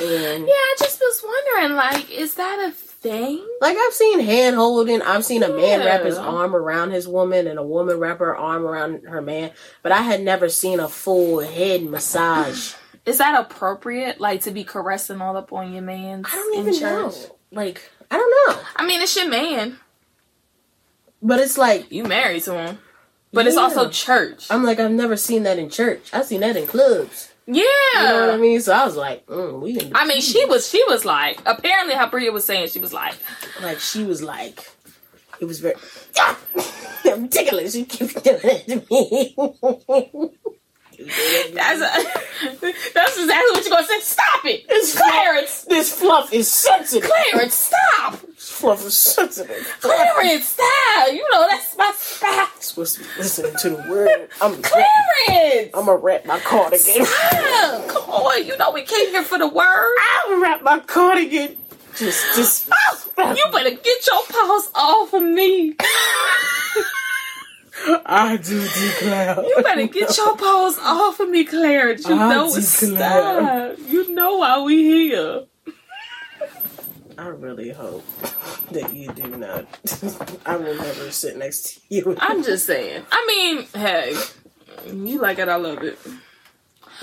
and 0.00 0.44
Yeah, 0.46 0.52
I 0.54 0.76
just 0.78 0.98
was 1.00 1.22
wondering, 1.24 1.76
like, 1.76 2.10
is 2.10 2.34
that 2.36 2.70
a 2.70 2.72
thing? 3.00 3.46
like 3.60 3.76
I've 3.76 3.92
seen 3.92 4.20
hand 4.20 4.56
holding. 4.56 5.02
I've 5.02 5.24
seen 5.24 5.42
a 5.42 5.48
man 5.48 5.80
wrap 5.80 6.02
his 6.02 6.18
arm 6.18 6.54
around 6.54 6.90
his 6.90 7.06
woman, 7.06 7.46
and 7.46 7.58
a 7.58 7.62
woman 7.62 7.98
wrap 7.98 8.18
her 8.18 8.36
arm 8.36 8.64
around 8.64 9.04
her 9.04 9.20
man. 9.22 9.52
But 9.82 9.92
I 9.92 10.02
had 10.02 10.22
never 10.22 10.48
seen 10.48 10.80
a 10.80 10.88
full 10.88 11.40
head 11.40 11.84
massage. 11.84 12.74
Is 13.06 13.18
that 13.18 13.40
appropriate, 13.40 14.20
like, 14.20 14.42
to 14.42 14.50
be 14.50 14.62
caressing 14.62 15.22
all 15.22 15.36
up 15.36 15.52
on 15.52 15.72
your 15.72 15.82
man? 15.82 16.22
I 16.26 16.30
don't 16.30 16.58
even 16.58 16.80
know. 16.80 17.12
Like 17.50 17.90
I 18.10 18.16
don't 18.16 18.54
know. 18.56 18.62
I 18.76 18.86
mean, 18.86 19.00
it's 19.00 19.16
your 19.16 19.28
man. 19.28 19.78
But 21.22 21.40
it's 21.40 21.58
like 21.58 21.90
You 21.92 22.04
married 22.04 22.42
to 22.44 22.54
him, 22.54 22.78
but 23.32 23.46
it's 23.46 23.56
also 23.56 23.90
church. 23.90 24.46
I'm 24.50 24.64
like 24.64 24.80
I've 24.80 24.90
never 24.90 25.16
seen 25.16 25.42
that 25.42 25.58
in 25.58 25.68
church. 25.70 26.10
I've 26.12 26.26
seen 26.26 26.40
that 26.40 26.56
in 26.56 26.66
clubs. 26.66 27.29
Yeah. 27.54 27.64
You 27.94 28.08
know 28.08 28.26
what 28.26 28.34
I 28.34 28.36
mean? 28.36 28.60
So 28.60 28.72
I 28.72 28.84
was 28.84 28.96
like, 28.96 29.26
mm, 29.26 29.60
we. 29.60 29.90
I 29.94 30.06
mean, 30.06 30.20
she 30.20 30.44
was 30.46 30.68
she 30.68 30.82
was 30.88 31.04
like 31.04 31.40
apparently 31.46 31.94
how 31.94 32.08
Bria 32.08 32.32
was 32.32 32.44
saying 32.44 32.68
she 32.68 32.78
was 32.78 32.92
like 32.92 33.14
like 33.62 33.80
she 33.80 34.04
was 34.04 34.22
like 34.22 34.60
it 35.40 35.44
was 35.44 35.60
very 35.60 35.74
I'm 37.04 37.28
ticklish. 37.28 37.74
You 37.74 37.84
keep 37.86 38.22
doing 38.22 38.40
it 38.42 38.66
to 38.68 38.82
me. 38.90 40.30
that's 41.06 41.80
that's 42.94 43.18
exactly 43.18 43.50
what 43.52 43.64
you're 43.64 43.70
gonna 43.70 43.86
say. 43.86 44.00
Stop 44.00 44.44
it, 44.44 44.64
It's 44.68 44.96
Clarence. 44.96 45.64
this 45.64 45.92
fluff 45.98 46.32
is 46.32 46.50
sensitive. 46.50 47.10
Clarence, 47.10 47.54
stop. 47.54 48.20
This 48.20 48.50
fluff 48.50 48.84
is 48.84 48.98
sensitive. 48.98 49.76
Clarence, 49.80 50.48
stop. 50.48 51.08
You 51.12 51.26
know 51.32 51.46
that's 51.48 51.76
my 51.76 51.92
spot. 51.96 52.62
supposed 52.62 52.96
to 52.98 53.02
be 53.02 53.08
listening 53.18 53.54
to 53.60 53.70
the 53.70 53.88
word. 53.90 54.28
I'm 54.40 54.60
Clarence. 54.62 55.70
I'm 55.74 55.86
gonna 55.86 55.96
wrap 55.96 56.26
my 56.26 56.38
cardigan. 56.40 56.78
Stop. 57.06 57.88
Come 57.88 58.10
on, 58.10 58.46
you 58.46 58.56
know 58.58 58.70
we 58.72 58.82
came 58.82 59.08
here 59.10 59.24
for 59.24 59.38
the 59.38 59.48
word. 59.48 59.96
I'm 60.24 60.30
gonna 60.32 60.42
wrap 60.42 60.62
my 60.62 60.80
cardigan. 60.80 61.56
Just, 61.96 62.36
just. 62.36 62.70
Oh, 63.18 63.34
you 63.34 63.44
better 63.52 63.70
get 63.70 64.06
your 64.06 64.22
paws 64.28 64.70
off 64.74 65.12
of 65.12 65.22
me. 65.22 65.74
I 68.06 68.36
do 68.42 68.60
declare. 68.62 69.36
You 69.42 69.62
better 69.62 69.86
get 69.86 70.16
your 70.16 70.36
paws 70.36 70.78
off 70.78 71.20
of 71.20 71.28
me, 71.30 71.44
Claire. 71.44 71.92
You 71.94 72.14
I 72.14 72.28
know 72.34 72.46
it's 72.46 72.68
stop. 72.68 73.78
You 73.88 74.12
know 74.14 74.36
why 74.38 74.60
we 74.60 74.82
here. 74.82 75.44
I 77.18 77.26
really 77.28 77.70
hope 77.70 78.04
that 78.70 78.94
you 78.94 79.12
do 79.12 79.28
not. 79.36 79.66
I 80.46 80.56
will 80.56 80.74
never 80.76 81.10
sit 81.10 81.36
next 81.36 81.74
to 81.74 81.80
you. 81.94 82.16
I'm 82.18 82.42
just 82.42 82.64
saying. 82.66 83.04
I 83.12 83.24
mean, 83.26 83.66
hey, 83.74 84.16
you 84.86 85.20
like 85.20 85.38
it, 85.38 85.48
I 85.48 85.56
love 85.56 85.82
it. 85.82 85.98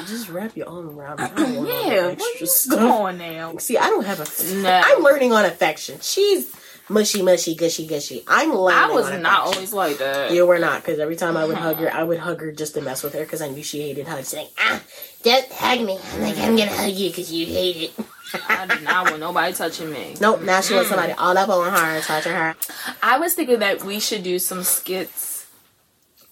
just 0.08 0.30
wrap 0.30 0.58
your 0.58 0.70
arm 0.70 0.98
around 1.00 1.20
uh, 1.20 1.24
me. 1.24 1.30
I 1.30 1.36
don't 1.36 1.56
want 1.58 1.70
Yeah, 1.70 2.08
extra 2.14 2.48
stuff. 2.48 2.80
going 2.80 3.18
now? 3.20 3.58
See, 3.58 3.78
I 3.78 3.90
don't 3.90 4.06
have 4.06 4.20
a. 4.20 4.56
No. 4.56 4.82
I'm 4.84 5.04
learning 5.04 5.34
on 5.34 5.46
affection. 5.46 6.00
She's 6.02 6.52
mushy, 6.90 7.22
mushy, 7.22 7.56
gushy, 7.56 7.86
gushy. 7.88 8.24
I'm 8.28 8.54
learning. 8.54 8.80
I 8.92 8.94
was 8.94 9.10
not 9.22 9.40
always 9.48 9.74
like 9.74 9.98
that. 10.00 10.32
You 10.32 10.46
were 10.46 10.60
not, 10.60 10.82
because 10.84 11.00
every 11.00 11.16
time 11.16 11.36
I 11.38 11.46
would 11.46 11.58
hug 11.58 11.78
her, 11.78 11.94
I 11.94 12.04
would 12.04 12.20
hug 12.20 12.42
her 12.42 12.52
just 12.52 12.74
to 12.76 12.82
mess 12.82 13.04
with 13.04 13.14
her, 13.14 13.22
because 13.22 13.42
I 13.42 13.50
knew 13.50 13.64
she 13.64 13.82
hated 13.82 14.08
hugs. 14.08 14.30
She's 14.30 14.40
like, 14.40 14.50
ah, 14.60 14.82
don't 15.24 15.52
hug 15.52 15.86
me. 15.86 16.00
I'm 16.14 16.22
like, 16.22 16.38
I'm 16.38 16.56
gonna 16.56 16.72
hug 16.76 16.92
you 16.94 17.10
because 17.10 17.32
you 17.32 17.46
hate 17.46 17.76
it. 17.98 18.06
I 18.50 18.68
do 18.68 18.80
not 18.84 19.06
want 19.10 19.20
nobody 19.22 19.54
touching 19.54 19.90
me. 19.90 20.16
Nope, 20.20 20.42
now 20.42 20.60
she 20.62 20.74
wants 20.74 20.90
somebody 20.90 21.14
all 21.14 21.38
up 21.38 21.48
on 21.50 21.72
her, 21.72 22.02
touching 22.02 22.34
her. 22.34 22.56
I 23.02 23.20
was 23.20 23.34
thinking 23.34 23.60
that 23.60 23.84
we 23.84 24.00
should 24.00 24.24
do 24.24 24.38
some 24.40 24.64
skits. 24.64 25.46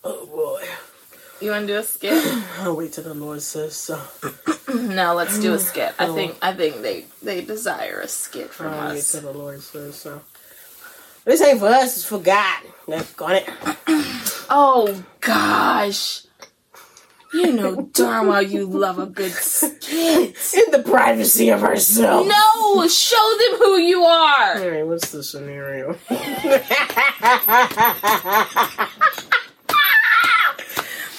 Oh 0.03 0.25
boy. 0.25 0.63
You 1.41 1.51
want 1.51 1.67
to 1.67 1.73
do 1.73 1.79
a 1.79 1.83
skit? 1.83 2.13
I'll 2.59 2.75
wait 2.75 2.93
till 2.93 3.03
the 3.05 3.13
Lord 3.13 3.41
says 3.41 3.75
so. 3.75 4.01
no, 4.73 5.13
let's 5.15 5.39
do 5.39 5.53
a 5.53 5.59
skit. 5.59 5.93
I 5.99 6.07
Oh. 6.07 6.13
think 6.15 6.37
I 6.41 6.53
think 6.53 6.81
they 6.81 7.05
they 7.21 7.41
desire 7.43 7.99
a 8.01 8.07
skit 8.07 8.51
from 8.51 8.73
I'll 8.73 8.93
wait 8.93 9.03
till 9.03 9.21
the 9.21 9.31
Lord 9.33 9.61
says 9.61 9.95
so. 9.95 10.21
This 11.25 11.41
ain't 11.41 11.59
for 11.59 11.67
us, 11.67 11.97
it's 11.97 12.05
for 12.05 12.19
God. 12.19 12.61
Let's 12.87 13.19
on 13.19 13.35
it. 13.35 13.49
Oh 14.47 15.03
gosh. 15.21 16.21
You 17.33 17.51
know 17.51 17.89
darn 17.91 18.27
well 18.27 18.41
you 18.41 18.65
love 18.65 18.99
a 18.99 19.07
good 19.07 19.31
skit. 19.31 20.35
In 20.53 20.71
the 20.71 20.83
privacy 20.85 21.49
of 21.49 21.63
ourselves. 21.63 22.29
No, 22.29 22.87
show 22.87 23.37
them 23.39 23.57
who 23.57 23.77
you 23.77 24.03
are. 24.03 24.57
All 24.57 24.69
right, 24.69 24.85
what's 24.85 25.11
the 25.11 25.23
scenario? 25.23 25.97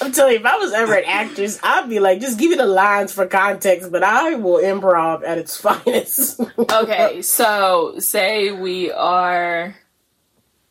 I'm 0.00 0.12
telling 0.12 0.34
you, 0.34 0.38
if 0.38 0.46
I 0.46 0.57
was 0.57 0.72
ever 0.72 0.94
an 0.94 1.04
actress, 1.04 1.59
I'd 1.62 1.88
be 1.88 1.98
like, 1.98 2.20
just 2.20 2.38
give 2.38 2.50
me 2.50 2.57
the 2.57 2.66
lines 2.66 3.12
for 3.12 3.26
context, 3.26 3.90
but 3.90 4.04
I 4.04 4.34
will 4.34 4.62
improv 4.62 5.24
at 5.26 5.36
its 5.36 5.57
finest. 5.61 6.40
Okay, 6.59 7.22
so 7.22 7.98
say 7.98 8.52
we 8.52 8.92
are. 8.92 9.74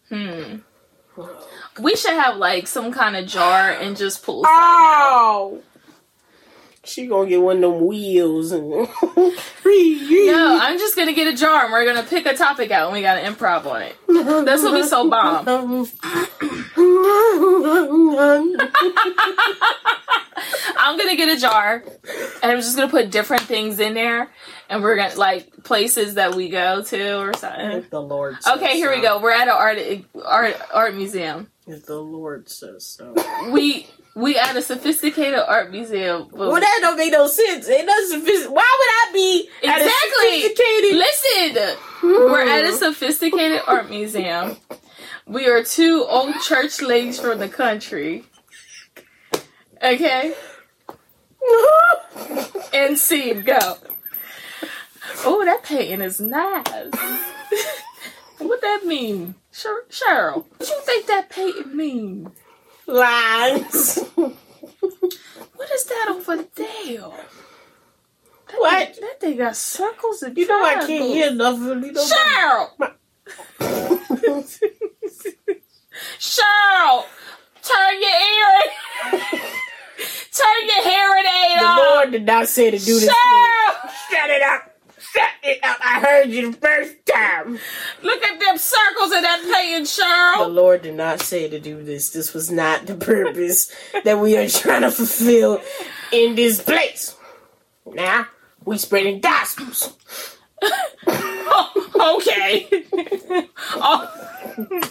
Hmm. 0.10 0.58
We 1.82 1.96
should 1.96 2.14
have 2.14 2.38
like 2.38 2.68
some 2.68 2.92
kind 2.92 3.16
of 3.16 3.26
jar 3.26 3.72
and 3.72 3.96
just 3.96 4.24
pull. 4.24 4.44
something 4.44 4.60
out. 4.60 5.62
She 6.86 7.08
gonna 7.08 7.28
get 7.28 7.42
one 7.42 7.58
of 7.58 7.62
them 7.74 7.86
wheels 7.86 8.52
and. 8.52 8.88
No, 10.28 10.60
I'm 10.62 10.78
just 10.80 10.96
gonna 10.96 11.14
get 11.14 11.32
a 11.34 11.38
jar 11.38 11.64
and 11.64 11.72
we're 11.72 11.86
gonna 11.86 12.08
pick 12.08 12.26
a 12.26 12.36
topic 12.36 12.72
out 12.72 12.86
and 12.88 12.94
we 12.94 13.02
gotta 13.02 13.22
improv 13.22 13.66
on 13.66 13.82
it. 13.82 13.96
That's 14.46 14.64
gonna 14.64 14.82
be 14.82 14.88
so 14.88 15.10
bomb. 15.10 15.46
I'm 20.78 20.98
gonna 20.98 21.16
get 21.16 21.36
a 21.36 21.40
jar 21.40 21.84
and 22.44 22.52
I'm 22.52 22.58
just 22.58 22.76
gonna 22.76 22.90
put 22.92 23.10
different 23.12 23.44
things 23.44 23.80
in 23.80 23.94
there 23.94 24.30
and 24.70 24.84
we're 24.84 24.96
gonna 24.96 25.16
like 25.16 25.64
places 25.64 26.16
that 26.16 26.36
we 26.36 26.50
go 26.50 26.84
to 26.84 27.20
or 27.20 27.34
something. 27.34 27.72
If 27.72 27.90
the 27.90 28.02
Lord 28.02 28.42
says 28.42 28.58
Okay, 28.58 28.76
here 28.76 28.94
we 28.94 29.02
go. 29.02 29.20
We're 29.22 29.32
at 29.32 29.48
an 29.48 29.50
art 29.50 29.78
art 30.24 30.56
art 30.74 30.96
museum. 30.96 31.50
If 31.68 31.86
the 31.86 32.00
Lord 32.00 32.50
says 32.50 32.86
so. 32.86 33.14
We 33.52 33.88
we 34.16 34.38
at 34.38 34.56
a 34.56 34.62
sophisticated 34.62 35.40
art 35.46 35.72
museum. 35.72 36.30
Well, 36.32 36.54
that 36.54 36.78
don't 36.82 36.98
make 36.98 37.12
no 37.12 37.28
sense. 37.28 37.68
It 37.68 37.86
doesn't. 37.86 38.22
Sophistic- 38.22 38.50
Why 38.52 38.78
would 38.80 39.10
I 39.10 39.10
be 39.14 39.50
Exactly. 39.62 40.42
sophisticated? 40.42 40.98
Listen, 40.98 41.78
we're 42.04 42.48
at 42.50 42.64
a 42.64 42.74
sophisticated 42.74 43.62
art 43.68 43.90
museum. 43.90 44.58
We 45.28 45.48
are 45.48 45.64
two 45.64 46.06
old 46.08 46.36
church 46.42 46.82
ladies 46.82 47.20
from 47.20 47.40
the 47.40 47.50
country. 47.50 48.24
Okay, 49.84 50.34
and 52.74 52.98
scene 52.98 53.42
go. 53.44 53.78
Oh, 55.26 55.44
that 55.46 55.64
painting 55.64 56.02
is 56.02 56.20
nice. 56.22 56.66
what 58.38 58.62
that 58.62 58.82
mean, 58.86 59.36
Cheryl? 59.52 60.46
What 60.58 60.70
you 60.70 60.82
think 60.86 61.06
that 61.08 61.30
painting 61.30 61.76
mean? 61.76 62.32
Lines. 62.88 64.00
What 64.16 65.72
is 65.74 65.86
that 65.86 66.08
over 66.10 66.36
there? 66.38 67.10
That 68.48 68.58
What? 68.58 68.96
Thing, 68.96 69.02
that 69.02 69.20
thing 69.20 69.38
got 69.38 69.56
circles 69.56 70.22
and 70.24 70.38
You 70.38 70.48
know 70.48 70.64
I 70.64 70.76
can't 70.76 70.90
hear 71.06 71.32
nothing. 71.34 71.84
You 71.84 71.92
know 71.92 72.06
Cheryl! 72.06 72.70
Cheryl! 76.20 77.06
Turn 77.64 78.02
your 78.02 78.12
ear! 78.12 78.62
Turn 80.32 80.68
your 80.68 80.84
hearing 80.84 81.26
aid 81.26 81.60
the 81.60 81.66
on! 81.66 81.78
Lord 81.78 82.12
did 82.12 82.26
not 82.26 82.48
say 82.48 82.70
to 82.72 82.78
do 82.78 83.00
this. 83.00 83.10
Cheryl! 83.10 83.90
Shut 84.12 84.30
it 84.30 84.42
up. 84.44 84.65
Shut 85.46 85.58
it 85.58 85.64
up. 85.64 85.78
I 85.82 86.00
heard 86.00 86.30
you 86.30 86.52
the 86.52 86.58
first 86.58 87.06
time. 87.06 87.60
Look 88.02 88.24
at 88.24 88.40
them 88.40 88.58
circles 88.58 89.12
in 89.12 89.22
that 89.22 89.42
painting, 89.54 89.84
The 89.84 89.88
Cheryl! 89.88 90.46
The 90.46 90.54
Lord 90.54 90.82
did 90.82 90.96
not 90.96 91.22
say 91.22 91.48
to 91.50 91.60
do 91.60 91.84
this. 91.84 92.10
This 92.10 92.34
was 92.34 92.52
not 92.52 92.86
the 92.86 92.96
purpose 92.96 93.72
that 94.04 94.20
we 94.20 94.38
are 94.38 94.48
trying 94.50 94.82
to 94.82 94.92
fulfill 94.92 95.62
in 96.12 96.36
this 96.36 96.62
place. 96.62 97.16
Now, 97.86 98.28
we 98.64 98.78
spreading 98.78 99.20
gospels. 99.22 99.96
Oh, 101.08 102.20
okay. 102.20 102.68
oh, 103.76 104.90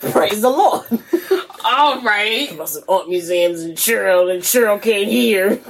Praise 0.00 0.40
the 0.42 0.50
Lord. 0.50 0.84
all 1.64 2.02
right. 2.02 2.50
About 2.52 2.68
some 2.68 2.84
art 2.88 3.08
museums 3.08 3.60
and 3.62 3.76
Cheryl 3.76 4.32
and 4.32 4.42
Cheryl 4.42 4.80
can't 4.80 5.08
hear. 5.08 5.60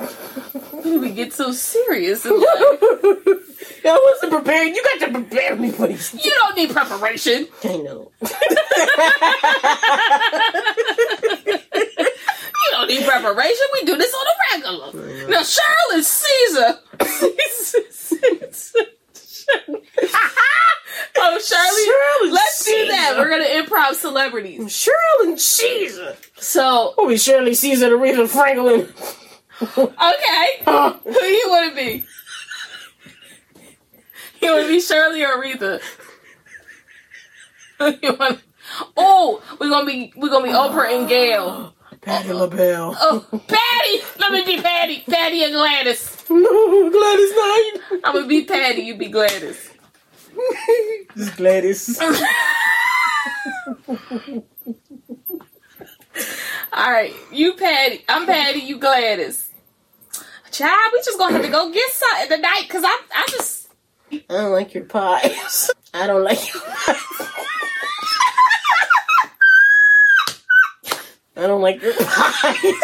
We 0.85 1.11
get 1.13 1.33
so 1.33 1.53
serious. 1.53 2.25
I 2.25 2.31
wasn't 3.85 4.33
prepared. 4.33 4.75
You 4.75 4.83
got 4.83 5.07
to 5.07 5.13
prepare 5.13 5.57
me 5.57 5.71
for 5.71 5.87
these. 5.87 6.13
You 6.15 6.33
don't 6.43 6.57
need 6.57 6.71
preparation. 6.71 7.49
I 7.65 7.77
know. 7.79 8.11
You 12.67 12.73
don't 12.73 12.89
need 12.89 13.07
preparation. 13.07 13.67
We 13.75 13.85
do 13.85 13.97
this 13.97 14.13
on 14.13 14.27
a 14.27 14.35
regular. 14.57 15.29
Now, 15.29 15.43
Cheryl 15.43 15.95
is 15.95 16.07
Caesar. 16.09 16.79
oh, 21.19 21.39
Shirley. 21.39 22.27
And 22.27 22.33
Let's 22.33 22.65
do 22.65 22.87
that. 22.89 23.15
We're 23.19 23.29
going 23.29 23.43
to 23.43 23.49
improv 23.49 23.95
celebrities. 23.95 24.73
Shirley 24.75 25.29
and 25.31 25.41
Caesar. 25.41 26.17
So, 26.37 26.95
Oh, 26.99 27.07
we 27.07 27.17
Shirley 27.19 27.55
Caesar, 27.55 27.87
and 27.87 27.95
Aretha 28.03 28.29
Franklin. 28.29 28.89
okay. 29.63 30.49
Who 31.13 31.25
you 31.27 31.45
want 31.49 31.71
to 31.71 31.77
be? 31.77 32.05
You 34.43 34.53
want 34.53 34.63
to 34.67 34.69
be 34.69 34.81
Shirley 34.81 35.23
or 35.25 35.43
Aretha? 35.43 35.81
Who 37.79 37.95
you 38.03 38.15
want? 38.15 38.43
Oh, 38.97 39.43
we're 39.61 39.71
gonna 39.71 39.87
be 39.87 40.13
we're 40.17 40.29
gonna 40.31 40.47
be 40.47 40.53
Oprah 40.53 40.99
and 40.99 41.09
Gayle. 41.09 41.76
Patti 42.07 42.33
LaBelle. 42.33 42.97
Oh, 43.01 43.27
Patti, 43.49 44.05
let 44.21 44.31
me 44.31 44.45
be 44.45 44.63
Patti, 44.63 45.03
Patti 45.11 45.43
and 45.43 45.53
Gladys. 45.53 46.25
No, 46.31 46.89
Gladys 46.89 47.33
Knight. 47.35 47.73
I'm 48.05 48.15
gonna 48.15 48.29
be 48.29 48.45
Patti, 48.45 48.83
you 48.83 48.97
be 48.97 49.09
Gladys. 49.09 49.71
Is 51.17 51.31
Gladys. 51.31 52.01
All 56.73 56.93
right, 56.93 57.13
you 57.33 57.55
Patti, 57.55 58.05
I'm 58.09 58.25
Patti, 58.25 58.61
you 58.61 58.79
Gladys. 58.79 59.51
Child, 60.53 60.93
we 60.93 61.01
just 61.05 61.19
gonna 61.19 61.33
have 61.33 61.43
to 61.43 61.51
go 61.51 61.73
get 61.73 61.91
something 61.91 62.37
tonight 62.37 62.67
because 62.69 62.85
I 62.85 63.01
I 63.17 63.27
just 63.31 63.69
I 64.13 64.23
don't 64.29 64.53
like 64.53 64.75
your 64.75 64.85
pies. 64.85 65.73
I 65.93 66.07
don't 66.07 66.23
like 66.23 66.55
your 66.55 66.63
pies. 66.63 66.97
I 71.37 71.47
don't 71.47 71.61
like 71.61 71.83
your 71.83 71.93
pies. 71.99 72.75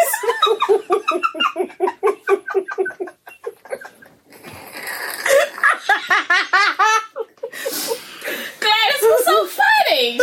Gladys 7.63 9.01
was 9.01 9.25
so 9.25 9.47
funny. 9.47 10.19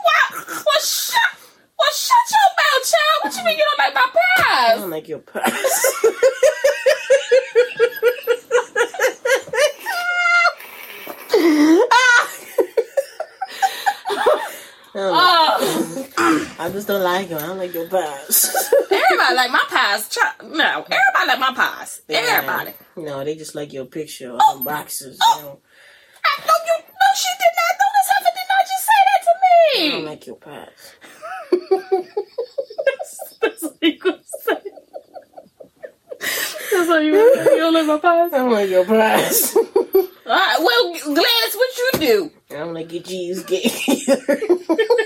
well, 0.00 0.44
well, 0.66 0.80
shut, 0.80 1.30
well, 1.78 1.94
shut 1.94 2.26
your 2.30 2.48
mouth, 2.58 2.84
child. 2.90 3.18
What 3.22 3.32
you 3.36 3.44
mean 3.44 3.58
you 3.58 3.64
don't 3.64 3.78
like 3.78 3.94
my 3.94 4.08
pies? 4.12 4.76
I 4.76 4.80
don't 4.80 4.90
like 4.90 5.08
your 5.08 5.18
pies. 5.20 5.84
I, 14.94 14.98
don't 14.98 15.12
like- 15.12 16.12
Oh, 16.16 16.54
I 16.58 16.63
just 16.74 16.88
don't 16.88 17.02
like 17.02 17.28
them. 17.28 17.38
I 17.38 17.46
don't 17.46 17.58
like 17.58 17.72
your 17.72 17.88
pies. 17.88 18.72
everybody 18.90 19.34
like 19.34 19.50
my 19.50 19.64
pies. 19.68 20.10
No, 20.42 20.82
everybody 20.82 21.26
like 21.26 21.38
my 21.38 21.52
pies. 21.54 22.02
Everybody. 22.08 22.72
No, 22.96 23.24
they 23.24 23.36
just 23.36 23.54
like 23.54 23.72
your 23.72 23.86
picture 23.86 24.32
on 24.32 24.38
oh, 24.42 24.58
the 24.58 24.64
boxes. 24.64 25.18
Oh. 25.22 25.36
You 25.38 25.42
know. 25.44 25.60
I, 26.24 26.40
no, 26.40 26.52
you, 26.66 26.82
no, 26.82 27.06
she 27.14 27.28
did 27.38 27.54
not. 27.56 27.72
No, 27.80 27.86
Miss 27.94 28.08
Heifer 28.10 28.32
did 28.34 28.48
not 28.50 28.64
just 28.72 28.84
say 28.90 29.00
that 29.08 29.20
to 29.24 29.32
me. 29.40 29.86
I 29.86 29.90
don't 29.90 30.04
like 30.04 30.26
your 30.26 30.36
pies. 30.36 30.82
That's 33.40 33.62
what 33.62 33.82
you 33.82 33.98
gonna 33.98 34.20
say. 34.24 34.60
That's 36.72 36.88
what 36.88 37.02
you. 37.04 37.14
You 37.14 37.58
don't 37.58 37.74
like 37.74 37.86
my 37.86 37.98
pies? 37.98 38.32
I 38.32 38.38
don't 38.38 38.52
like 38.52 38.70
your 38.70 38.84
pies. 38.84 39.56
All 40.26 40.32
right, 40.32 40.56
well, 40.58 40.92
Gladys, 41.04 41.54
what 41.54 41.76
you 41.76 41.90
do? 42.00 42.30
I 42.50 42.58
don't 42.60 42.74
like 42.74 42.92
your 42.92 43.02
cheesecake 43.02 43.86
you 43.86 44.16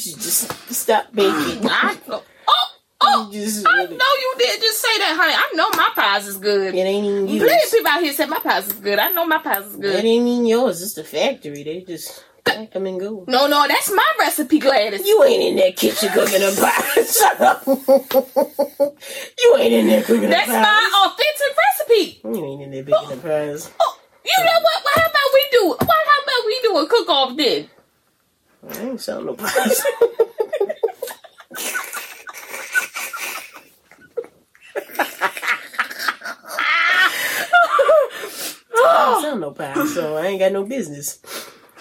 should 0.00 0.20
just 0.20 0.50
stop 0.72 1.12
baking. 1.14 1.66
I 1.70 1.96
know. 2.08 2.22
Oh, 2.48 2.66
oh, 3.02 3.30
You 3.32 3.44
just 3.44 3.66
I 3.66 3.84
know 3.84 3.90
you 3.90 4.34
did 4.38 4.60
just 4.60 4.80
say 4.80 4.98
that, 4.98 5.16
honey. 5.16 5.34
I 5.34 5.50
know 5.54 5.68
my 5.76 5.90
pies 5.94 6.26
is 6.26 6.36
good. 6.36 6.74
It 6.74 6.78
ain't 6.78 7.06
even 7.06 7.26
Plenty 7.26 7.64
of 7.64 7.70
people 7.70 7.88
out 7.90 8.02
here 8.02 8.12
say 8.12 8.26
my 8.26 8.38
pies 8.40 8.66
is 8.66 8.72
good. 8.74 8.98
I 8.98 9.10
know 9.10 9.26
my 9.26 9.38
pies 9.38 9.66
is 9.66 9.76
good. 9.76 9.96
It 9.96 10.04
ain't 10.04 10.26
even 10.26 10.46
yours. 10.46 10.82
It's 10.82 10.94
the 10.94 11.04
factory. 11.04 11.62
They 11.62 11.82
just 11.82 12.24
pack 12.44 12.72
them 12.72 12.86
and 12.86 13.00
go. 13.00 13.24
No, 13.28 13.46
no, 13.46 13.66
that's 13.68 13.90
my 13.90 14.12
recipe, 14.18 14.58
Gladys. 14.58 15.06
You 15.06 15.22
ain't 15.24 15.42
in 15.42 15.56
that 15.56 15.76
kitchen 15.76 16.08
cooking 16.10 16.42
a 16.42 16.52
pie. 16.52 17.02
Shut 17.04 17.40
up. 17.40 17.66
you 17.66 19.56
ain't 19.58 19.72
in 19.72 19.86
there 19.86 20.02
cooking 20.02 20.30
that's 20.30 20.48
a 20.48 20.52
pie. 20.52 20.62
my 20.62 20.90
authentic 21.04 21.56
recipe. 21.56 22.20
You 22.24 22.44
ain't 22.44 22.62
in 22.62 22.70
there 22.70 22.82
baking 22.84 23.08
the 23.08 23.16
oh. 23.16 23.18
pies. 23.18 23.70
Oh, 23.80 23.98
you 24.24 24.44
know 24.44 24.60
what? 24.60 24.84
What 24.84 25.00
how 25.00 25.08
about 25.08 25.30
we 25.34 25.44
do? 25.52 25.68
What 25.68 25.88
how 25.88 26.22
about 26.22 26.46
we 26.46 26.60
do 26.62 26.74
what 26.74 26.88
cook 26.88 27.08
off 27.08 27.36
did. 27.36 27.70
I 28.68 28.78
ain't 28.82 29.00
selling 29.00 29.26
no 29.26 29.34
pies. 29.34 29.82
I 38.82 39.12
don't 39.12 39.22
sell 39.22 39.36
no 39.38 39.50
pies, 39.52 39.94
so 39.94 40.16
I 40.16 40.26
ain't 40.26 40.40
got 40.40 40.52
no 40.52 40.64
business. 40.64 41.18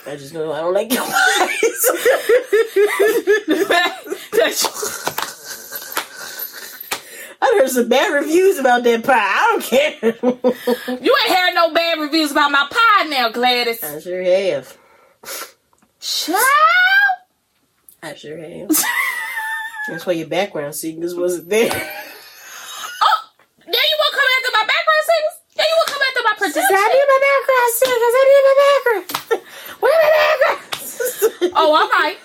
I 0.05 0.15
just 0.15 0.34
know 0.34 0.51
I 0.51 0.61
don't 0.61 0.73
like 0.73 0.91
your 0.91 1.03
pies. 1.03 1.11
I 7.41 7.57
heard 7.57 7.69
some 7.69 7.88
bad 7.88 8.13
reviews 8.13 8.59
about 8.59 8.84
that 8.84 9.03
pie. 9.03 9.13
I 9.15 9.51
don't 9.51 9.63
care. 9.63 9.97
you 11.01 11.15
ain't 11.23 11.36
heard 11.36 11.53
no 11.55 11.73
bad 11.73 11.99
reviews 11.99 12.32
about 12.32 12.51
my 12.51 12.67
pie 12.69 13.07
now, 13.09 13.30
Gladys. 13.30 13.82
I 13.84 13.99
sure 13.99 14.21
have. 14.23 14.77
Child. 16.00 16.39
I 18.02 18.16
sure 18.16 18.38
have. 18.38 18.70
That's 19.89 20.06
why 20.06 20.14
your 20.14 20.28
background 20.28 20.76
signals 20.76 21.16
wasn't 21.16 21.50
there. 21.50 21.72
Oh, 21.72 23.20
now 23.68 23.74
you 23.74 23.97
want 24.00 24.14
to 24.14 24.18
come 24.18 24.30
after 24.38 24.52
my 24.54 24.66
background 24.66 25.04
singers? 25.10 25.36
Now 25.58 25.64
you 25.64 25.76
want 25.76 25.88
to 25.88 25.93
come 25.93 26.04
after 26.08 26.24
my 26.24 26.34
production? 26.38 26.78
I 26.78 26.88
need 26.93 27.08
my 27.10 27.20
background 27.28 27.74
signals. 27.80 28.16
I 28.16 28.24
need 28.30 28.43
my 28.47 28.56
background. 28.64 29.43
Where 29.82 29.97
my 30.04 30.10
background? 30.16 30.66
Oh, 31.56 31.74
all 31.76 31.89
right. 31.89 32.18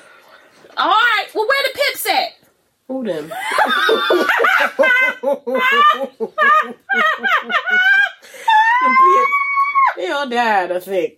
All 0.76 0.88
right. 0.88 1.26
Well, 1.34 1.46
where 1.46 1.62
the 1.62 1.78
pips 1.78 2.06
at? 2.06 2.30
Who 2.88 3.04
them? 3.04 3.32
they 9.96 10.10
all 10.10 10.28
died, 10.28 10.72
I 10.72 10.80
think. 10.80 11.14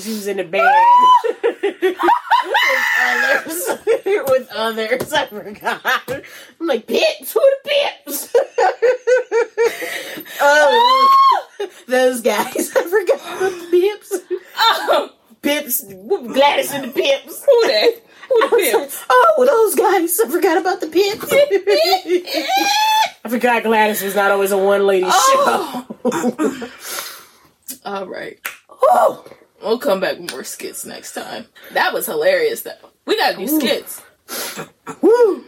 She 0.00 0.10
was 0.12 0.26
in 0.26 0.36
the 0.38 0.44
band. 0.44 0.68
with 1.72 1.96
others. 3.00 3.68
with 4.28 4.48
others. 4.54 5.12
I 5.12 5.26
forgot. 5.26 5.80
I'm 6.60 6.66
like, 6.66 6.86
Pips? 6.86 7.32
Who 7.32 7.40
the 7.40 7.70
Pips? 7.70 8.28
oh, 10.40 11.10
those 11.88 12.20
guys. 12.20 12.70
I 12.76 12.82
forgot 12.82 13.20
about 13.36 13.52
the 13.52 13.66
Pips. 13.70 14.12
Oh, 14.56 15.10
Pips. 15.42 15.82
Gladys 15.84 16.72
and 16.72 16.84
the 16.84 16.88
Pips. 16.92 17.44
who 17.44 17.66
they? 17.66 17.94
Who 18.28 18.40
the 18.48 18.56
pips? 18.56 19.00
like, 19.00 19.06
oh, 19.10 19.44
those 19.44 19.74
guys. 19.74 20.20
I 20.20 20.28
forgot 20.30 20.56
about 20.58 20.80
the 20.80 20.86
Pips. 20.86 21.26
I 23.24 23.28
forgot 23.28 23.64
Gladys 23.64 24.02
was 24.02 24.14
not 24.14 24.30
always 24.30 24.52
a 24.52 24.58
one 24.58 24.86
lady 24.86 25.06
Oh. 25.08 25.86
show. 27.72 27.76
All 27.84 28.06
right. 28.06 28.38
oh. 28.82 29.24
We'll 29.62 29.78
come 30.44 30.68
back 30.68 30.80
with 30.80 30.80
more 30.80 30.84
skits 30.84 30.84
next 30.86 31.12
time. 31.12 31.46
That 31.72 31.92
was 31.92 32.06
hilarious, 32.06 32.62
though. 32.62 32.72
We 33.06 33.16
gotta 33.16 33.36
do 33.36 33.48
skits. 33.48 34.02
Woo. 35.02 35.44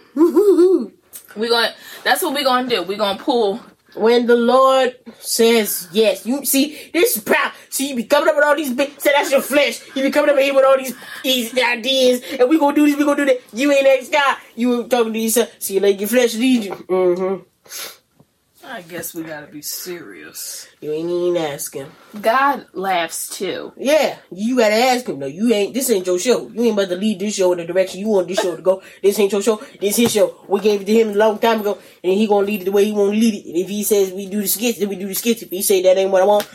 We 1.36 1.48
gonna. 1.48 1.74
That's 2.04 2.22
what 2.22 2.34
we 2.34 2.44
gonna 2.44 2.68
do. 2.68 2.82
We 2.82 2.96
gonna 2.96 3.18
pull. 3.18 3.60
When 3.94 4.26
the 4.26 4.36
Lord 4.36 4.96
says 5.18 5.88
yes, 5.92 6.24
you 6.24 6.44
see 6.46 6.90
this 6.94 7.16
is 7.16 7.22
proud. 7.22 7.52
See, 7.68 7.90
you 7.90 7.96
be 7.96 8.04
coming 8.04 8.28
up 8.28 8.36
with 8.36 8.44
all 8.44 8.56
these 8.56 8.72
big. 8.72 8.98
Say 9.00 9.12
that's 9.14 9.30
your 9.30 9.42
flesh. 9.42 9.80
You 9.94 10.02
be 10.02 10.10
coming 10.10 10.30
up 10.30 10.38
here 10.38 10.54
with 10.54 10.64
all 10.64 10.78
these, 10.78 10.94
these 11.22 11.58
ideas, 11.58 12.22
and 12.38 12.48
we 12.48 12.58
gonna 12.58 12.74
do 12.74 12.86
this. 12.86 12.96
We 12.96 13.04
gonna 13.04 13.16
do 13.16 13.26
that. 13.26 13.40
You 13.52 13.70
ain't 13.72 13.84
that 13.84 14.10
guy. 14.12 14.36
You 14.56 14.88
talking 14.88 15.12
to 15.12 15.18
yourself. 15.18 15.54
See, 15.58 15.78
like 15.80 16.00
your 16.00 16.08
flesh 16.08 16.34
leads 16.34 16.66
you. 16.66 16.72
Mm-hmm. 16.72 17.42
I 18.72 18.80
guess 18.80 19.12
we 19.12 19.22
gotta 19.22 19.48
be 19.48 19.60
serious. 19.60 20.66
You 20.80 20.92
ain't 20.92 21.10
even 21.10 21.36
asking. 21.36 21.92
God 22.18 22.64
laughs 22.72 23.36
too. 23.36 23.74
Yeah, 23.76 24.16
you 24.30 24.56
gotta 24.56 24.74
ask 24.74 25.06
him. 25.06 25.18
No, 25.18 25.26
you 25.26 25.52
ain't. 25.52 25.74
This 25.74 25.90
ain't 25.90 26.06
your 26.06 26.18
show. 26.18 26.48
You 26.48 26.62
ain't 26.64 26.72
about 26.72 26.88
to 26.88 26.96
lead 26.96 27.18
this 27.18 27.34
show 27.34 27.52
in 27.52 27.58
the 27.58 27.66
direction 27.66 28.00
you 28.00 28.08
want 28.08 28.28
this 28.28 28.40
show 28.40 28.56
to 28.56 28.62
go. 28.62 28.82
This 29.02 29.18
ain't 29.18 29.30
your 29.30 29.42
show. 29.42 29.56
This 29.78 29.96
his 29.96 30.10
show. 30.10 30.42
We 30.48 30.60
gave 30.60 30.80
it 30.80 30.86
to 30.86 30.92
him 30.94 31.10
a 31.10 31.12
long 31.12 31.38
time 31.38 31.60
ago, 31.60 31.76
and 32.02 32.14
he 32.14 32.26
gonna 32.26 32.46
lead 32.46 32.62
it 32.62 32.64
the 32.64 32.72
way 32.72 32.86
he 32.86 32.92
want 32.92 33.12
to 33.12 33.18
lead 33.18 33.34
it. 33.34 33.46
And 33.46 33.58
if 33.58 33.68
he 33.68 33.84
says 33.84 34.10
we 34.10 34.26
do 34.26 34.40
the 34.40 34.48
skits, 34.48 34.78
then 34.78 34.88
we 34.88 34.96
do 34.96 35.06
the 35.06 35.14
skits. 35.14 35.42
If 35.42 35.50
he 35.50 35.60
say 35.60 35.82
that 35.82 35.98
ain't 35.98 36.10
what 36.10 36.22
I 36.22 36.24
want, 36.24 36.48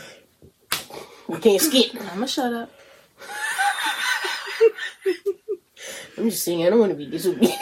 we 1.28 1.38
can't 1.38 1.62
skit. 1.62 1.94
I'ma 2.10 2.26
shut 2.26 2.52
up. 2.52 2.68
I'm 6.18 6.30
just 6.30 6.42
saying, 6.42 6.66
I 6.66 6.70
don't 6.70 6.80
want 6.80 6.90
to 6.90 6.98
be 6.98 7.06
disobedient. 7.06 7.54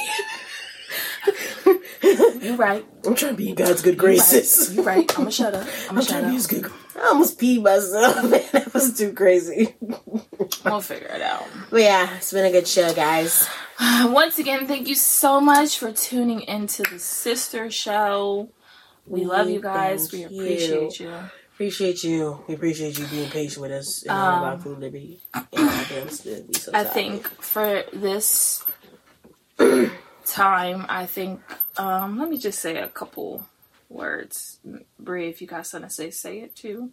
You 2.47 2.57
right. 2.57 2.85
I'm 3.05 3.15
trying 3.15 3.33
to 3.33 3.37
be 3.37 3.49
in 3.51 3.55
God's 3.55 3.83
good 3.83 3.99
graces. 3.99 4.75
You 4.75 4.83
right. 4.83 5.19
I'ma 5.19 5.31
shut 5.41 5.55
up. 5.55 5.67
I'm 5.91 5.97
shut 5.97 6.09
trying 6.09 6.25
to. 6.25 6.31
His 6.31 6.47
good. 6.47 6.71
I 6.97 7.09
almost 7.09 7.39
peed 7.39 7.63
myself, 7.63 8.23
man. 8.31 8.43
That 8.53 8.73
was 8.73 8.97
too 8.97 9.13
crazy. 9.13 9.75
We'll 10.65 10.81
figure 10.81 11.09
it 11.09 11.23
out. 11.23 11.45
But 11.71 11.83
yeah, 11.83 12.17
it's 12.17 12.33
been 12.33 12.47
a 12.47 12.51
good 12.51 12.67
show, 12.67 12.93
guys. 12.95 13.49
Once 13.81 14.39
again, 14.39 14.67
thank 14.67 14.89
you 14.89 14.95
so 14.95 15.41
much 15.41 15.79
for 15.79 15.93
tuning 15.93 16.41
into 16.43 16.83
the 16.83 16.97
Sista 16.97 17.71
Show. 17.71 18.49
We 19.07 19.25
love 19.25 19.49
you 19.51 19.61
guys. 19.61 20.11
We 20.11 20.23
Thank 20.23 20.33
you. 20.33 20.41
appreciate 20.41 21.01
you. 21.01 21.15
Appreciate 21.55 22.05
you. 22.05 22.45
We 22.49 22.55
appreciate 22.55 22.99
you 22.99 23.07
being 23.07 23.31
patient 23.31 23.63
with 23.63 23.73
us 23.73 24.03
and 24.03 24.11
all 24.11 24.39
of 24.39 24.43
our 24.43 24.59
food 24.59 24.79
liberty. 24.79 25.21
And 25.35 25.69
our 25.69 25.85
damn 25.85 26.11
so 26.11 26.71
Um, 26.73 26.75
I 26.75 26.85
think 26.85 27.27
for 27.41 27.85
this 27.93 28.63
time, 30.27 30.85
I 30.89 31.07
think 31.07 31.41
um, 31.79 32.19
let 32.19 32.29
me 32.29 32.39
just 32.39 32.61
say 32.61 32.77
a 32.77 32.89
couple 32.89 33.47
words. 33.89 34.59
Brie, 34.99 35.29
if 35.29 35.41
you 35.41 35.47
got 35.47 35.67
something 35.67 35.89
to 35.89 35.95
say, 35.95 36.11
say 36.11 36.41
it 36.41 36.57
too. 36.57 36.91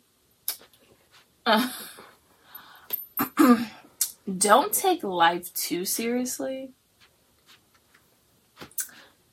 Uh, 1.45 1.69
don't 4.37 4.73
take 4.73 5.03
life 5.03 5.53
too 5.53 5.85
seriously. 5.85 6.71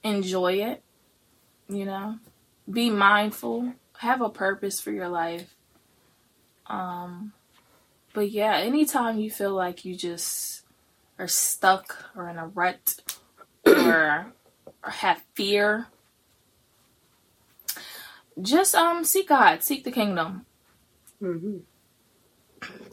Enjoy 0.02 0.54
it. 0.54 0.82
You 1.68 1.84
know, 1.84 2.18
be 2.70 2.90
mindful. 2.90 3.74
Have 3.98 4.22
a 4.22 4.30
purpose 4.30 4.80
for 4.80 4.90
your 4.90 5.08
life. 5.08 5.54
Um, 6.66 7.32
but 8.12 8.30
yeah, 8.30 8.56
anytime 8.56 9.18
you 9.18 9.30
feel 9.30 9.54
like 9.54 9.84
you 9.84 9.94
just 9.94 10.62
are 11.18 11.28
stuck 11.28 12.10
or 12.16 12.28
in 12.28 12.38
a 12.38 12.46
rut 12.46 12.96
or, 13.78 14.32
or 14.84 14.90
have 14.90 15.22
fear, 15.34 15.86
just 18.40 18.74
um 18.74 19.04
seek 19.04 19.28
God, 19.28 19.62
seek 19.62 19.84
the 19.84 19.90
kingdom, 19.92 20.46
Mhm. 21.22 21.62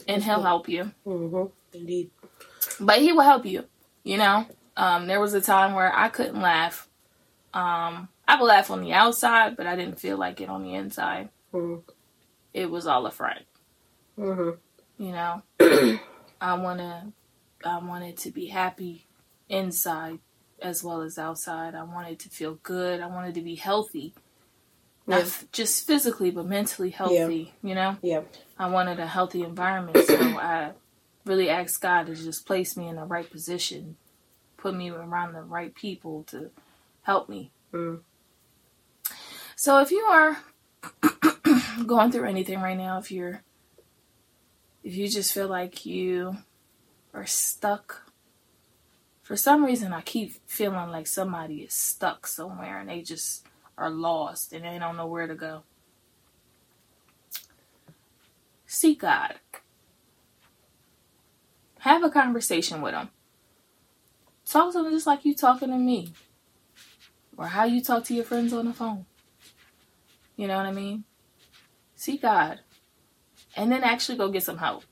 and 0.06 0.22
He'll 0.24 0.42
help 0.42 0.68
you. 0.68 0.92
Mhm. 1.06 1.52
Indeed. 1.72 2.10
But 2.80 2.98
He 3.00 3.12
will 3.12 3.22
help 3.22 3.44
you. 3.46 3.64
You 4.04 4.18
know, 4.18 4.46
um, 4.76 5.06
there 5.06 5.20
was 5.20 5.34
a 5.34 5.40
time 5.40 5.74
where 5.74 5.94
I 5.94 6.08
couldn't 6.08 6.40
laugh. 6.40 6.88
Um, 7.52 8.08
I 8.26 8.38
would 8.40 8.46
laugh 8.46 8.70
on 8.70 8.82
the 8.82 8.92
outside, 8.92 9.56
but 9.56 9.66
I 9.66 9.74
didn't 9.76 10.00
feel 10.00 10.16
like 10.18 10.40
it 10.40 10.48
on 10.48 10.62
the 10.62 10.74
inside. 10.74 11.30
Mhm. 11.52 11.82
It 12.54 12.70
was 12.70 12.86
all 12.86 13.06
a 13.06 13.10
front. 13.10 13.46
Mhm. 14.18 14.58
You 14.98 15.12
know, 15.12 15.42
I 16.40 16.54
wanna, 16.54 17.12
I 17.64 17.78
wanted 17.78 18.16
to 18.18 18.30
be 18.30 18.46
happy 18.46 19.06
inside 19.48 20.18
as 20.60 20.82
well 20.84 21.02
as 21.02 21.18
outside. 21.18 21.74
I 21.74 21.82
wanted 21.84 22.18
to 22.20 22.28
feel 22.28 22.54
good. 22.62 23.00
I 23.00 23.06
wanted 23.06 23.34
to 23.34 23.40
be 23.42 23.54
healthy, 23.56 24.14
not 25.06 25.18
Yeah. 25.20 25.22
f- 25.26 25.44
just 25.52 25.86
physically 25.86 26.30
but 26.30 26.46
mentally 26.46 26.90
healthy. 26.90 27.54
You 27.62 27.74
know, 27.74 27.96
Yeah. 28.02 28.22
I 28.58 28.68
wanted 28.68 28.98
a 29.00 29.06
healthy 29.06 29.42
environment, 29.42 29.98
so 30.06 30.16
I 30.16 30.72
really 31.24 31.48
asked 31.50 31.80
God 31.80 32.06
to 32.06 32.14
just 32.14 32.46
place 32.46 32.76
me 32.76 32.88
in 32.88 32.96
the 32.96 33.04
right 33.04 33.30
position, 33.30 33.96
put 34.56 34.74
me 34.74 34.90
around 34.90 35.32
the 35.34 35.42
right 35.42 35.74
people 35.74 36.24
to 36.24 36.50
help 37.02 37.28
me. 37.28 37.50
Mm. 37.72 38.00
So 39.56 39.80
if 39.80 39.90
you 39.90 40.00
are 40.04 40.38
going 41.86 42.10
through 42.12 42.28
anything 42.28 42.60
right 42.60 42.76
now, 42.76 42.98
if 42.98 43.10
you're 43.10 43.42
if 44.84 44.94
you 44.94 45.08
just 45.08 45.32
feel 45.32 45.48
like 45.48 45.84
you 45.84 46.36
are 47.12 47.26
stuck 47.26 48.07
for 49.28 49.36
some 49.36 49.62
reason 49.62 49.92
I 49.92 50.00
keep 50.00 50.36
feeling 50.46 50.88
like 50.88 51.06
somebody 51.06 51.56
is 51.56 51.74
stuck 51.74 52.26
somewhere 52.26 52.80
and 52.80 52.88
they 52.88 53.02
just 53.02 53.46
are 53.76 53.90
lost 53.90 54.54
and 54.54 54.64
they 54.64 54.78
don't 54.78 54.96
know 54.96 55.06
where 55.06 55.26
to 55.26 55.34
go. 55.34 55.64
Seek 58.64 59.00
God. 59.00 59.34
Have 61.80 62.02
a 62.02 62.08
conversation 62.08 62.80
with 62.80 62.94
him. 62.94 63.10
Talk 64.46 64.72
to 64.72 64.82
them 64.82 64.92
just 64.92 65.06
like 65.06 65.26
you 65.26 65.34
talking 65.34 65.68
to 65.68 65.76
me. 65.76 66.14
Or 67.36 67.48
how 67.48 67.64
you 67.64 67.82
talk 67.82 68.04
to 68.04 68.14
your 68.14 68.24
friends 68.24 68.54
on 68.54 68.64
the 68.64 68.72
phone. 68.72 69.04
You 70.36 70.48
know 70.48 70.56
what 70.56 70.64
I 70.64 70.72
mean? 70.72 71.04
Seek 71.94 72.22
God. 72.22 72.60
And 73.54 73.70
then 73.70 73.84
actually 73.84 74.16
go 74.16 74.30
get 74.30 74.42
some 74.42 74.56
help. 74.56 74.84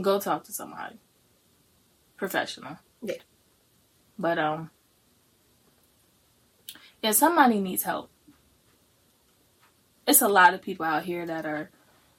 go 0.00 0.18
talk 0.18 0.44
to 0.44 0.52
somebody 0.54 1.00
professional. 2.16 2.78
Yeah. 3.02 3.14
But 4.18 4.38
um, 4.38 4.70
yeah, 7.02 7.12
somebody 7.12 7.60
needs 7.60 7.82
help. 7.82 8.10
It's 10.06 10.22
a 10.22 10.28
lot 10.28 10.54
of 10.54 10.62
people 10.62 10.86
out 10.86 11.04
here 11.04 11.26
that 11.26 11.46
are 11.46 11.70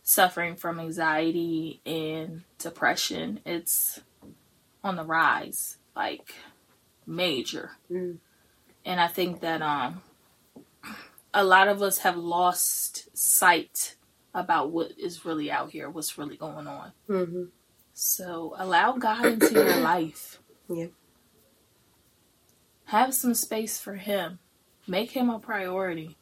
suffering 0.03 0.55
from 0.55 0.79
anxiety 0.79 1.81
and 1.85 2.43
depression. 2.57 3.39
It's 3.45 3.99
on 4.83 4.95
the 4.95 5.03
rise, 5.03 5.77
like 5.95 6.33
major. 7.05 7.71
Mm. 7.91 8.17
And 8.85 8.99
I 8.99 9.07
think 9.07 9.41
that 9.41 9.61
um 9.61 10.01
a 11.33 11.43
lot 11.43 11.67
of 11.67 11.81
us 11.81 11.99
have 11.99 12.17
lost 12.17 13.15
sight 13.17 13.95
about 14.33 14.71
what 14.71 14.91
is 14.97 15.25
really 15.25 15.51
out 15.51 15.71
here, 15.71 15.89
what's 15.89 16.17
really 16.17 16.37
going 16.37 16.67
on. 16.67 16.91
Mm-hmm. 17.09 17.43
So 17.97 18.53
allow 18.57 18.91
God 18.91 19.25
into 19.25 19.53
your 19.53 19.77
life. 19.81 20.39
Yeah. 20.69 20.87
Have 22.87 23.15
some 23.15 23.33
space 23.33 23.79
for 23.79 23.95
Him. 23.95 24.39
Make 24.85 25.11
Him 25.11 25.29
a 25.29 25.39
priority. 25.39 26.17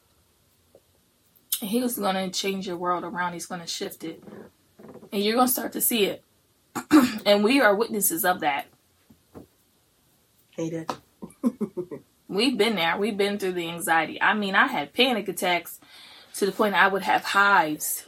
And 1.60 1.68
He's 1.68 1.98
going 1.98 2.14
to 2.14 2.30
change 2.30 2.68
your 2.68 2.76
world 2.76 3.02
around. 3.02 3.32
He's 3.32 3.46
going 3.46 3.60
to 3.60 3.66
shift 3.66 4.04
it. 4.04 4.22
And 5.12 5.22
you're 5.22 5.34
going 5.34 5.48
to 5.48 5.52
start 5.52 5.72
to 5.72 5.80
see 5.80 6.04
it. 6.04 6.22
and 7.26 7.42
we 7.42 7.60
are 7.60 7.74
witnesses 7.74 8.24
of 8.24 8.40
that. 8.40 8.66
Hey, 10.50 10.70
Dad. 10.70 10.94
We've 12.28 12.56
been 12.56 12.76
there. 12.76 12.96
We've 12.96 13.16
been 13.16 13.38
through 13.38 13.52
the 13.52 13.68
anxiety. 13.68 14.22
I 14.22 14.34
mean, 14.34 14.54
I 14.54 14.68
had 14.68 14.92
panic 14.92 15.26
attacks 15.26 15.80
to 16.34 16.46
the 16.46 16.52
point 16.52 16.76
I 16.76 16.86
would 16.86 17.02
have 17.02 17.24
hives. 17.24 18.04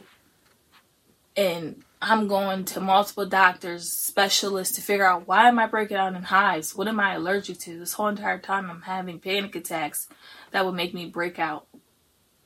And 1.35 1.83
I'm 2.01 2.27
going 2.27 2.65
to 2.65 2.79
multiple 2.79 3.25
doctors, 3.25 3.91
specialists 3.91 4.75
to 4.75 4.81
figure 4.81 5.07
out 5.07 5.27
why 5.27 5.47
am 5.47 5.57
I 5.57 5.65
breaking 5.65 5.97
out 5.97 6.13
in 6.13 6.23
hives? 6.23 6.75
What 6.75 6.87
am 6.87 6.99
I 6.99 7.15
allergic 7.15 7.57
to? 7.61 7.79
This 7.79 7.93
whole 7.93 8.07
entire 8.07 8.37
time 8.37 8.69
I'm 8.69 8.83
having 8.83 9.19
panic 9.19 9.55
attacks 9.55 10.07
that 10.51 10.63
would 10.63 10.75
make 10.75 10.93
me 10.93 11.07
break 11.07 11.39
out. 11.39 11.67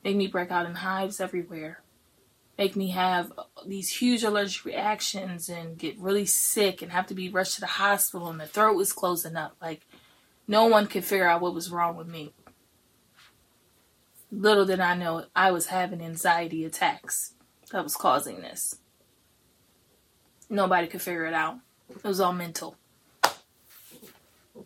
Make 0.02 0.16
me 0.16 0.26
break 0.26 0.50
out 0.50 0.64
in 0.64 0.76
hives 0.76 1.20
everywhere. 1.20 1.82
Make 2.56 2.76
me 2.76 2.90
have 2.90 3.32
these 3.66 3.90
huge 3.90 4.24
allergic 4.24 4.64
reactions 4.64 5.50
and 5.50 5.76
get 5.76 5.98
really 5.98 6.26
sick 6.26 6.80
and 6.80 6.90
have 6.90 7.06
to 7.08 7.14
be 7.14 7.28
rushed 7.28 7.56
to 7.56 7.60
the 7.60 7.66
hospital 7.66 8.28
and 8.28 8.40
the 8.40 8.46
throat 8.46 8.74
was 8.74 8.94
closing 8.94 9.36
up. 9.36 9.56
Like 9.60 9.86
no 10.48 10.64
one 10.64 10.86
could 10.86 11.04
figure 11.04 11.28
out 11.28 11.42
what 11.42 11.54
was 11.54 11.70
wrong 11.70 11.96
with 11.96 12.08
me. 12.08 12.32
Little 14.30 14.64
did 14.64 14.80
I 14.80 14.96
know 14.96 15.26
I 15.36 15.50
was 15.50 15.66
having 15.66 16.00
anxiety 16.00 16.64
attacks 16.64 17.34
that 17.70 17.84
was 17.84 17.96
causing 17.96 18.40
this. 18.40 18.76
Nobody 20.52 20.86
could 20.86 21.00
figure 21.00 21.24
it 21.24 21.32
out. 21.32 21.56
It 21.88 22.04
was 22.04 22.20
all 22.20 22.34
mental. 22.34 22.76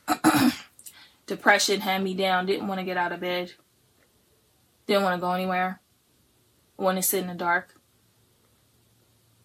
Depression 1.29 1.81
had 1.81 2.03
me 2.03 2.13
down, 2.13 2.47
didn't 2.47 2.67
want 2.67 2.81
to 2.81 2.85
get 2.85 2.97
out 2.97 3.13
of 3.13 3.21
bed, 3.21 3.53
didn't 4.89 5.05
want 5.05 5.15
to 5.15 5.21
go 5.21 5.31
anywhere, 5.31 5.81
wanted 6.77 7.03
to 7.03 7.07
sit 7.07 7.23
in 7.23 7.29
the 7.29 7.35
dark. 7.35 7.77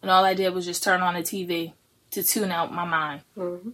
And 0.01 0.09
all 0.09 0.25
I 0.25 0.33
did 0.33 0.55
was 0.55 0.65
just 0.65 0.83
turn 0.83 1.01
on 1.01 1.13
the 1.13 1.19
TV 1.19 1.73
to 2.09 2.23
tune 2.23 2.51
out 2.51 2.73
my 2.73 2.85
mind. 2.85 3.21
Mm-hmm. 3.37 3.69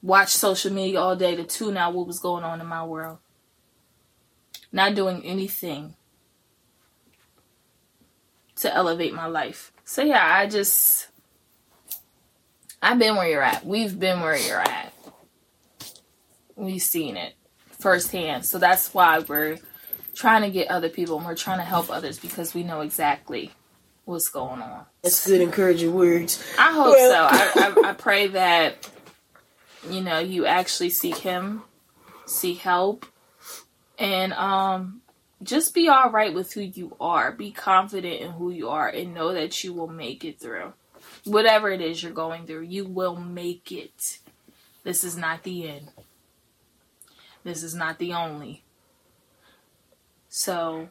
Watch 0.00 0.28
social 0.28 0.72
media 0.72 1.00
all 1.00 1.16
day 1.16 1.34
to 1.34 1.42
tune 1.42 1.76
out 1.76 1.92
what 1.92 2.06
was 2.06 2.20
going 2.20 2.44
on 2.44 2.60
in 2.60 2.68
my 2.68 2.84
world. 2.84 3.18
Not 4.70 4.94
doing 4.94 5.24
anything 5.24 5.96
to 8.56 8.72
elevate 8.72 9.12
my 9.12 9.26
life. 9.26 9.72
So 9.92 10.02
yeah, 10.02 10.24
I 10.26 10.46
just 10.46 11.06
I've 12.80 12.98
been 12.98 13.14
where 13.14 13.28
you're 13.28 13.42
at. 13.42 13.66
We've 13.66 14.00
been 14.00 14.20
where 14.22 14.38
you're 14.38 14.58
at. 14.58 14.90
We've 16.56 16.80
seen 16.80 17.18
it 17.18 17.34
firsthand. 17.78 18.46
So 18.46 18.58
that's 18.58 18.94
why 18.94 19.18
we're 19.18 19.58
trying 20.14 20.44
to 20.44 20.50
get 20.50 20.68
other 20.68 20.88
people 20.88 21.18
and 21.18 21.26
we're 21.26 21.34
trying 21.34 21.58
to 21.58 21.64
help 21.64 21.90
others 21.90 22.18
because 22.18 22.54
we 22.54 22.62
know 22.62 22.80
exactly 22.80 23.50
what's 24.06 24.30
going 24.30 24.62
on. 24.62 24.86
That's 25.02 25.26
good, 25.26 25.42
encouraging 25.42 25.92
words. 25.92 26.42
I 26.58 26.72
hope 26.72 26.94
Well- 26.96 27.28
so. 27.28 27.60
I, 27.60 27.82
I, 27.84 27.88
I 27.90 27.92
pray 27.92 28.28
that 28.28 28.88
you 29.90 30.00
know 30.00 30.20
you 30.20 30.46
actually 30.46 30.88
seek 30.88 31.18
Him, 31.18 31.64
seek 32.24 32.60
help, 32.60 33.04
and 33.98 34.32
um, 34.32 35.01
just 35.42 35.74
be 35.74 35.88
all 35.88 36.10
right 36.10 36.32
with 36.32 36.52
who 36.52 36.60
you 36.60 36.96
are. 37.00 37.32
Be 37.32 37.50
confident 37.50 38.20
in 38.20 38.32
who 38.32 38.50
you 38.50 38.68
are, 38.68 38.88
and 38.88 39.14
know 39.14 39.32
that 39.32 39.62
you 39.64 39.72
will 39.72 39.88
make 39.88 40.24
it 40.24 40.38
through 40.40 40.72
whatever 41.24 41.70
it 41.70 41.80
is 41.80 42.02
you're 42.02 42.12
going 42.12 42.46
through. 42.46 42.62
You 42.62 42.84
will 42.84 43.16
make 43.16 43.70
it. 43.72 44.18
This 44.84 45.04
is 45.04 45.16
not 45.16 45.42
the 45.42 45.68
end. 45.68 45.88
This 47.44 47.62
is 47.62 47.74
not 47.74 47.98
the 47.98 48.12
only. 48.12 48.62
So 50.28 50.88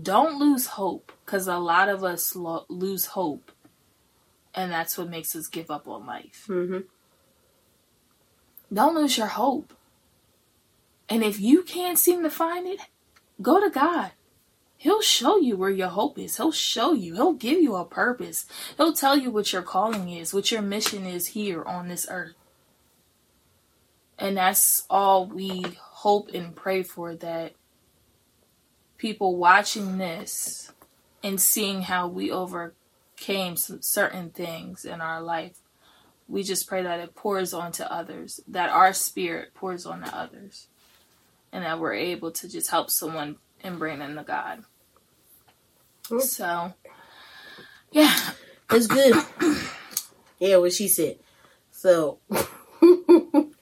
don't 0.00 0.38
lose 0.38 0.66
hope 0.66 1.12
because 1.24 1.46
a 1.46 1.58
lot 1.58 1.88
of 1.88 2.04
us 2.04 2.34
lo- 2.34 2.66
lose 2.68 3.06
hope 3.06 3.52
and 4.54 4.70
that's 4.70 4.98
what 4.98 5.08
makes 5.08 5.36
us 5.36 5.46
give 5.46 5.70
up 5.70 5.86
on 5.86 6.06
life. 6.06 6.46
Mm-hmm. 6.48 6.80
Don't 8.72 8.94
lose 8.94 9.16
your 9.16 9.28
hope. 9.28 9.72
And 11.08 11.22
if 11.24 11.40
you 11.40 11.62
can't 11.62 11.98
seem 11.98 12.22
to 12.22 12.30
find 12.30 12.66
it, 12.66 12.80
go 13.40 13.60
to 13.60 13.70
God. 13.70 14.12
He'll 14.76 15.02
show 15.02 15.38
you 15.38 15.56
where 15.56 15.70
your 15.70 15.88
hope 15.88 16.18
is. 16.18 16.36
He'll 16.38 16.52
show 16.52 16.92
you. 16.92 17.14
He'll 17.14 17.34
give 17.34 17.60
you 17.60 17.76
a 17.76 17.84
purpose. 17.84 18.46
He'll 18.76 18.94
tell 18.94 19.16
you 19.16 19.30
what 19.30 19.52
your 19.52 19.62
calling 19.62 20.08
is, 20.08 20.32
what 20.32 20.50
your 20.50 20.62
mission 20.62 21.04
is 21.04 21.28
here 21.28 21.62
on 21.64 21.88
this 21.88 22.06
earth. 22.10 22.34
And 24.18 24.36
that's 24.36 24.84
all 24.88 25.26
we 25.26 25.64
hope 25.78 26.30
and 26.32 26.56
pray 26.56 26.82
for 26.82 27.14
that 27.16 27.52
people 28.96 29.36
watching 29.36 29.98
this 29.98 30.72
and 31.22 31.40
seeing 31.40 31.82
how 31.82 32.08
we 32.08 32.30
overcame 32.30 33.56
certain 33.56 34.30
things 34.30 34.84
in 34.86 35.00
our 35.02 35.20
life 35.20 35.60
we 36.30 36.44
just 36.44 36.68
pray 36.68 36.82
that 36.84 37.00
it 37.00 37.14
pours 37.14 37.52
onto 37.52 37.82
others, 37.82 38.40
that 38.46 38.70
our 38.70 38.92
spirit 38.92 39.52
pours 39.52 39.84
onto 39.84 40.08
others, 40.10 40.68
and 41.52 41.64
that 41.64 41.78
we're 41.80 41.94
able 41.94 42.30
to 42.32 42.48
just 42.48 42.70
help 42.70 42.90
someone 42.90 43.36
and 43.62 43.78
bring 43.78 43.98
them 43.98 44.16
to 44.16 44.22
God. 44.22 44.64
So, 46.20 46.72
yeah, 47.92 48.14
it's 48.70 48.86
good. 48.86 49.14
yeah, 50.38 50.56
what 50.56 50.72
she 50.72 50.88
said. 50.88 51.18
So, 51.70 52.18
do 52.30 53.52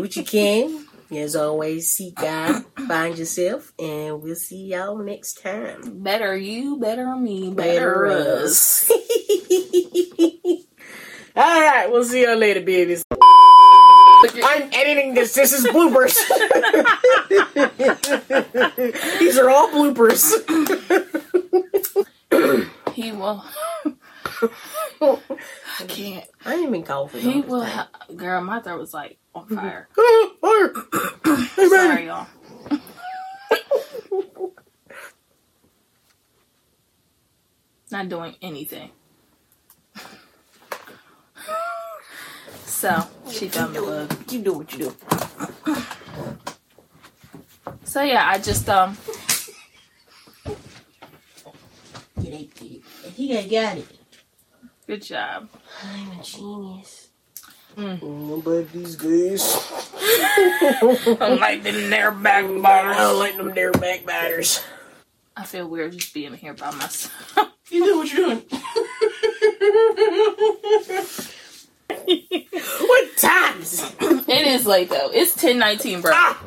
what 0.00 0.16
you 0.16 0.24
can. 0.24 0.86
As 1.10 1.34
always, 1.34 1.90
seek 1.90 2.16
God, 2.16 2.66
find 2.86 3.16
yourself, 3.16 3.72
and 3.78 4.20
we'll 4.20 4.34
see 4.34 4.66
y'all 4.66 4.98
next 4.98 5.40
time. 5.42 6.02
better 6.02 6.36
you, 6.36 6.78
better 6.78 7.16
me, 7.16 7.50
better, 7.50 8.06
us. 8.06 8.90
All 11.34 11.60
right, 11.60 11.88
we'll 11.90 12.04
see 12.04 12.24
y'all 12.24 12.36
later, 12.36 12.60
babies. 12.60 13.02
I'm 14.44 14.70
editing 14.72 15.14
this. 15.14 15.34
This 15.34 15.52
is 15.52 15.64
bloopers. 15.66 16.16
These 19.18 19.38
are 19.38 19.50
all 19.50 19.68
bloopers. 19.68 20.32
He 22.98 23.12
will. 23.12 23.44
I 25.00 25.84
can't. 25.86 26.24
I 26.44 26.54
ain't 26.54 26.66
even 26.68 26.82
coughing. 26.82 27.20
He 27.20 27.28
all 27.28 27.42
this 27.42 27.50
will. 27.50 27.60
time. 27.62 27.70
Ha- 27.70 27.88
Girl, 28.16 28.40
my 28.42 28.60
throat 28.60 28.80
was 28.80 28.92
like 28.92 29.18
on 29.36 29.44
mm-hmm. 29.44 29.54
fire. 29.54 29.88
Fire. 30.40 30.74
Hey, 31.54 31.68
Sorry, 31.68 32.06
y'all. 32.06 32.26
Not 37.90 38.08
doing 38.08 38.34
anything. 38.42 38.90
So 42.78 43.02
she 43.28 43.48
found 43.48 43.74
the 43.74 43.80
bug. 43.82 44.14
Keep 44.28 44.44
doing 44.44 44.58
what 44.58 44.72
you 44.72 44.78
do. 44.78 44.94
So 47.84 48.02
yeah, 48.02 48.28
I 48.28 48.38
just 48.38 48.68
um 48.68 48.96
Get 52.22 52.32
it, 52.34 52.54
get 52.54 52.70
it. 52.70 52.82
I 53.06 53.10
think 53.10 53.32
I 53.32 53.42
got 53.48 53.78
it. 53.78 53.86
good 54.86 55.02
job. 55.02 55.48
I'm 55.82 56.20
a 56.20 56.22
genius. 56.22 57.08
Mm. 57.76 57.98
Mm, 58.00 58.44
but 58.44 58.70
these 58.72 58.94
guys, 58.96 59.42
I'm 61.20 61.38
like 61.40 61.62
them 61.62 61.88
there 61.90 62.10
I 62.10 62.14
backbiters. 62.14 62.96
don't 62.96 63.18
like 63.18 63.36
them 63.38 63.54
there 63.54 63.72
backbiters. 63.72 64.62
I 65.36 65.44
feel 65.44 65.66
weird 65.66 65.92
just 65.92 66.12
being 66.12 66.34
here 66.34 66.54
by 66.54 66.70
myself. 66.72 67.12
You 67.70 67.84
do 67.84 67.96
what 67.98 68.12
you're 68.12 68.26
doing. 68.26 68.42
what 71.90 73.16
time 73.16 73.60
is 73.60 73.82
it? 74.00 74.28
it 74.28 74.46
is 74.46 74.66
late 74.66 74.90
though. 74.90 75.10
It's 75.12 75.34
ten 75.34 75.58
nineteen, 75.58 76.00
bro. 76.00 76.12
Ah, 76.14 76.40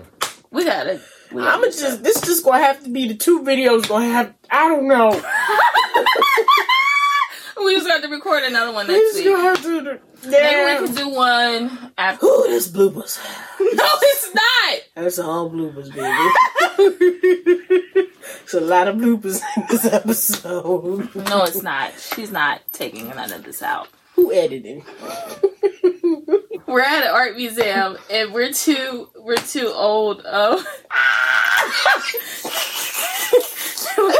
We 0.52 0.64
gotta. 0.66 1.02
We 1.32 1.38
gotta 1.42 1.52
I'm 1.52 1.60
gonna 1.62 1.72
just. 1.72 2.04
This 2.04 2.22
just 2.22 2.44
gonna 2.46 2.64
have 2.64 2.84
to 2.84 2.89
be 2.89 3.08
the 3.08 3.16
two 3.16 3.42
videos. 3.42 3.88
Gonna 3.88 4.06
have. 4.10 4.34
I 4.50 4.68
don't 4.68 4.88
know. 4.88 5.10
we 7.66 7.76
just 7.76 7.88
got 7.88 8.02
to 8.02 8.08
record 8.10 8.44
another 8.44 8.72
one 8.74 8.88
We 8.88 8.94
next 8.94 9.14
just 9.14 9.26
week. 9.26 9.34
gonna 9.34 9.44
have 9.44 9.62
to. 9.64 10.00
Maybe 10.30 10.82
we 10.82 10.88
could 10.88 10.96
do 10.98 11.10
one 11.10 11.92
after. 11.98 12.26
Ooh, 12.26 12.46
that's 12.50 12.68
bloopers. 12.70 13.20
No, 13.74 13.86
it's 14.02 14.34
not. 14.36 14.80
That's 14.96 15.18
all 15.20 15.50
bloopers, 15.50 15.89
baby. 15.94 16.08
It's 18.44 18.54
a 18.54 18.60
lot 18.60 18.88
of 18.89 18.96
bloopers 18.98 19.42
in 19.56 19.64
this 19.70 19.86
episode. 19.86 21.16
No, 21.16 21.44
it's 21.44 21.62
not. 21.64 21.94
She's 21.98 22.32
not 22.32 22.60
taking 22.74 23.08
none 23.10 23.32
of 23.32 23.44
this 23.44 23.62
out. 23.62 23.88
Who 24.22 24.32
edited? 24.32 24.84
We're 26.68 26.82
at 26.82 27.04
an 27.04 27.10
art 27.10 27.36
museum 27.36 27.98
and 28.12 28.32
we're 28.32 28.54
too 28.54 29.10
we're 29.16 29.36
too 29.36 29.66
old. 29.66 30.22
Oh, 30.24 30.58
You 30.58 30.64
Ah! 30.92 32.04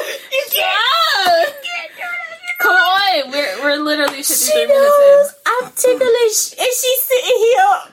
come 2.62 2.76
on! 2.76 3.30
We're 3.32 3.62
we're 3.64 3.78
literally 3.78 4.24
fifty 4.24 4.34
She 4.34 4.66
minutes 4.66 4.74
knows 4.74 5.34
I'm 5.46 5.72
ticklish, 5.76 6.54
and 6.58 6.72
she's 6.74 7.02
sitting 7.04 7.38
here. 7.38 7.84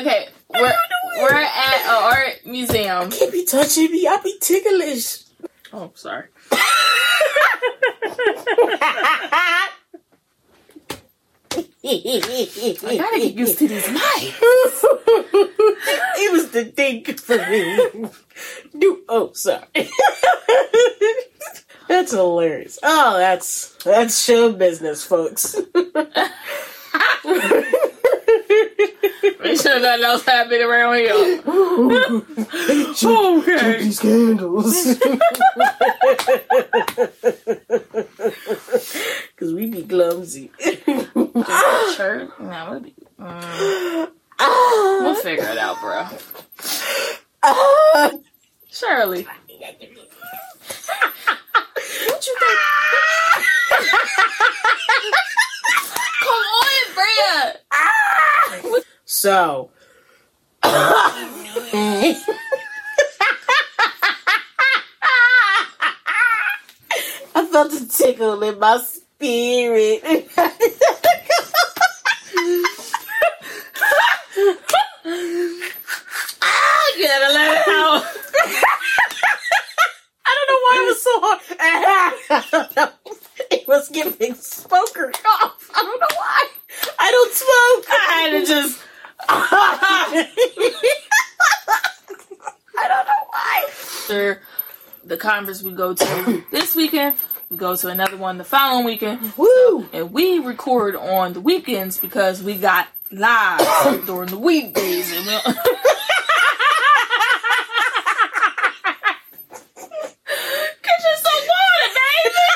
Okay, 0.00 0.28
we're 0.54 0.72
we're 1.18 1.42
at 1.42 1.82
an 1.84 1.90
art 1.90 2.40
museum. 2.46 3.10
Can't 3.10 3.30
be 3.30 3.44
touching 3.44 3.90
me. 3.90 4.06
I 4.08 4.16
be 4.24 4.38
ticklish. 4.40 5.24
Oh, 5.74 5.92
sorry. 5.94 6.28
I 11.82 12.96
gotta 12.98 13.18
get 13.18 13.34
used 13.34 13.58
to 13.58 13.68
these 13.68 13.84
mics. 13.84 14.38
it 16.18 16.32
was 16.32 16.50
the 16.50 16.66
thing 16.66 17.04
for 17.04 17.38
me. 17.38 18.10
Do 18.78 19.02
oh 19.08 19.32
sorry. 19.32 19.64
that's 21.88 22.12
hilarious. 22.12 22.78
Oh, 22.82 23.16
that's 23.18 23.74
that's 23.82 24.22
show 24.22 24.52
business, 24.52 25.04
folks. 25.04 25.56
Make 29.42 29.60
sure 29.60 29.80
nothing 29.80 30.04
else 30.04 30.24
happening 30.24 30.62
around 30.62 30.94
here. 30.96 31.42
okay. 33.04 33.78
These 33.82 33.98
candles. 34.00 34.74
Cause 39.36 39.52
we 39.54 39.66
be 39.70 39.82
clumsy. 39.84 40.50
Shirt? 41.96 42.30
No, 42.40 42.68
we'll, 42.70 42.80
be, 42.80 42.94
Ah, 43.18 44.08
we'll 45.02 45.14
figure 45.16 45.44
it 45.44 45.58
out, 45.58 45.80
bro. 45.80 46.06
Shirley. 48.70 49.26
What 52.06 52.26
you 52.26 52.36
think? 52.38 52.58
Come 56.20 56.28
on, 56.28 56.94
Bria. 56.94 57.54
So. 59.04 59.70
I 60.62 62.22
felt 67.50 67.72
a 67.72 67.88
tickle 67.88 68.42
in 68.42 68.58
my 68.58 68.78
spirit. 68.78 70.02
I 76.42 76.96
gotta 77.02 77.34
let 77.34 77.52
it 77.52 77.68
out. 77.68 78.04
I 80.26 80.34
don't 80.36 80.48
know 80.48 80.60
why 80.64 80.74
it 80.76 80.86
was 80.88 81.02
so 81.02 81.14
hard. 81.22 83.20
I 83.40 83.48
don't 83.48 83.50
know. 83.50 83.56
It 83.56 83.68
was 83.68 83.88
giving 83.88 84.34
smoker 84.34 85.10
cough. 85.12 85.70
I 85.74 85.80
don't 85.82 86.00
know 86.00 86.06
why. 86.16 86.48
I 86.98 87.10
don't 87.10 87.32
smoke. 87.32 87.86
I 87.90 88.12
had 88.12 88.30
to 88.40 88.46
just. 88.46 88.78
I 92.78 92.88
don't 92.88 93.06
know 93.06 93.24
why. 93.30 93.66
After 93.68 94.42
the 95.04 95.16
conference 95.16 95.62
we 95.62 95.72
go 95.72 95.94
to 95.94 96.44
this 96.50 96.74
weekend, 96.74 97.16
we 97.50 97.56
go 97.56 97.76
to 97.76 97.88
another 97.88 98.16
one 98.16 98.38
the 98.38 98.44
following 98.44 98.84
weekend. 98.84 99.32
Woo! 99.36 99.86
And 99.92 100.12
we 100.12 100.38
record 100.38 100.96
on 100.96 101.32
the 101.34 101.40
weekends 101.40 101.98
because 101.98 102.42
we 102.42 102.56
got 102.56 102.88
live 103.10 104.04
during 104.06 104.30
the 104.30 104.38
weekdays. 104.38 105.12
And 105.16 105.26
we 105.26 105.32
Get 110.82 110.98
you 111.04 111.16
some 111.16 111.42
water, 111.50 111.88
baby. 111.94 112.48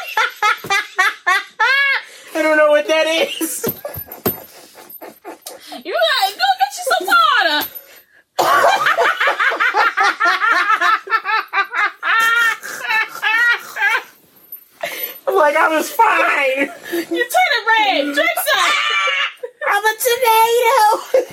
I 2.33 2.33
don't 2.44 2.58
know 2.58 2.70
what 2.70 2.86
that 2.86 3.06
is. 3.06 3.66
You 5.84 5.92
gotta 5.92 6.36
go 6.36 6.48
get 6.60 6.78
you 6.78 6.84
some 6.92 7.06
water. 7.08 7.68
I'm 15.26 15.34
like, 15.34 15.56
I 15.56 15.68
was 15.74 15.90
fine. 15.90 16.70
You 16.92 17.08
turn 17.08 17.50
it 17.56 17.68
red. 17.68 18.14
Drink 18.14 18.36
some. 18.36 18.60
Ah, 18.60 19.28
I'm 19.68 19.84
a 19.84 19.94
tomato. 20.04 21.24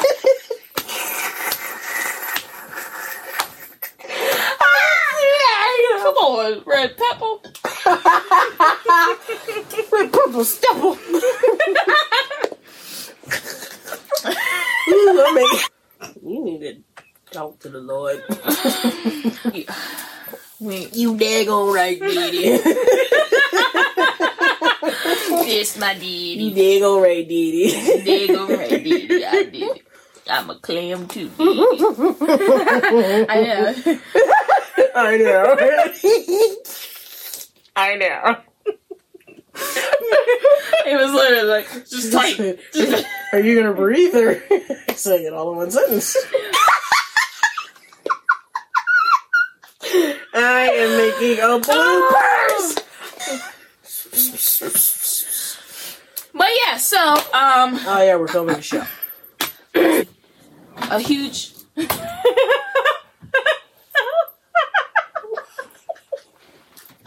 Come 6.02 6.16
on, 6.18 6.64
red 6.66 6.98
pepper. 6.98 7.36
Red 9.92 10.14
purple 10.14 10.46
stipple. 10.46 10.98
Ooh, 15.22 15.28
I 15.28 15.34
mean, 15.34 15.60
you 16.24 16.44
need 16.44 16.60
to 16.62 17.34
talk 17.34 17.60
to 17.60 17.70
the 17.70 17.80
Lord. 17.80 18.24
We, 20.62 20.88
You 20.94 21.16
daggone 21.16 21.74
right, 21.76 22.00
Diddy. 22.00 22.58
this 25.46 25.76
my 25.80 25.94
you 25.94 26.52
daddy. 26.52 26.80
daggone 26.80 27.02
right, 27.02 27.28
Diddy. 27.28 27.72
There 28.04 28.28
go 28.28 28.48
right 28.48 28.70
daddy. 28.70 29.26
I 29.26 29.44
did 29.44 29.56
it. 29.56 29.82
I'm 30.30 30.50
a 30.52 30.60
clam 30.60 31.08
too. 31.08 31.30
Daddy. 31.30 31.42
I 33.28 33.42
know. 33.42 33.74
I 34.96 35.18
know. 35.18 35.56
I 37.76 37.96
know. 37.96 38.38
It 40.86 40.96
was 40.96 41.12
literally 41.12 41.48
like 41.50 41.68
just 41.90 42.12
tight. 42.14 42.60
Just, 42.74 43.06
Are 43.31 43.31
you 43.46 43.62
gonna 43.62 43.74
breathe 43.74 44.16
or 44.16 44.36
say 44.96 45.24
it 45.26 45.34
all 45.34 45.52
in 45.52 45.58
one 45.58 45.72
sentence? 45.72 46.16
I 50.34 50.70
am 50.74 50.98
making 50.98 51.40
a 51.44 51.60
bloopers. 51.60 52.78
but 56.34 56.48
yeah, 56.66 56.78
so 56.78 56.98
um, 57.34 57.78
Oh 57.86 58.02
yeah, 58.04 58.16
we're 58.16 58.28
filming 58.28 58.56
a 58.56 58.62
show. 58.62 58.84
a 59.76 61.00
huge. 61.00 61.52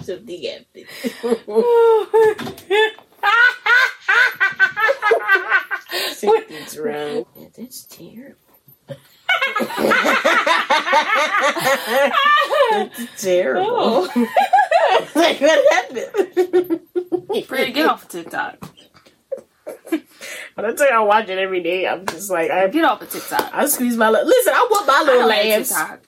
So 0.03 0.17
the 0.17 0.51
end. 0.51 0.67
Something's 6.13 6.79
wrong. 6.79 7.27
Yeah, 7.37 7.47
that's 7.57 7.83
terrible. 7.85 8.37
that's 12.71 13.23
terrible. 13.23 13.67
Oh. 13.69 14.09
like 15.15 15.41
what 15.41 15.73
happened? 15.73 16.81
Pretty 17.49 17.73
get 17.73 17.87
off 17.87 18.03
of 18.05 18.09
TikTok. 18.09 18.71
When 20.55 20.67
I 20.67 20.73
tell 20.75 20.87
you 20.89 20.95
I 20.95 21.01
watch 21.01 21.29
it 21.29 21.39
every 21.39 21.63
day, 21.63 21.87
I'm 21.89 22.05
just 22.07 22.31
like 22.31 22.51
I 22.51 22.69
Get 22.69 22.85
off 22.85 23.03
of 23.03 23.11
TikTok. 23.11 23.51
I 23.53 23.67
squeeze 23.67 23.97
my 23.97 24.09
li- 24.11 24.23
listen. 24.25 24.53
I 24.55 24.67
want 24.71 24.87
my 24.87 25.01
little 25.03 25.29
don't 25.29 25.31
have 25.33 25.47
laughs. 25.59 25.69
TikTok. 25.71 26.01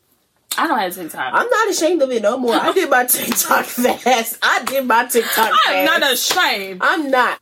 I 0.59 0.66
don't 0.68 0.78
have 0.78 0.95
TikTok. 0.95 1.34
I'm 1.34 1.49
not 1.51 1.68
ashamed 1.70 2.03
of 2.03 2.11
it 2.11 2.22
no 2.22 2.39
more. 2.39 2.55
I 2.55 2.72
did 2.74 2.89
my 2.91 3.05
TikTok 3.05 3.64
fast. 3.66 4.39
I 4.43 4.62
did 4.64 4.87
my 4.87 5.05
TikTok 5.07 5.34
fast. 5.34 5.68
I 5.68 5.72
am 5.74 5.84
not 6.01 6.12
ashamed. 6.12 6.80
I'm 6.82 7.11
not. 7.11 7.39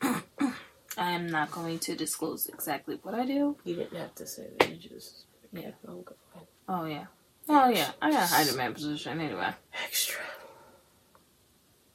I 0.97 1.11
am 1.13 1.27
not 1.29 1.51
going 1.51 1.79
to 1.81 1.97
disclose 1.97 2.47
exactly 2.47 2.99
what 3.03 3.15
I 3.15 3.27
do. 3.27 3.57
You 3.65 3.77
didn't 3.77 3.99
have 3.99 4.15
to 4.17 4.27
say 4.27 4.49
that. 4.59 4.71
You 4.71 4.77
just 4.91 5.27
Yeah. 5.53 5.71
okay. 5.89 6.15
Oh 6.69 6.85
yeah. 6.85 7.07
Oh 7.49 7.69
yeah. 7.69 7.91
I 8.01 8.11
got 8.11 8.25
a 8.25 8.27
high 8.27 8.45
demand 8.45 8.75
position 8.75 9.21
anyway. 9.21 9.51
Extra. 9.85 10.21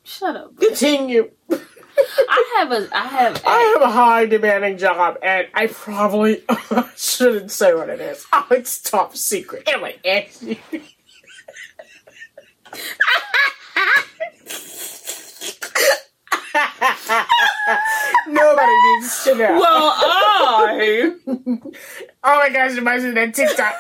Shut 0.04 0.36
up. 0.36 0.58
Continue. 0.58 1.32
I 2.30 2.54
have 2.58 2.72
a. 2.72 2.88
I 2.96 3.08
have. 3.08 3.44
I 3.46 3.76
A, 3.78 3.80
have 3.80 3.90
a 3.90 3.92
high 3.94 4.26
demanding 4.26 4.78
job, 4.78 5.18
and 5.22 5.48
I 5.54 5.68
probably 5.68 6.44
shouldn't 6.96 7.52
say 7.52 7.74
what 7.74 7.90
it 7.90 8.00
is. 8.02 8.26
Oh, 8.34 8.48
it's 8.52 8.82
top 8.82 9.16
secret. 9.16 9.68
Anyway, 9.68 9.98
Nobody 18.28 18.74
needs 18.84 19.24
to 19.24 19.36
know. 19.36 19.60
Well, 19.60 19.94
I. 19.96 21.12
Oh 22.22 22.36
my 22.38 22.50
gosh, 22.50 22.78
imagine 22.78 23.14
that 23.16 23.34
TikTok. 23.34 23.74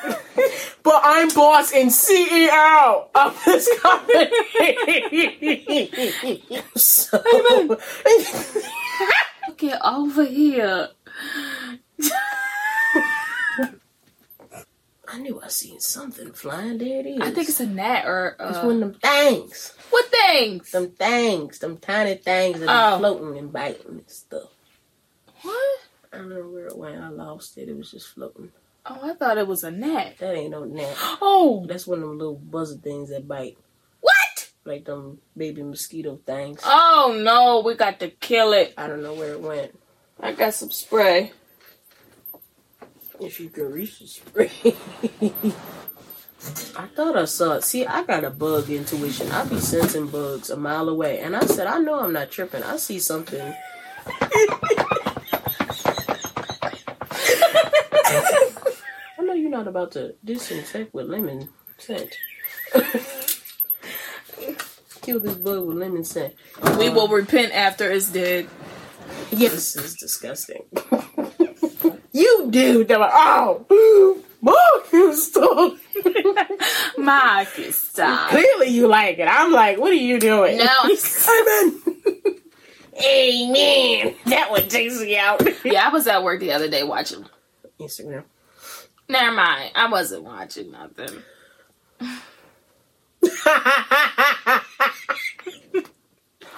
but 0.83 1.01
I'm 1.03 1.27
boss 1.29 1.73
and 1.73 1.89
CEO 1.89 3.07
of 3.13 3.43
this 3.45 3.69
company. 3.79 4.29
so, 6.75 7.19
Get 9.57 9.79
over 9.85 10.25
here. 10.25 10.89
I 15.11 15.17
knew 15.17 15.41
I 15.43 15.47
seen 15.47 15.79
something 15.79 16.31
flying. 16.33 16.77
There 16.77 16.99
it 16.99 17.05
is. 17.07 17.19
I 17.21 17.31
think 17.31 17.49
it's 17.49 17.59
a 17.59 17.65
gnat 17.65 18.05
or 18.05 18.35
it's 18.39 18.57
uh, 18.59 18.61
one 18.63 18.83
of 18.83 18.91
them 18.91 18.99
things. 19.01 19.73
what 19.89 20.05
things? 20.05 20.71
Them 20.71 20.91
things, 20.91 21.57
them 21.59 21.77
tiny 21.77 22.15
things 22.15 22.59
that 22.59 22.69
Oh. 22.69 22.71
are 22.71 22.99
floating 22.99 23.37
and 23.39 23.51
biting 23.51 23.87
and 23.87 24.03
stuff. 24.09 24.49
What? 25.41 25.79
I 26.13 26.17
don't 26.17 26.29
know 26.29 26.47
where 26.47 26.67
it 26.67 26.77
went. 26.77 27.01
I 27.01 27.09
lost 27.09 27.57
it. 27.57 27.69
It 27.69 27.77
was 27.77 27.91
just 27.91 28.09
floating. 28.09 28.51
Oh, 28.85 28.99
I 29.03 29.13
thought 29.13 29.37
it 29.37 29.47
was 29.47 29.63
a 29.63 29.71
gnat. 29.71 30.17
That 30.19 30.35
ain't 30.35 30.51
no 30.51 30.63
gnat. 30.63 30.95
Oh, 31.21 31.65
That's 31.67 31.87
one 31.87 31.99
of 32.03 32.09
them 32.09 32.17
little 32.17 32.35
buzzer 32.35 32.77
things 32.77 33.09
that 33.09 33.27
bite. 33.27 33.57
what? 34.01 34.49
Like 34.65 34.85
them 34.85 35.19
baby 35.35 35.63
mosquito 35.63 36.19
things. 36.25 36.61
Oh 36.63 37.19
no, 37.19 37.61
we 37.65 37.73
got 37.75 37.99
to 38.01 38.09
kill 38.09 38.53
it. 38.53 38.73
I 38.77 38.87
don't 38.87 39.01
know 39.03 39.13
where 39.13 39.31
it 39.33 39.41
went. 39.41 39.77
I 40.19 40.33
got 40.33 40.53
some 40.53 40.69
spray. 40.71 41.31
If 43.19 43.39
you 43.39 43.49
can 43.49 43.71
reach 43.71 43.99
the 43.99 44.07
spray. 44.07 44.51
I 46.77 46.87
thought 46.95 47.17
I 47.17 47.25
saw 47.25 47.55
it. 47.55 47.63
See, 47.63 47.85
I 47.85 48.03
got 48.03 48.23
a 48.23 48.29
bug 48.29 48.69
intuition. 48.69 49.29
I 49.31 49.43
be 49.45 49.59
sensing 49.59 50.07
bugs 50.07 50.49
a 50.49 50.55
mile 50.57 50.87
away. 50.87 51.19
And 51.19 51.35
I 51.35 51.41
said, 51.41 51.67
I 51.67 51.79
know 51.79 51.99
I'm 51.99 52.13
not 52.13 52.31
tripping. 52.31 52.63
I 52.63 52.77
see 52.77 52.99
something. 52.99 53.53
I 59.17 59.21
know 59.21 59.33
you're 59.33 59.49
not 59.49 59.67
about 59.67 59.91
to 59.93 60.15
disinfect 60.23 60.93
with 60.93 61.07
lemon 61.07 61.49
scent. 61.77 62.15
Kill 65.01 65.19
this 65.19 65.35
bug 65.35 65.65
with 65.65 65.77
lemon 65.77 66.05
scent. 66.05 66.35
We 66.77 66.89
will 66.89 67.01
um, 67.07 67.11
repent 67.13 67.53
after 67.53 67.91
it's 67.91 68.09
dead. 68.11 68.47
Yes, 69.31 69.73
this 69.73 69.75
is 69.75 69.95
disgusting. 69.95 70.63
you 72.11 72.47
do. 72.49 72.83
They're 72.83 72.99
like, 72.99 73.11
oh, 73.13 74.23
Mark, 74.41 74.91
you 74.93 75.15
stole. 75.15 75.77
Marcus, 76.97 77.75
stop. 77.75 78.29
Clearly, 78.29 78.69
you 78.69 78.87
like 78.87 79.19
it. 79.19 79.27
I'm 79.29 79.51
like, 79.51 79.77
what 79.77 79.91
are 79.91 79.95
you 79.95 80.19
doing? 80.19 80.57
No. 80.57 80.67
Amen. 80.85 81.81
Amen. 83.05 84.15
That 84.25 84.51
one 84.51 84.67
takes 84.67 84.99
me 84.99 85.17
out. 85.17 85.41
Yeah, 85.63 85.87
I 85.87 85.89
was 85.89 86.07
at 86.07 86.23
work 86.23 86.39
the 86.39 86.53
other 86.53 86.69
day 86.69 86.83
watching. 86.83 87.25
Instagram. 87.79 88.23
Never 89.07 89.35
mind. 89.35 89.71
I 89.75 89.89
wasn't 89.89 90.23
watching 90.23 90.71
nothing. 90.71 91.21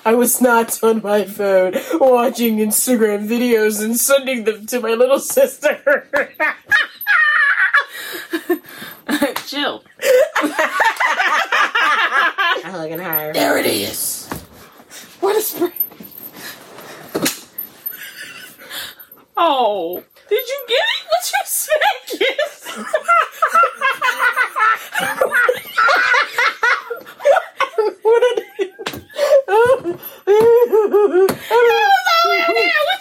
I 0.03 0.15
was 0.15 0.41
not 0.41 0.83
on 0.83 1.03
my 1.03 1.25
phone 1.25 1.73
watching 1.99 2.57
Instagram 2.57 3.27
videos 3.27 3.83
and 3.83 3.95
sending 3.95 4.45
them 4.45 4.65
to 4.67 4.79
my 4.79 4.93
little 4.93 5.19
sister. 5.37 6.07
Chill. 9.45 9.83
I'm 12.63 12.73
looking 12.73 12.99
higher. 12.99 13.33
There 13.33 13.57
it 13.57 13.65
is. 13.67 14.27
What 15.19 15.35
a 15.35 15.41
spray. 15.41 15.71
Oh, 19.37 20.03
did 20.29 20.47
you 20.47 20.65
get 20.67 20.77
it? 20.77 21.05
What 21.09 21.31
you 21.33 21.39
said, 21.45 21.77
kiss? 22.07 22.77
what 28.01 28.35
did 28.35 28.39
I 28.39 28.41
What 29.51 29.99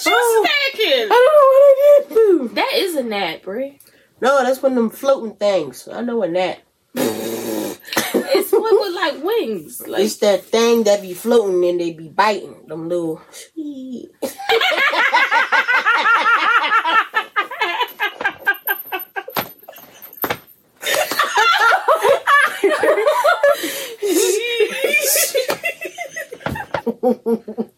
you 0.06 0.44
smacking? 0.44 1.08
I 1.10 1.18
don't 1.20 1.36
know 1.36 1.48
what 1.52 1.64
I 1.70 2.04
did. 2.08 2.56
That 2.56 2.72
is 2.74 2.96
a 2.96 3.02
gnat, 3.04 3.42
Brie. 3.42 3.78
No, 4.20 4.42
that's 4.42 4.62
one 4.62 4.72
of 4.72 4.76
them 4.76 4.90
floating 4.90 5.36
things. 5.36 5.88
I 5.90 6.00
know 6.02 6.22
a 6.22 6.28
gnat. 6.28 6.60
It's 6.94 8.52
one 8.52 8.80
with 8.80 8.94
like 8.94 9.22
wings. 9.22 9.86
Like 9.86 10.02
It's 10.02 10.16
that 10.18 10.44
thing 10.44 10.84
that 10.84 11.02
be 11.02 11.14
floating 11.14 11.64
and 11.68 11.80
they 11.80 11.92
be 11.92 12.08
biting 12.08 12.66
them 12.66 12.88
little. 12.88 13.20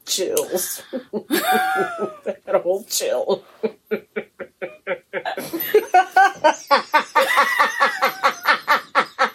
Chills. 0.06 0.82
that 1.30 2.60
whole 2.62 2.84
chill. 2.84 3.44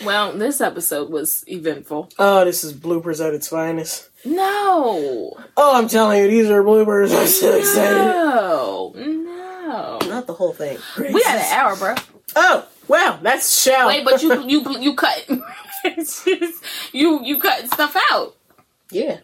well, 0.04 0.34
this 0.34 0.62
episode 0.62 1.10
was 1.10 1.44
eventful. 1.48 2.10
Oh, 2.20 2.46
this 2.46 2.64
is 2.64 2.74
bloopers 2.74 3.26
at 3.26 3.34
its 3.34 3.48
finest. 3.48 4.10
No, 4.26 5.34
Oh, 5.56 5.78
I'm 5.78 5.88
telling 5.88 6.22
you, 6.22 6.28
these 6.28 6.50
are 6.50 6.64
bloopers. 6.64 7.18
I'm 7.18 7.28
so 7.28 7.56
excited. 7.58 7.98
no, 7.98 8.94
no. 8.96 10.00
Not 10.08 10.28
the 10.28 10.34
whole 10.34 10.54
thing. 10.54 10.78
We 10.98 11.22
had 11.24 11.40
an 11.40 11.54
hour, 11.54 11.76
bro. 11.76 11.96
Oh, 12.36 12.68
well, 12.88 13.20
that's 13.22 13.62
shell. 13.62 13.88
Wait, 13.88 14.06
but 14.06 14.22
you 14.22 14.44
you 14.48 14.80
you 14.80 14.96
cut 14.96 15.28
you 16.94 17.24
you 17.24 17.40
cutting 17.40 17.68
stuff 17.68 17.96
out, 18.12 18.36
yeah. 18.92 19.20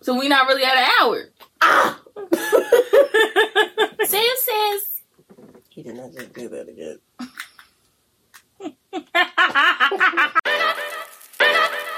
So 0.00 0.18
we 0.18 0.28
not 0.28 0.46
really 0.46 0.64
at 0.64 0.76
an 0.76 0.88
hour. 1.02 1.24
Ah! 1.60 2.00
Sam 4.04 4.34
says. 4.36 5.02
He 5.68 5.82
did 5.82 5.96
not 5.96 6.12
just 6.12 6.32
do 6.32 6.48
that 6.48 6.68
again. 6.68 6.98